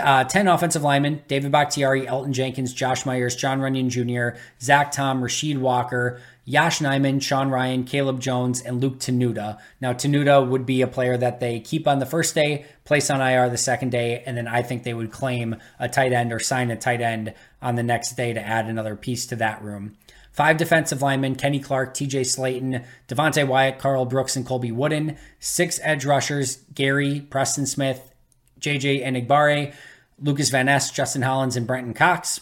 Uh, 0.02 0.24
10 0.24 0.48
offensive 0.48 0.82
linemen, 0.82 1.22
David 1.28 1.52
Bakhtiari, 1.52 2.06
Elgton 2.06 2.32
Jenkins, 2.32 2.72
Josh 2.72 3.06
Myers, 3.06 3.36
John 3.36 3.60
Runyan 3.60 3.88
Jr., 3.88 4.36
Zach 4.60 4.90
Tom, 4.90 5.22
Rasheed 5.22 5.58
Walker, 5.58 6.20
Yosh 6.44 6.80
Nijman, 6.80 7.22
Sean 7.22 7.48
Rhyan, 7.48 7.86
Caleb 7.86 8.18
Jones, 8.18 8.60
and 8.60 8.80
Luke 8.80 8.98
Tenuta. 8.98 9.58
Now, 9.80 9.92
Tenuta 9.92 10.44
would 10.44 10.66
be 10.66 10.82
a 10.82 10.88
player 10.88 11.16
that 11.18 11.38
they 11.38 11.60
keep 11.60 11.86
on 11.86 12.00
the 12.00 12.06
first 12.06 12.34
day, 12.34 12.66
place 12.84 13.10
on 13.10 13.20
IR 13.20 13.48
the 13.48 13.56
second 13.56 13.90
day, 13.90 14.24
and 14.26 14.36
then 14.36 14.48
I 14.48 14.62
think 14.62 14.82
they 14.82 14.94
would 14.94 15.12
claim 15.12 15.54
a 15.78 15.88
tight 15.88 16.12
end 16.12 16.32
or 16.32 16.40
sign 16.40 16.72
a 16.72 16.76
tight 16.76 17.00
end 17.00 17.32
on 17.62 17.76
the 17.76 17.84
next 17.84 18.16
day 18.16 18.32
to 18.32 18.40
add 18.40 18.66
another 18.66 18.96
piece 18.96 19.26
to 19.26 19.36
that 19.36 19.62
room. 19.62 19.96
Five 20.32 20.56
defensive 20.56 21.02
linemen 21.02 21.34
Kenny 21.34 21.58
Clark, 21.58 21.94
TJ 21.94 22.20
Slaton, 22.20 22.84
Devonte 23.08 23.46
Wyatt, 23.46 23.78
Karl 23.78 24.04
Brooks, 24.04 24.36
and 24.36 24.46
Colby 24.46 24.70
Wooden. 24.70 25.16
Six 25.38 25.80
edge 25.82 26.04
rushers 26.04 26.58
Gary, 26.74 27.20
Preston 27.20 27.66
Smith, 27.66 28.12
JJ 28.60 29.04
Enagbare, 29.04 29.74
Lucas 30.20 30.50
Van 30.50 30.66
Ness, 30.66 30.90
Justin 30.90 31.22
Hollins, 31.22 31.56
and 31.56 31.66
Brenton 31.66 31.94
Cox. 31.94 32.40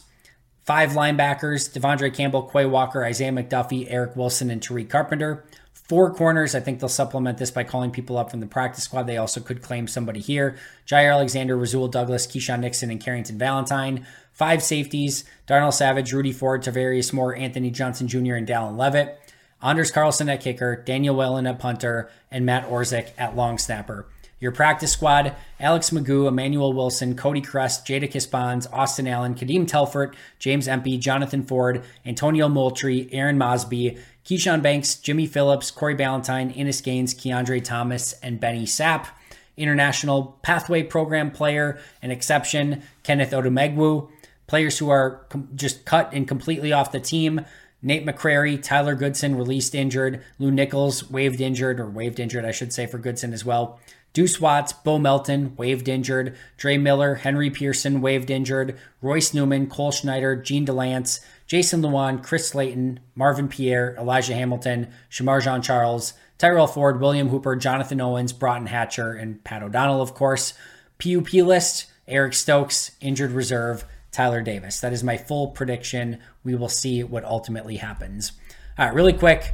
Five 0.65 0.91
linebackers 0.91 1.73
De'Vondre 1.73 2.13
Campbell, 2.13 2.43
Quay 2.43 2.67
Walker, 2.67 3.03
Isaiah 3.03 3.33
McDuffie, 3.33 3.87
Eric 3.89 4.17
Wilson, 4.17 4.51
and 4.51 4.61
Tariq 4.61 4.91
Carpenter. 4.91 5.47
Four 5.73 6.13
corners. 6.13 6.55
I 6.55 6.61
think 6.61 6.81
they'll 6.81 6.91
supplement 6.91 7.39
this 7.39 7.51
by 7.51 7.65
calling 7.65 7.91
people 7.91 8.19
up 8.19 8.31
from 8.31 8.41
the 8.41 8.47
practice 8.47 8.85
squad. 8.85 9.05
They 9.05 9.17
also 9.17 9.41
could 9.41 9.63
claim 9.63 9.89
somebody 9.89 10.21
here. 10.21 10.59
Jaire 10.87 11.15
Alexander, 11.15 11.57
Rasul 11.57 11.89
Douglas, 11.89 12.27
Keisean 12.27 12.61
Nixon, 12.61 12.91
and 12.91 13.03
Carrington 13.03 13.39
Valentine. 13.39 14.07
Five 14.39 14.63
safeties 14.63 15.25
Darnell 15.47 15.73
Savage, 15.73 16.13
Rudy 16.13 16.31
Ford, 16.31 16.63
Tarvarius 16.63 17.13
Moore, 17.13 17.35
Anthony 17.35 17.73
Johnson 17.73 18.07
Jr., 18.07 18.35
and 18.35 18.47
Dallin 18.47 18.77
Leavitt. 18.77 19.21
Anders 19.61 19.91
Carlson 19.91 20.29
at 20.29 20.41
kicker, 20.41 20.77
Daniel 20.77 21.17
Whelan 21.17 21.49
at 21.49 21.59
punter, 21.59 22.09
and 22.31 22.47
Matt 22.47 22.69
Orzech 22.71 23.11
at 23.19 23.35
long 23.35 23.59
snapper. 23.59 24.07
Your 24.39 24.53
practice 24.53 24.93
squad 24.93 25.35
Alex 25.59 25.91
McGough, 25.91 26.29
Emmanuel 26.29 26.73
Wilson, 26.73 27.17
Cody 27.17 27.41
Crest, 27.41 27.85
Jada 27.85 28.31
Bonds, 28.31 28.69
Austin 28.69 29.09
Allen, 29.09 29.35
Kadeem 29.35 29.67
Telfort, 29.67 30.15
James 30.39 30.69
Empey, 30.69 30.99
Jonathan 30.99 31.43
Ford, 31.43 31.83
Antonio 32.07 32.49
Moultrie, 32.49 33.09
Aaron 33.11 33.39
Mosby, 33.39 33.99
Keyshawn 34.25 34.63
Banks, 34.63 34.95
Jimmy 34.95 35.27
Phillips, 35.27 35.73
Corey 35.73 35.97
Ballentine, 35.97 36.55
Innis 36.55 36.81
Gaines, 36.81 37.13
Keandre 37.13 37.65
Thomas, 37.65 38.13
and 38.23 38.39
Benny 38.39 38.67
Sapp. 38.67 39.09
International 39.57 40.39
Pathway 40.43 40.85
Program 40.85 41.33
player, 41.33 41.81
an 42.01 42.13
exception, 42.13 42.85
Kenneth 43.03 43.33
Odumegwu. 43.33 44.09
Players 44.49 44.79
who 44.79 44.89
are 44.89 45.27
com- 45.29 45.51
just 45.55 45.85
cut 45.85 46.11
and 46.13 46.27
completely 46.27 46.73
off 46.73 46.91
the 46.91 46.99
team. 46.99 47.45
Nate 47.81 48.05
McCrary, 48.05 48.61
Tyler 48.61 48.97
Goodson 48.97 49.37
released 49.37 49.75
injured. 49.75 50.25
Lew 50.41 50.51
Nichols 50.51 51.09
waived 51.09 51.41
injured, 51.41 51.79
or 51.79 51.89
waived 51.89 52.19
injured, 52.19 52.45
I 52.45 52.51
should 52.51 52.73
say, 52.73 52.87
for 52.87 52.99
Goodson 52.99 53.33
as 53.33 53.45
well. 53.45 53.79
Deuce 54.13 54.41
Watts, 54.41 54.73
Bo 54.73 54.99
Melton, 54.99 55.55
waived 55.57 55.89
injured. 55.89 56.37
Dre 56.57 56.77
Miller, 56.77 57.17
Henry 57.17 57.51
Pearson, 57.51 58.01
waived 58.01 58.31
injured. 58.31 58.77
Royce 59.01 59.33
Newman, 59.33 59.69
Cole 59.69 59.93
Schneider, 59.93 60.35
Jean 60.35 60.67
Delance, 60.67 61.21
Jason 61.47 61.83
Lewan, 61.83 62.21
Chris 62.23 62.49
Slayton, 62.49 62.99
Marvin 63.15 63.49
Pierre, 63.49 63.95
Elijah 63.97 64.35
Hamilton, 64.35 64.89
Shamar 65.09 65.41
Jean 65.41 65.63
Charles, 65.63 66.15
Tyrell 66.39 66.67
Ford, 66.67 67.01
William 67.01 67.29
Hooper, 67.29 67.55
Jonathan 67.55 68.01
Owens, 68.01 68.33
Broughton 68.33 68.67
Hatcher, 68.67 69.13
and 69.13 69.45
Pat 69.45 69.63
O'Donnell, 69.63 70.03
of 70.03 70.15
course. 70.15 70.55
PUP 70.99 71.33
list 71.35 71.87
Eric 72.09 72.33
Stokes, 72.33 72.93
injured 73.01 73.33
reserve. 73.33 73.85
Tyler 74.13 74.43
Davis. 74.43 74.81
That 74.81 74.93
is 74.93 75.05
my 75.05 75.17
full 75.17 75.49
prediction. 75.49 76.19
We 76.45 76.55
will 76.55 76.69
see 76.69 77.03
what 77.03 77.25
ultimately 77.25 77.77
happens. 77.77 78.33
All 78.79 78.87
right, 78.87 78.95
really 78.95 79.13
quick 79.13 79.53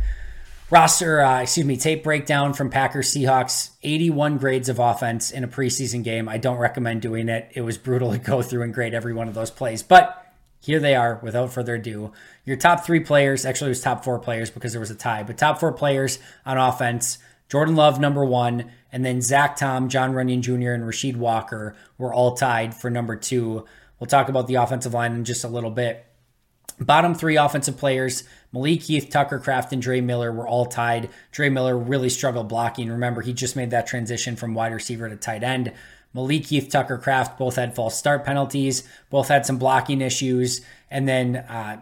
roster, 0.70 1.20
uh, 1.20 1.42
excuse 1.42 1.66
me, 1.66 1.76
tape 1.76 2.02
breakdown 2.02 2.52
from 2.52 2.70
Packers 2.70 3.12
Seahawks 3.12 3.70
81 3.82 4.38
grades 4.38 4.68
of 4.68 4.78
offense 4.78 5.30
in 5.30 5.44
a 5.44 5.48
preseason 5.48 6.02
game. 6.02 6.28
I 6.28 6.38
don't 6.38 6.56
recommend 6.58 7.02
doing 7.02 7.28
it. 7.28 7.50
It 7.54 7.60
was 7.60 7.78
brutal 7.78 8.12
to 8.12 8.18
go 8.18 8.42
through 8.42 8.62
and 8.62 8.74
grade 8.74 8.94
every 8.94 9.14
one 9.14 9.28
of 9.28 9.34
those 9.34 9.50
plays. 9.50 9.82
But 9.82 10.20
here 10.60 10.80
they 10.80 10.94
are 10.94 11.20
without 11.22 11.52
further 11.52 11.74
ado. 11.74 12.12
Your 12.44 12.56
top 12.56 12.84
three 12.84 13.00
players, 13.00 13.44
actually, 13.44 13.68
it 13.68 13.76
was 13.76 13.82
top 13.82 14.02
four 14.02 14.18
players 14.18 14.50
because 14.50 14.72
there 14.72 14.80
was 14.80 14.90
a 14.90 14.94
tie, 14.94 15.22
but 15.22 15.38
top 15.38 15.60
four 15.60 15.72
players 15.72 16.18
on 16.44 16.58
offense 16.58 17.18
Jordan 17.50 17.76
Love, 17.76 18.00
number 18.00 18.24
one, 18.24 18.72
and 18.90 19.04
then 19.04 19.20
Zach 19.20 19.56
Tom, 19.56 19.88
John 19.88 20.12
Runyan 20.12 20.40
Jr., 20.40 20.72
and 20.72 20.84
Rasheed 20.84 21.16
Walker 21.16 21.76
were 21.98 22.12
all 22.12 22.34
tied 22.34 22.74
for 22.74 22.90
number 22.90 23.16
two. 23.16 23.66
We'll 24.04 24.10
talk 24.10 24.28
about 24.28 24.48
the 24.48 24.56
offensive 24.56 24.92
line 24.92 25.14
in 25.14 25.24
just 25.24 25.44
a 25.44 25.48
little 25.48 25.70
bit. 25.70 26.04
Bottom 26.78 27.14
three 27.14 27.36
offensive 27.36 27.78
players, 27.78 28.24
Malik 28.52 28.82
Heath, 28.82 29.08
Tucker 29.08 29.38
Kraft, 29.38 29.72
and 29.72 29.80
Dre 29.80 30.02
Miller 30.02 30.30
were 30.30 30.46
all 30.46 30.66
tied. 30.66 31.08
Dre 31.32 31.48
Miller 31.48 31.74
really 31.74 32.10
struggled 32.10 32.46
blocking. 32.46 32.90
Remember, 32.90 33.22
he 33.22 33.32
just 33.32 33.56
made 33.56 33.70
that 33.70 33.86
transition 33.86 34.36
from 34.36 34.52
wide 34.52 34.74
receiver 34.74 35.08
to 35.08 35.16
tight 35.16 35.42
end. 35.42 35.72
Malik 36.12 36.44
Heath, 36.44 36.68
Tucker 36.68 36.98
Kraft 36.98 37.38
both 37.38 37.56
had 37.56 37.74
false 37.74 37.96
start 37.96 38.26
penalties, 38.26 38.86
both 39.08 39.28
had 39.28 39.46
some 39.46 39.56
blocking 39.56 40.02
issues. 40.02 40.60
And 40.90 41.08
then 41.08 41.36
uh, 41.36 41.80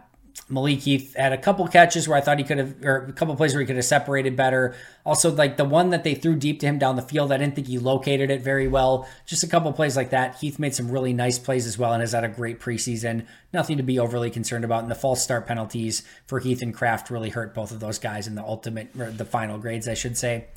Malik 0.49 0.79
Heath 0.79 1.15
had 1.15 1.31
a 1.31 1.37
couple 1.37 1.67
catches 1.67 2.07
where 2.07 2.17
I 2.17 2.21
thought 2.21 2.37
he 2.37 2.43
could 2.43 2.57
have, 2.57 2.83
or 2.83 3.05
a 3.05 3.13
couple 3.13 3.35
plays 3.35 3.53
where 3.53 3.61
he 3.61 3.67
could 3.67 3.75
have 3.75 3.85
separated 3.85 4.35
better. 4.35 4.75
Also, 5.05 5.31
like 5.31 5.57
the 5.57 5.65
one 5.65 5.91
that 5.91 6.03
they 6.03 6.15
threw 6.15 6.35
deep 6.35 6.59
to 6.59 6.65
him 6.65 6.77
down 6.79 6.95
the 6.95 7.01
field, 7.01 7.31
I 7.31 7.37
didn't 7.37 7.55
think 7.55 7.67
he 7.67 7.77
located 7.77 8.29
it 8.29 8.41
very 8.41 8.67
well. 8.67 9.07
Just 9.25 9.43
a 9.43 9.47
couple 9.47 9.71
plays 9.73 9.95
like 9.95 10.09
that. 10.09 10.35
Heath 10.35 10.59
made 10.59 10.75
some 10.75 10.91
really 10.91 11.13
nice 11.13 11.39
plays 11.39 11.65
as 11.65 11.77
well 11.77 11.93
and 11.93 12.01
has 12.01 12.11
had 12.11 12.23
a 12.23 12.29
great 12.29 12.59
preseason. 12.59 13.25
Nothing 13.53 13.77
to 13.77 13.83
be 13.83 13.99
overly 13.99 14.29
concerned 14.29 14.65
about. 14.65 14.83
And 14.83 14.91
the 14.91 14.95
false 14.95 15.23
start 15.23 15.47
penalties 15.47 16.03
for 16.25 16.39
Heath 16.39 16.61
and 16.61 16.73
Kraft 16.73 17.09
really 17.09 17.29
hurt 17.29 17.53
both 17.53 17.71
of 17.71 17.79
those 17.79 17.99
guys 17.99 18.27
in 18.27 18.35
the 18.35 18.43
ultimate, 18.43 18.89
or 18.97 19.11
the 19.11 19.25
final 19.25 19.57
grades, 19.57 19.87
I 19.87 19.93
should 19.93 20.17
say. 20.17 20.47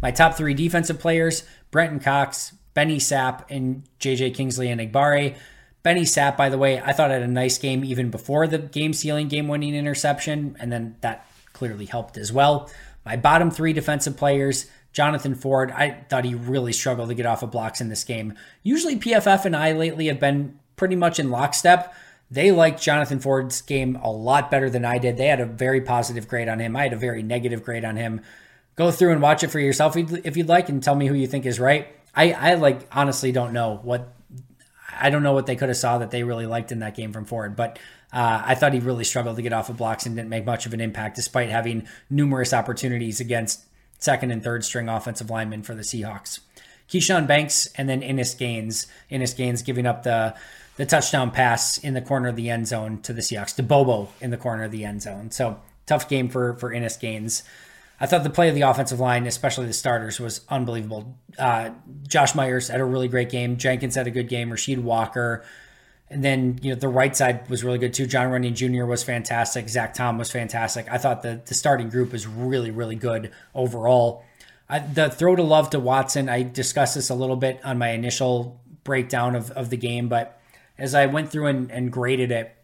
My 0.00 0.10
top 0.10 0.34
three 0.34 0.54
defensive 0.54 0.98
players 0.98 1.44
Brenton 1.70 2.00
Cox, 2.00 2.52
Benny 2.72 2.98
Sapp, 2.98 3.44
and 3.50 3.84
JJ 4.00 4.34
Kingsley 4.34 4.68
Enagbare. 4.68 5.36
Benny 5.84 6.02
Sapp, 6.02 6.38
by 6.38 6.48
the 6.48 6.56
way, 6.56 6.80
I 6.80 6.92
thought 6.94 7.10
had 7.10 7.20
a 7.20 7.28
nice 7.28 7.58
game 7.58 7.84
even 7.84 8.10
before 8.10 8.46
the 8.46 8.56
game 8.56 8.94
sealing, 8.94 9.28
game 9.28 9.48
winning 9.48 9.74
interception, 9.74 10.56
and 10.58 10.72
then 10.72 10.96
that 11.02 11.26
clearly 11.52 11.84
helped 11.84 12.16
as 12.16 12.32
well. 12.32 12.70
My 13.04 13.16
bottom 13.16 13.50
three 13.50 13.74
defensive 13.74 14.16
players, 14.16 14.64
Jonathan 14.94 15.34
Ford, 15.34 15.70
I 15.70 15.90
thought 16.08 16.24
he 16.24 16.34
really 16.34 16.72
struggled 16.72 17.10
to 17.10 17.14
get 17.14 17.26
off 17.26 17.42
of 17.42 17.50
blocks 17.50 17.82
in 17.82 17.90
this 17.90 18.02
game. 18.02 18.32
Usually, 18.62 18.96
PFF 18.96 19.44
and 19.44 19.54
I 19.54 19.72
lately 19.72 20.06
have 20.06 20.18
been 20.18 20.58
pretty 20.76 20.96
much 20.96 21.20
in 21.20 21.30
lockstep. 21.30 21.94
They 22.30 22.50
liked 22.50 22.80
Jonathan 22.80 23.20
Ford's 23.20 23.60
game 23.60 23.96
a 24.02 24.10
lot 24.10 24.50
better 24.50 24.70
than 24.70 24.86
I 24.86 24.96
did. 24.96 25.18
They 25.18 25.26
had 25.26 25.40
a 25.40 25.46
very 25.46 25.82
positive 25.82 26.26
grade 26.28 26.48
on 26.48 26.60
him. 26.60 26.74
I 26.76 26.84
had 26.84 26.94
a 26.94 26.96
very 26.96 27.22
negative 27.22 27.62
grade 27.62 27.84
on 27.84 27.96
him. 27.96 28.22
Go 28.74 28.90
through 28.90 29.12
and 29.12 29.20
watch 29.20 29.44
it 29.44 29.50
for 29.50 29.60
yourself 29.60 29.98
if 29.98 30.34
you'd 30.34 30.48
like 30.48 30.70
and 30.70 30.82
tell 30.82 30.94
me 30.94 31.08
who 31.08 31.14
you 31.14 31.26
think 31.26 31.44
is 31.44 31.60
right. 31.60 31.88
I, 32.14 32.32
I 32.32 32.54
like 32.54 32.88
honestly 32.90 33.32
don't 33.32 33.52
know 33.52 33.80
what 33.82 34.13
I 35.00 35.10
don't 35.10 35.22
know 35.22 35.32
what 35.32 35.46
they 35.46 35.56
could 35.56 35.68
have 35.68 35.76
saw 35.76 35.98
that 35.98 36.10
they 36.10 36.22
really 36.22 36.46
liked 36.46 36.72
in 36.72 36.80
that 36.80 36.94
game 36.94 37.12
from 37.12 37.24
Ford, 37.24 37.56
but 37.56 37.78
uh, 38.12 38.42
I 38.44 38.54
thought 38.54 38.72
he 38.72 38.80
really 38.80 39.04
struggled 39.04 39.36
to 39.36 39.42
get 39.42 39.52
off 39.52 39.68
of 39.68 39.76
blocks 39.76 40.06
and 40.06 40.14
didn't 40.14 40.28
make 40.28 40.44
much 40.44 40.66
of 40.66 40.74
an 40.74 40.80
impact, 40.80 41.16
despite 41.16 41.50
having 41.50 41.88
numerous 42.08 42.52
opportunities 42.52 43.20
against 43.20 43.64
second 43.98 44.30
and 44.30 44.42
third 44.42 44.64
string 44.64 44.88
offensive 44.88 45.30
linemen 45.30 45.62
for 45.62 45.74
the 45.74 45.82
Seahawks. 45.82 46.40
Keyshawn 46.88 47.26
Banks 47.26 47.66
and 47.76 47.88
then 47.88 48.02
Innis 48.02 48.34
Gaines. 48.34 48.86
Innis 49.08 49.34
Gaines 49.34 49.62
giving 49.62 49.86
up 49.86 50.02
the 50.02 50.34
the 50.76 50.86
touchdown 50.86 51.30
pass 51.30 51.78
in 51.78 51.94
the 51.94 52.00
corner 52.00 52.28
of 52.28 52.36
the 52.36 52.50
end 52.50 52.66
zone 52.66 53.00
to 53.02 53.12
the 53.12 53.20
Seahawks 53.20 53.54
to 53.56 53.62
Bobo 53.62 54.08
in 54.20 54.30
the 54.30 54.36
corner 54.36 54.64
of 54.64 54.72
the 54.72 54.84
end 54.84 55.02
zone. 55.02 55.30
So 55.30 55.60
tough 55.86 56.08
game 56.08 56.28
for 56.28 56.54
for 56.54 56.72
Innis 56.72 56.96
Gaines. 56.96 57.42
I 58.04 58.06
thought 58.06 58.22
the 58.22 58.28
play 58.28 58.50
of 58.50 58.54
the 58.54 58.60
offensive 58.60 59.00
line, 59.00 59.26
especially 59.26 59.64
the 59.64 59.72
starters, 59.72 60.20
was 60.20 60.42
unbelievable. 60.50 61.16
Uh, 61.38 61.70
Josh 62.06 62.34
Myers 62.34 62.68
had 62.68 62.78
a 62.78 62.84
really 62.84 63.08
great 63.08 63.30
game. 63.30 63.56
Jenkins 63.56 63.94
had 63.94 64.06
a 64.06 64.10
good 64.10 64.28
game. 64.28 64.50
Rasheed 64.50 64.82
Walker. 64.82 65.42
And 66.10 66.22
then, 66.22 66.58
you 66.60 66.74
know, 66.74 66.78
the 66.78 66.86
right 66.86 67.16
side 67.16 67.48
was 67.48 67.64
really 67.64 67.78
good 67.78 67.94
too. 67.94 68.04
Jon 68.04 68.26
Runyan 68.26 68.52
Jr. 68.52 68.84
was 68.84 69.02
fantastic. 69.02 69.70
Zach 69.70 69.94
Tom 69.94 70.18
was 70.18 70.30
fantastic. 70.30 70.86
I 70.90 70.98
thought 70.98 71.22
the, 71.22 71.40
the 71.46 71.54
starting 71.54 71.88
group 71.88 72.12
was 72.12 72.26
really, 72.26 72.70
really 72.70 72.94
good 72.94 73.32
overall. 73.54 74.22
I, 74.68 74.80
the 74.80 75.08
throw 75.08 75.34
to 75.34 75.42
love 75.42 75.70
to 75.70 75.80
Watson, 75.80 76.28
I 76.28 76.42
discussed 76.42 76.96
this 76.96 77.08
a 77.08 77.14
little 77.14 77.36
bit 77.36 77.58
on 77.64 77.78
my 77.78 77.92
initial 77.92 78.60
breakdown 78.84 79.34
of, 79.34 79.50
of 79.52 79.70
the 79.70 79.78
game, 79.78 80.10
but 80.10 80.38
as 80.76 80.94
I 80.94 81.06
went 81.06 81.32
through 81.32 81.46
and, 81.46 81.70
and 81.70 81.90
graded 81.90 82.30
it, 82.30 82.54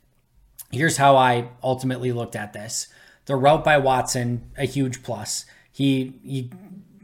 here's 0.70 0.98
how 0.98 1.16
I 1.16 1.48
ultimately 1.62 2.12
looked 2.12 2.36
at 2.36 2.52
this. 2.52 2.88
The 3.30 3.36
route 3.36 3.62
by 3.62 3.78
Watson, 3.78 4.50
a 4.58 4.64
huge 4.64 5.04
plus. 5.04 5.46
He, 5.70 6.14
he 6.24 6.50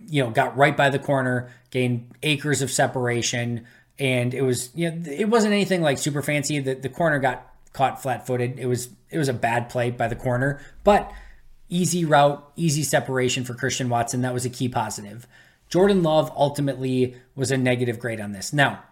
you 0.09 0.25
know, 0.25 0.31
got 0.31 0.57
right 0.57 0.77
by 0.77 0.91
the 0.91 0.99
corner, 0.99 1.53
gained 1.71 2.17
acres 2.21 2.63
of 2.63 2.73
separation, 2.73 3.65
and 3.97 4.35
it 4.35 4.43
was 4.43 4.71
you 4.75 4.91
know 4.91 5.09
it 5.09 5.29
wasn't 5.29 5.53
anything 5.53 5.83
like 5.83 5.99
super 5.99 6.23
fancy. 6.23 6.59
The 6.59 6.75
the 6.75 6.89
corner 6.89 7.21
got 7.21 7.49
caught 7.73 8.03
flat 8.03 8.27
footed. 8.27 8.59
It 8.59 8.67
was 8.67 8.89
it 9.09 9.19
was 9.19 9.29
a 9.29 9.33
bad 9.33 9.69
play 9.69 9.93
by 9.93 10.09
the 10.09 10.17
corner, 10.17 10.61
but 10.83 11.13
easy 11.69 12.05
route, 12.05 12.45
easy 12.57 12.83
separation 12.83 13.45
for 13.45 13.55
Christian 13.55 13.89
Watson. 13.89 14.23
That 14.23 14.35
was 14.35 14.45
a 14.45 14.51
key 14.51 14.69
positive. 14.69 15.29
Jordan 15.69 16.03
Love 16.03 16.33
ultimately 16.35 17.15
was 17.37 17.53
a 17.53 17.57
negative 17.57 18.01
grade 18.01 18.21
on 18.21 18.33
this. 18.33 18.53
Now, 18.53 18.83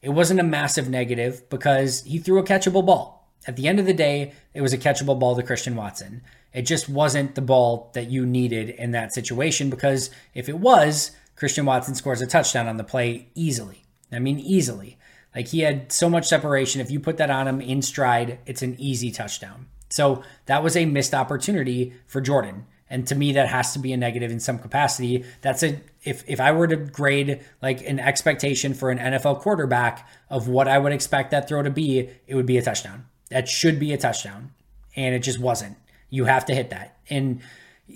it 0.00 0.10
wasn't 0.10 0.38
a 0.38 0.44
massive 0.44 0.88
negative 0.88 1.42
because 1.50 2.04
he 2.04 2.18
threw 2.18 2.38
a 2.38 2.44
catchable 2.44 2.86
ball. 2.86 3.23
At 3.46 3.56
the 3.56 3.68
end 3.68 3.78
of 3.78 3.86
the 3.86 3.94
day, 3.94 4.32
it 4.52 4.60
was 4.60 4.72
a 4.72 4.78
catchable 4.78 5.18
ball 5.18 5.36
to 5.36 5.42
Christian 5.42 5.76
Watson. 5.76 6.22
It 6.52 6.62
just 6.62 6.88
wasn't 6.88 7.34
the 7.34 7.42
ball 7.42 7.90
that 7.94 8.10
you 8.10 8.24
needed 8.24 8.70
in 8.70 8.92
that 8.92 9.12
situation 9.12 9.70
because 9.70 10.10
if 10.34 10.48
it 10.48 10.58
was, 10.58 11.10
Christian 11.36 11.66
Watson 11.66 11.94
scores 11.94 12.22
a 12.22 12.26
touchdown 12.26 12.68
on 12.68 12.76
the 12.76 12.84
play 12.84 13.28
easily. 13.34 13.84
I 14.12 14.18
mean, 14.18 14.38
easily. 14.38 14.98
Like 15.34 15.48
he 15.48 15.60
had 15.60 15.90
so 15.90 16.08
much 16.08 16.28
separation. 16.28 16.80
If 16.80 16.90
you 16.90 17.00
put 17.00 17.16
that 17.16 17.30
on 17.30 17.48
him 17.48 17.60
in 17.60 17.82
stride, 17.82 18.38
it's 18.46 18.62
an 18.62 18.76
easy 18.78 19.10
touchdown. 19.10 19.66
So 19.90 20.22
that 20.46 20.62
was 20.62 20.76
a 20.76 20.86
missed 20.86 21.14
opportunity 21.14 21.94
for 22.06 22.20
Jordan. 22.20 22.66
And 22.88 23.06
to 23.08 23.14
me, 23.14 23.32
that 23.32 23.48
has 23.48 23.72
to 23.72 23.78
be 23.78 23.92
a 23.92 23.96
negative 23.96 24.30
in 24.30 24.38
some 24.38 24.58
capacity. 24.58 25.24
That's 25.40 25.62
a 25.62 25.80
if 26.02 26.22
if 26.28 26.40
I 26.40 26.52
were 26.52 26.68
to 26.68 26.76
grade 26.76 27.40
like 27.62 27.84
an 27.88 27.98
expectation 27.98 28.74
for 28.74 28.90
an 28.90 28.98
NFL 28.98 29.40
quarterback 29.40 30.06
of 30.28 30.48
what 30.48 30.68
I 30.68 30.78
would 30.78 30.92
expect 30.92 31.30
that 31.30 31.48
throw 31.48 31.62
to 31.62 31.70
be, 31.70 32.10
it 32.26 32.34
would 32.34 32.46
be 32.46 32.58
a 32.58 32.62
touchdown. 32.62 33.06
That 33.30 33.48
should 33.48 33.78
be 33.78 33.92
a 33.92 33.98
touchdown. 33.98 34.52
And 34.96 35.14
it 35.14 35.20
just 35.20 35.38
wasn't. 35.38 35.76
You 36.10 36.24
have 36.26 36.44
to 36.46 36.54
hit 36.54 36.70
that. 36.70 36.98
And 37.10 37.40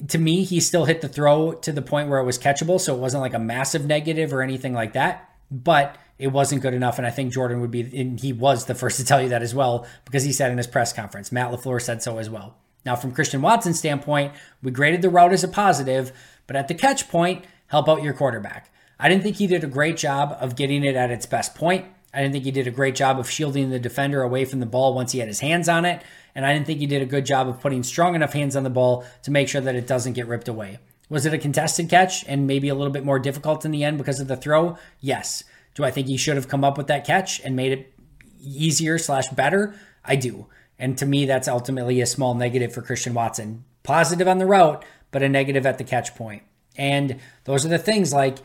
to 0.09 0.19
me, 0.19 0.45
he 0.45 0.61
still 0.61 0.85
hit 0.85 1.01
the 1.01 1.09
throw 1.09 1.53
to 1.53 1.73
the 1.73 1.83
point 1.83 2.09
where 2.09 2.19
it 2.19 2.25
was 2.25 2.39
catchable. 2.39 2.81
So 2.81 2.95
it 2.95 2.99
wasn't 2.99 3.23
like 3.23 3.35
a 3.35 3.39
massive 3.39 3.87
negative 3.87 4.33
or 4.33 4.43
anything 4.43 4.75
like 4.75 4.95
that. 4.95 5.31
But 5.51 5.97
it 6.19 6.29
wasn't 6.29 6.63
good 6.63 6.75
enough. 6.75 6.99
And 6.99 7.07
I 7.07 7.11
think 7.11 7.33
Jordan 7.33 7.61
would 7.61 7.71
be, 7.71 7.81
and 7.99 8.19
he 8.19 8.33
was 8.33 8.67
the 8.67 8.75
first 8.75 8.99
to 8.99 9.05
tell 9.05 9.23
you 9.23 9.29
that 9.29 9.43
as 9.43 9.55
well, 9.55 9.87
because 10.05 10.25
he 10.25 10.33
said 10.33 10.51
in 10.51 10.59
his 10.59 10.67
press 10.67 10.93
conference. 10.93 11.31
Matt 11.31 11.53
LaFleur 11.53 11.81
said 11.81 12.03
so 12.03 12.19
as 12.19 12.29
well. 12.29 12.57
Now, 12.85 12.97
from 12.97 13.13
Christian 13.13 13.43
Watson's 13.43 13.79
standpoint, 13.79 14.33
we 14.63 14.71
graded 14.71 15.03
the 15.03 15.11
route 15.11 15.33
as 15.33 15.45
a 15.45 15.49
positive, 15.49 16.13
but 16.47 16.57
at 16.57 16.69
the 16.69 16.75
catch 16.75 17.09
point, 17.09 17.45
help 17.67 17.89
out 17.89 18.03
your 18.03 18.15
quarterback. 18.15 18.73
I 18.99 19.09
didn't 19.09 19.23
think 19.23 19.37
he 19.37 19.47
did 19.47 19.63
a 19.63 19.69
great 19.69 19.97
job 19.97 20.37
of 20.41 20.57
getting 20.57 20.85
it 20.85 20.97
at 20.97 21.11
its 21.11 21.27
best 21.27 21.55
point. 21.55 21.87
I 22.13 22.23
didn't 22.23 22.33
think 22.33 22.45
he 22.45 22.51
did 22.51 22.67
a 22.67 22.73
great 22.73 22.95
job 22.95 23.19
of 23.19 23.31
shielding 23.31 23.71
the 23.71 23.79
defender 23.79 24.23
away 24.23 24.45
from 24.45 24.61
the 24.61 24.67
ball 24.67 24.95
once 24.95 25.13
he 25.13 25.19
had 25.19 25.29
his 25.29 25.41
hands 25.41 25.69
on 25.69 25.85
it. 25.85 26.03
And 26.35 26.47
I 26.47 26.55
didn't 26.55 26.67
think 26.67 26.81
he 26.81 26.87
did 26.87 27.03
a 27.03 27.07
good 27.07 27.27
job 27.27 27.49
of 27.49 27.61
putting 27.61 27.83
strong 27.83 28.15
enough 28.15 28.33
hands 28.33 28.57
on 28.57 28.63
the 28.63 28.71
ball 28.71 29.05
to 29.25 29.31
make 29.31 29.49
sure 29.49 29.61
that 29.61 29.75
it 29.75 29.87
doesn't 29.87 30.15
get 30.15 30.27
ripped 30.27 30.49
away. 30.49 30.79
Was 31.11 31.27
it 31.27 31.35
a 31.35 31.39
contested 31.39 31.89
catch 31.89 32.25
and 32.27 32.47
maybe 32.47 32.69
a 32.69 32.75
little 32.75 32.93
bit 32.93 33.05
more 33.05 33.19
difficult 33.19 33.65
in 33.65 33.71
the 33.71 33.85
end 33.85 33.99
because 33.99 34.21
of 34.21 34.29
the 34.29 34.37
throw? 34.37 34.77
Yes. 35.01 35.45
Do 35.75 35.85
I 35.85 35.91
think 35.91 36.07
he 36.07 36.17
should 36.17 36.37
have 36.37 36.49
come 36.49 36.65
up 36.65 36.79
with 36.79 36.87
that 36.89 37.07
catch 37.07 37.41
and 37.41 37.57
made 37.57 37.73
it 37.73 37.93
easier 38.41 38.99
slash 38.99 39.29
better? 39.29 39.75
I 40.05 40.17
do. 40.17 40.47
And 40.79 40.97
to 40.99 41.07
me, 41.07 41.27
that's 41.27 41.49
ultimately 41.49 42.01
a 42.01 42.07
small 42.07 42.35
negative 42.35 42.73
for 42.73 42.83
Christian 42.83 43.15
Watson. 43.15 43.65
Positive 43.83 44.29
on 44.29 44.39
the 44.39 44.47
route, 44.47 44.85
but 45.11 45.23
a 45.23 45.29
negative 45.29 45.67
at 45.67 45.79
the 45.79 45.85
catch 45.85 46.15
point. 46.15 46.43
And 46.77 47.19
those 47.45 47.65
are 47.65 47.71
the 47.71 47.79
things 47.79 48.13
like 48.13 48.39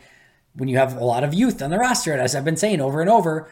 when 0.54 0.68
you 0.68 0.78
have 0.78 0.96
a 0.96 1.04
lot 1.04 1.24
of 1.24 1.34
youth 1.34 1.60
on 1.62 1.70
the 1.70 1.78
roster, 1.78 2.12
as 2.12 2.34
I've 2.34 2.44
been 2.44 2.56
saying 2.56 2.80
over 2.80 3.00
and 3.00 3.10
over, 3.10 3.48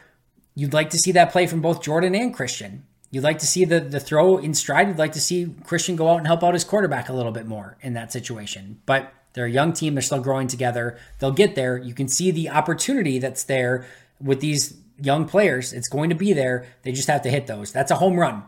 you'd 0.54 0.72
like 0.72 0.90
to 0.90 0.98
see 0.98 1.12
that 1.12 1.32
play 1.32 1.46
from 1.46 1.60
both 1.60 1.82
Jordan 1.82 2.14
and 2.14 2.34
Christian. 2.34 2.84
You'd 3.10 3.24
like 3.24 3.38
to 3.40 3.46
see 3.46 3.64
the 3.64 3.80
the 3.80 4.00
throw 4.00 4.38
in 4.38 4.54
stride. 4.54 4.88
You'd 4.88 4.98
like 4.98 5.12
to 5.12 5.20
see 5.20 5.54
Christian 5.64 5.96
go 5.96 6.08
out 6.08 6.18
and 6.18 6.26
help 6.26 6.42
out 6.42 6.54
his 6.54 6.64
quarterback 6.64 7.08
a 7.08 7.12
little 7.12 7.32
bit 7.32 7.46
more 7.46 7.76
in 7.82 7.92
that 7.94 8.12
situation. 8.12 8.80
But 8.86 9.12
they're 9.34 9.46
a 9.46 9.50
young 9.50 9.72
team. 9.72 9.94
They're 9.94 10.02
still 10.02 10.20
growing 10.20 10.48
together. 10.48 10.98
They'll 11.18 11.30
get 11.30 11.54
there. 11.54 11.76
You 11.76 11.94
can 11.94 12.08
see 12.08 12.30
the 12.30 12.50
opportunity 12.50 13.18
that's 13.18 13.44
there 13.44 13.86
with 14.20 14.40
these 14.40 14.78
young 15.00 15.26
players. 15.26 15.72
It's 15.72 15.88
going 15.88 16.10
to 16.10 16.16
be 16.16 16.32
there. 16.32 16.66
They 16.82 16.92
just 16.92 17.08
have 17.08 17.22
to 17.22 17.30
hit 17.30 17.46
those. 17.46 17.72
That's 17.72 17.90
a 17.90 17.96
home 17.96 18.18
run. 18.18 18.44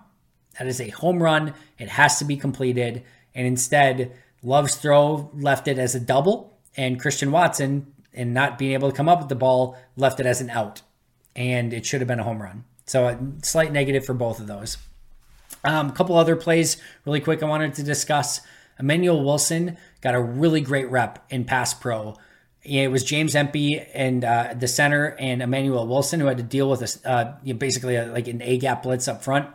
That 0.58 0.68
is 0.68 0.80
a 0.80 0.88
home 0.90 1.22
run. 1.22 1.54
It 1.78 1.88
has 1.88 2.18
to 2.18 2.24
be 2.24 2.36
completed. 2.36 3.02
And 3.34 3.46
instead, 3.46 4.12
Love's 4.42 4.76
throw 4.76 5.30
left 5.34 5.68
it 5.68 5.78
as 5.78 5.94
a 5.94 6.00
double, 6.00 6.58
and 6.76 7.00
Christian 7.00 7.32
Watson 7.32 7.93
and 8.14 8.32
not 8.32 8.58
being 8.58 8.72
able 8.72 8.90
to 8.90 8.96
come 8.96 9.08
up 9.08 9.20
with 9.20 9.28
the 9.28 9.34
ball 9.34 9.76
left 9.96 10.20
it 10.20 10.26
as 10.26 10.40
an 10.40 10.50
out. 10.50 10.82
And 11.36 11.72
it 11.72 11.84
should 11.84 12.00
have 12.00 12.08
been 12.08 12.20
a 12.20 12.24
home 12.24 12.42
run. 12.42 12.64
So 12.86 13.08
a 13.08 13.18
slight 13.42 13.72
negative 13.72 14.04
for 14.04 14.14
both 14.14 14.40
of 14.40 14.46
those. 14.46 14.76
Um, 15.64 15.88
a 15.88 15.92
couple 15.92 16.16
other 16.16 16.36
plays, 16.36 16.76
really 17.04 17.20
quick, 17.20 17.42
I 17.42 17.46
wanted 17.46 17.74
to 17.74 17.82
discuss. 17.82 18.40
Emmanuel 18.78 19.24
Wilson 19.24 19.76
got 20.00 20.14
a 20.14 20.20
really 20.20 20.60
great 20.60 20.90
rep 20.90 21.24
in 21.30 21.44
pass 21.44 21.72
pro. 21.72 22.16
It 22.62 22.90
was 22.90 23.04
James 23.04 23.34
Empey 23.34 23.80
and 23.94 24.24
uh, 24.24 24.54
the 24.58 24.68
center 24.68 25.16
and 25.18 25.42
Emmanuel 25.42 25.86
Wilson 25.86 26.20
who 26.20 26.26
had 26.26 26.38
to 26.38 26.42
deal 26.42 26.68
with 26.68 26.82
a, 26.82 27.08
uh, 27.08 27.54
basically 27.54 27.96
a, 27.96 28.06
like 28.06 28.26
an 28.26 28.42
A 28.42 28.58
gap 28.58 28.82
blitz 28.82 29.06
up 29.06 29.22
front. 29.22 29.48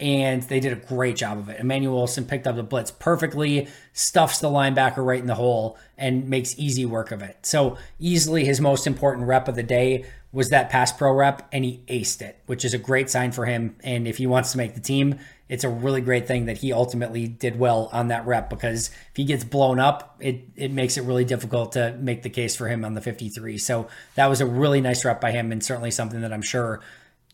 And 0.00 0.42
they 0.42 0.58
did 0.58 0.72
a 0.72 0.76
great 0.76 1.16
job 1.16 1.38
of 1.38 1.48
it. 1.48 1.60
Emmanuel 1.60 1.94
Wilson 1.96 2.24
picked 2.24 2.46
up 2.46 2.56
the 2.56 2.62
blitz 2.62 2.90
perfectly, 2.90 3.68
stuffs 3.92 4.40
the 4.40 4.48
linebacker 4.48 5.04
right 5.04 5.20
in 5.20 5.26
the 5.26 5.36
hole, 5.36 5.78
and 5.96 6.28
makes 6.28 6.58
easy 6.58 6.84
work 6.84 7.12
of 7.12 7.22
it. 7.22 7.38
So, 7.42 7.78
easily 8.00 8.44
his 8.44 8.60
most 8.60 8.86
important 8.86 9.28
rep 9.28 9.46
of 9.46 9.54
the 9.54 9.62
day 9.62 10.04
was 10.32 10.50
that 10.50 10.68
pass 10.68 10.90
pro 10.90 11.12
rep, 11.12 11.48
and 11.52 11.64
he 11.64 11.80
aced 11.86 12.20
it, 12.22 12.40
which 12.46 12.64
is 12.64 12.74
a 12.74 12.78
great 12.78 13.08
sign 13.08 13.30
for 13.30 13.46
him. 13.46 13.76
And 13.84 14.08
if 14.08 14.16
he 14.18 14.26
wants 14.26 14.50
to 14.52 14.58
make 14.58 14.74
the 14.74 14.80
team, 14.80 15.20
it's 15.48 15.62
a 15.62 15.68
really 15.68 16.00
great 16.00 16.26
thing 16.26 16.46
that 16.46 16.58
he 16.58 16.72
ultimately 16.72 17.28
did 17.28 17.56
well 17.56 17.88
on 17.92 18.08
that 18.08 18.26
rep 18.26 18.50
because 18.50 18.88
if 18.88 19.16
he 19.16 19.24
gets 19.24 19.44
blown 19.44 19.78
up, 19.78 20.16
it, 20.18 20.48
it 20.56 20.72
makes 20.72 20.96
it 20.96 21.02
really 21.02 21.24
difficult 21.24 21.72
to 21.72 21.96
make 22.00 22.22
the 22.22 22.30
case 22.30 22.56
for 22.56 22.66
him 22.66 22.84
on 22.84 22.94
the 22.94 23.00
53. 23.00 23.58
So, 23.58 23.86
that 24.16 24.26
was 24.26 24.40
a 24.40 24.46
really 24.46 24.80
nice 24.80 25.04
rep 25.04 25.20
by 25.20 25.30
him, 25.30 25.52
and 25.52 25.64
certainly 25.64 25.92
something 25.92 26.20
that 26.22 26.32
I'm 26.32 26.42
sure 26.42 26.80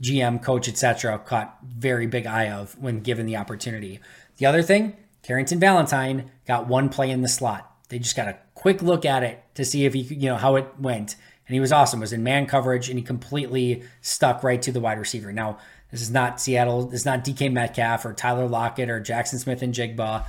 GM, 0.00 0.42
coach, 0.42 0.68
etc., 0.68 1.18
caught 1.18 1.58
very 1.62 2.06
big 2.06 2.26
eye 2.26 2.50
of 2.50 2.78
when 2.78 3.00
given 3.00 3.26
the 3.26 3.36
opportunity. 3.36 4.00
The 4.38 4.46
other 4.46 4.62
thing, 4.62 4.96
Carrington 5.22 5.60
Valentine 5.60 6.30
got 6.46 6.66
one 6.66 6.88
play 6.88 7.10
in 7.10 7.22
the 7.22 7.28
slot. 7.28 7.70
They 7.88 7.98
just 7.98 8.16
got 8.16 8.28
a 8.28 8.38
quick 8.54 8.82
look 8.82 9.04
at 9.04 9.22
it 9.22 9.42
to 9.54 9.64
see 9.64 9.84
if 9.84 9.94
he, 9.94 10.00
you 10.00 10.30
know, 10.30 10.36
how 10.36 10.56
it 10.56 10.68
went, 10.78 11.16
and 11.46 11.54
he 11.54 11.60
was 11.60 11.72
awesome. 11.72 12.00
Was 12.00 12.12
in 12.12 12.22
man 12.22 12.46
coverage, 12.46 12.88
and 12.88 12.98
he 12.98 13.04
completely 13.04 13.82
stuck 14.00 14.42
right 14.42 14.62
to 14.62 14.72
the 14.72 14.80
wide 14.80 14.98
receiver. 14.98 15.32
Now, 15.32 15.58
this 15.90 16.00
is 16.00 16.10
not 16.10 16.40
Seattle. 16.40 16.84
This 16.84 17.00
is 17.00 17.06
not 17.06 17.24
DK 17.24 17.52
Metcalf 17.52 18.04
or 18.04 18.12
Tyler 18.12 18.46
Lockett 18.46 18.88
or 18.88 19.00
Jaxon 19.00 19.38
Smith-Njigba. 19.38 20.24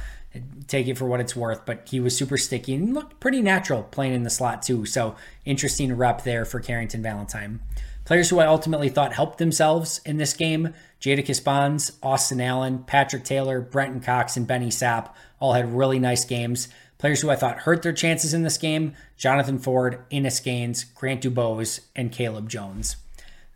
Take 0.68 0.88
it 0.88 0.98
for 0.98 1.06
what 1.06 1.20
it's 1.20 1.36
worth, 1.36 1.66
but 1.66 1.88
he 1.88 2.00
was 2.00 2.18
super 2.18 2.38
sticky 2.38 2.74
and 2.74 2.94
looked 2.94 3.20
pretty 3.20 3.42
natural 3.42 3.84
playing 3.84 4.14
in 4.14 4.24
the 4.24 4.30
slot 4.30 4.64
too. 4.64 4.86
So 4.86 5.16
interesting 5.46 5.96
rep 5.96 6.24
there 6.24 6.46
for 6.46 6.60
Carrington 6.60 7.04
Valentine. 7.04 7.60
Players 8.06 8.30
who 8.30 8.40
I 8.40 8.48
ultimately 8.48 8.90
thought 8.90 9.14
helped 9.14 9.38
themselves 9.38 10.02
in 10.06 10.18
this 10.18 10.34
game 10.34 10.74
Jadakis 11.00 11.44
Bonds, 11.44 11.98
Austin 12.04 12.42
Allen, 12.42 12.84
Patrick 12.84 13.24
Taylor, 13.24 13.62
Brenton 13.62 14.02
Cox, 14.02 14.38
and 14.38 14.46
Benny 14.46 14.70
Sapp 14.70 15.10
all 15.40 15.54
had 15.54 15.74
really 15.74 16.00
nice 16.00 16.26
games. 16.26 16.68
Players 16.98 17.22
who 17.22 17.32
I 17.32 17.36
thought 17.36 17.60
hurt 17.60 17.82
their 17.82 17.94
chances 17.94 18.34
in 18.34 18.44
this 18.44 18.58
game 18.58 18.94
Jonathan 19.18 19.58
Ford, 19.58 20.04
Innis 20.10 20.40
Gaines, 20.40 20.84
Grant 20.84 21.22
DuBose, 21.22 21.80
and 21.96 22.12
Caleb 22.12 22.50
Jones. 22.50 22.98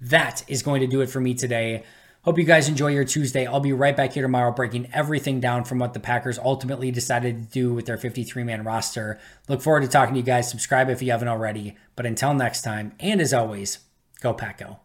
That 0.02 0.44
is 0.48 0.64
going 0.64 0.82
to 0.82 0.88
do 0.88 1.02
it 1.02 1.10
for 1.10 1.22
me 1.22 1.34
today. 1.34 1.84
Hope 2.24 2.40
you 2.40 2.44
guys 2.44 2.68
enjoy 2.68 2.88
your 2.88 3.06
Tuesday. 3.06 3.46
I'll 3.46 3.60
be 3.60 3.72
right 3.72 3.96
back 3.96 4.14
here 4.14 4.24
tomorrow 4.24 4.52
breaking 4.52 4.90
everything 4.92 5.40
down 5.40 5.64
from 5.64 5.78
what 5.78 5.94
the 5.94 6.00
Packers 6.00 6.40
ultimately 6.40 6.90
decided 6.90 7.38
to 7.38 7.54
do 7.54 7.74
with 7.74 7.86
their 7.86 7.98
53 7.98 8.44
man 8.44 8.64
roster. 8.64 9.20
Look 9.48 9.62
forward 9.62 9.82
to 9.82 9.88
talking 9.88 10.16
to 10.16 10.20
you 10.20 10.26
guys. 10.26 10.50
Subscribe 10.50 10.90
if 10.90 11.04
you 11.04 11.12
haven't 11.12 11.28
already. 11.28 11.76
But 11.96 12.08
until 12.08 12.34
next 12.34 12.64
time, 12.64 12.94
and 13.00 13.22
as 13.22 13.32
always, 13.32 13.78
Go 14.26 14.34
Pack 14.34 14.58
Go. 14.58 14.85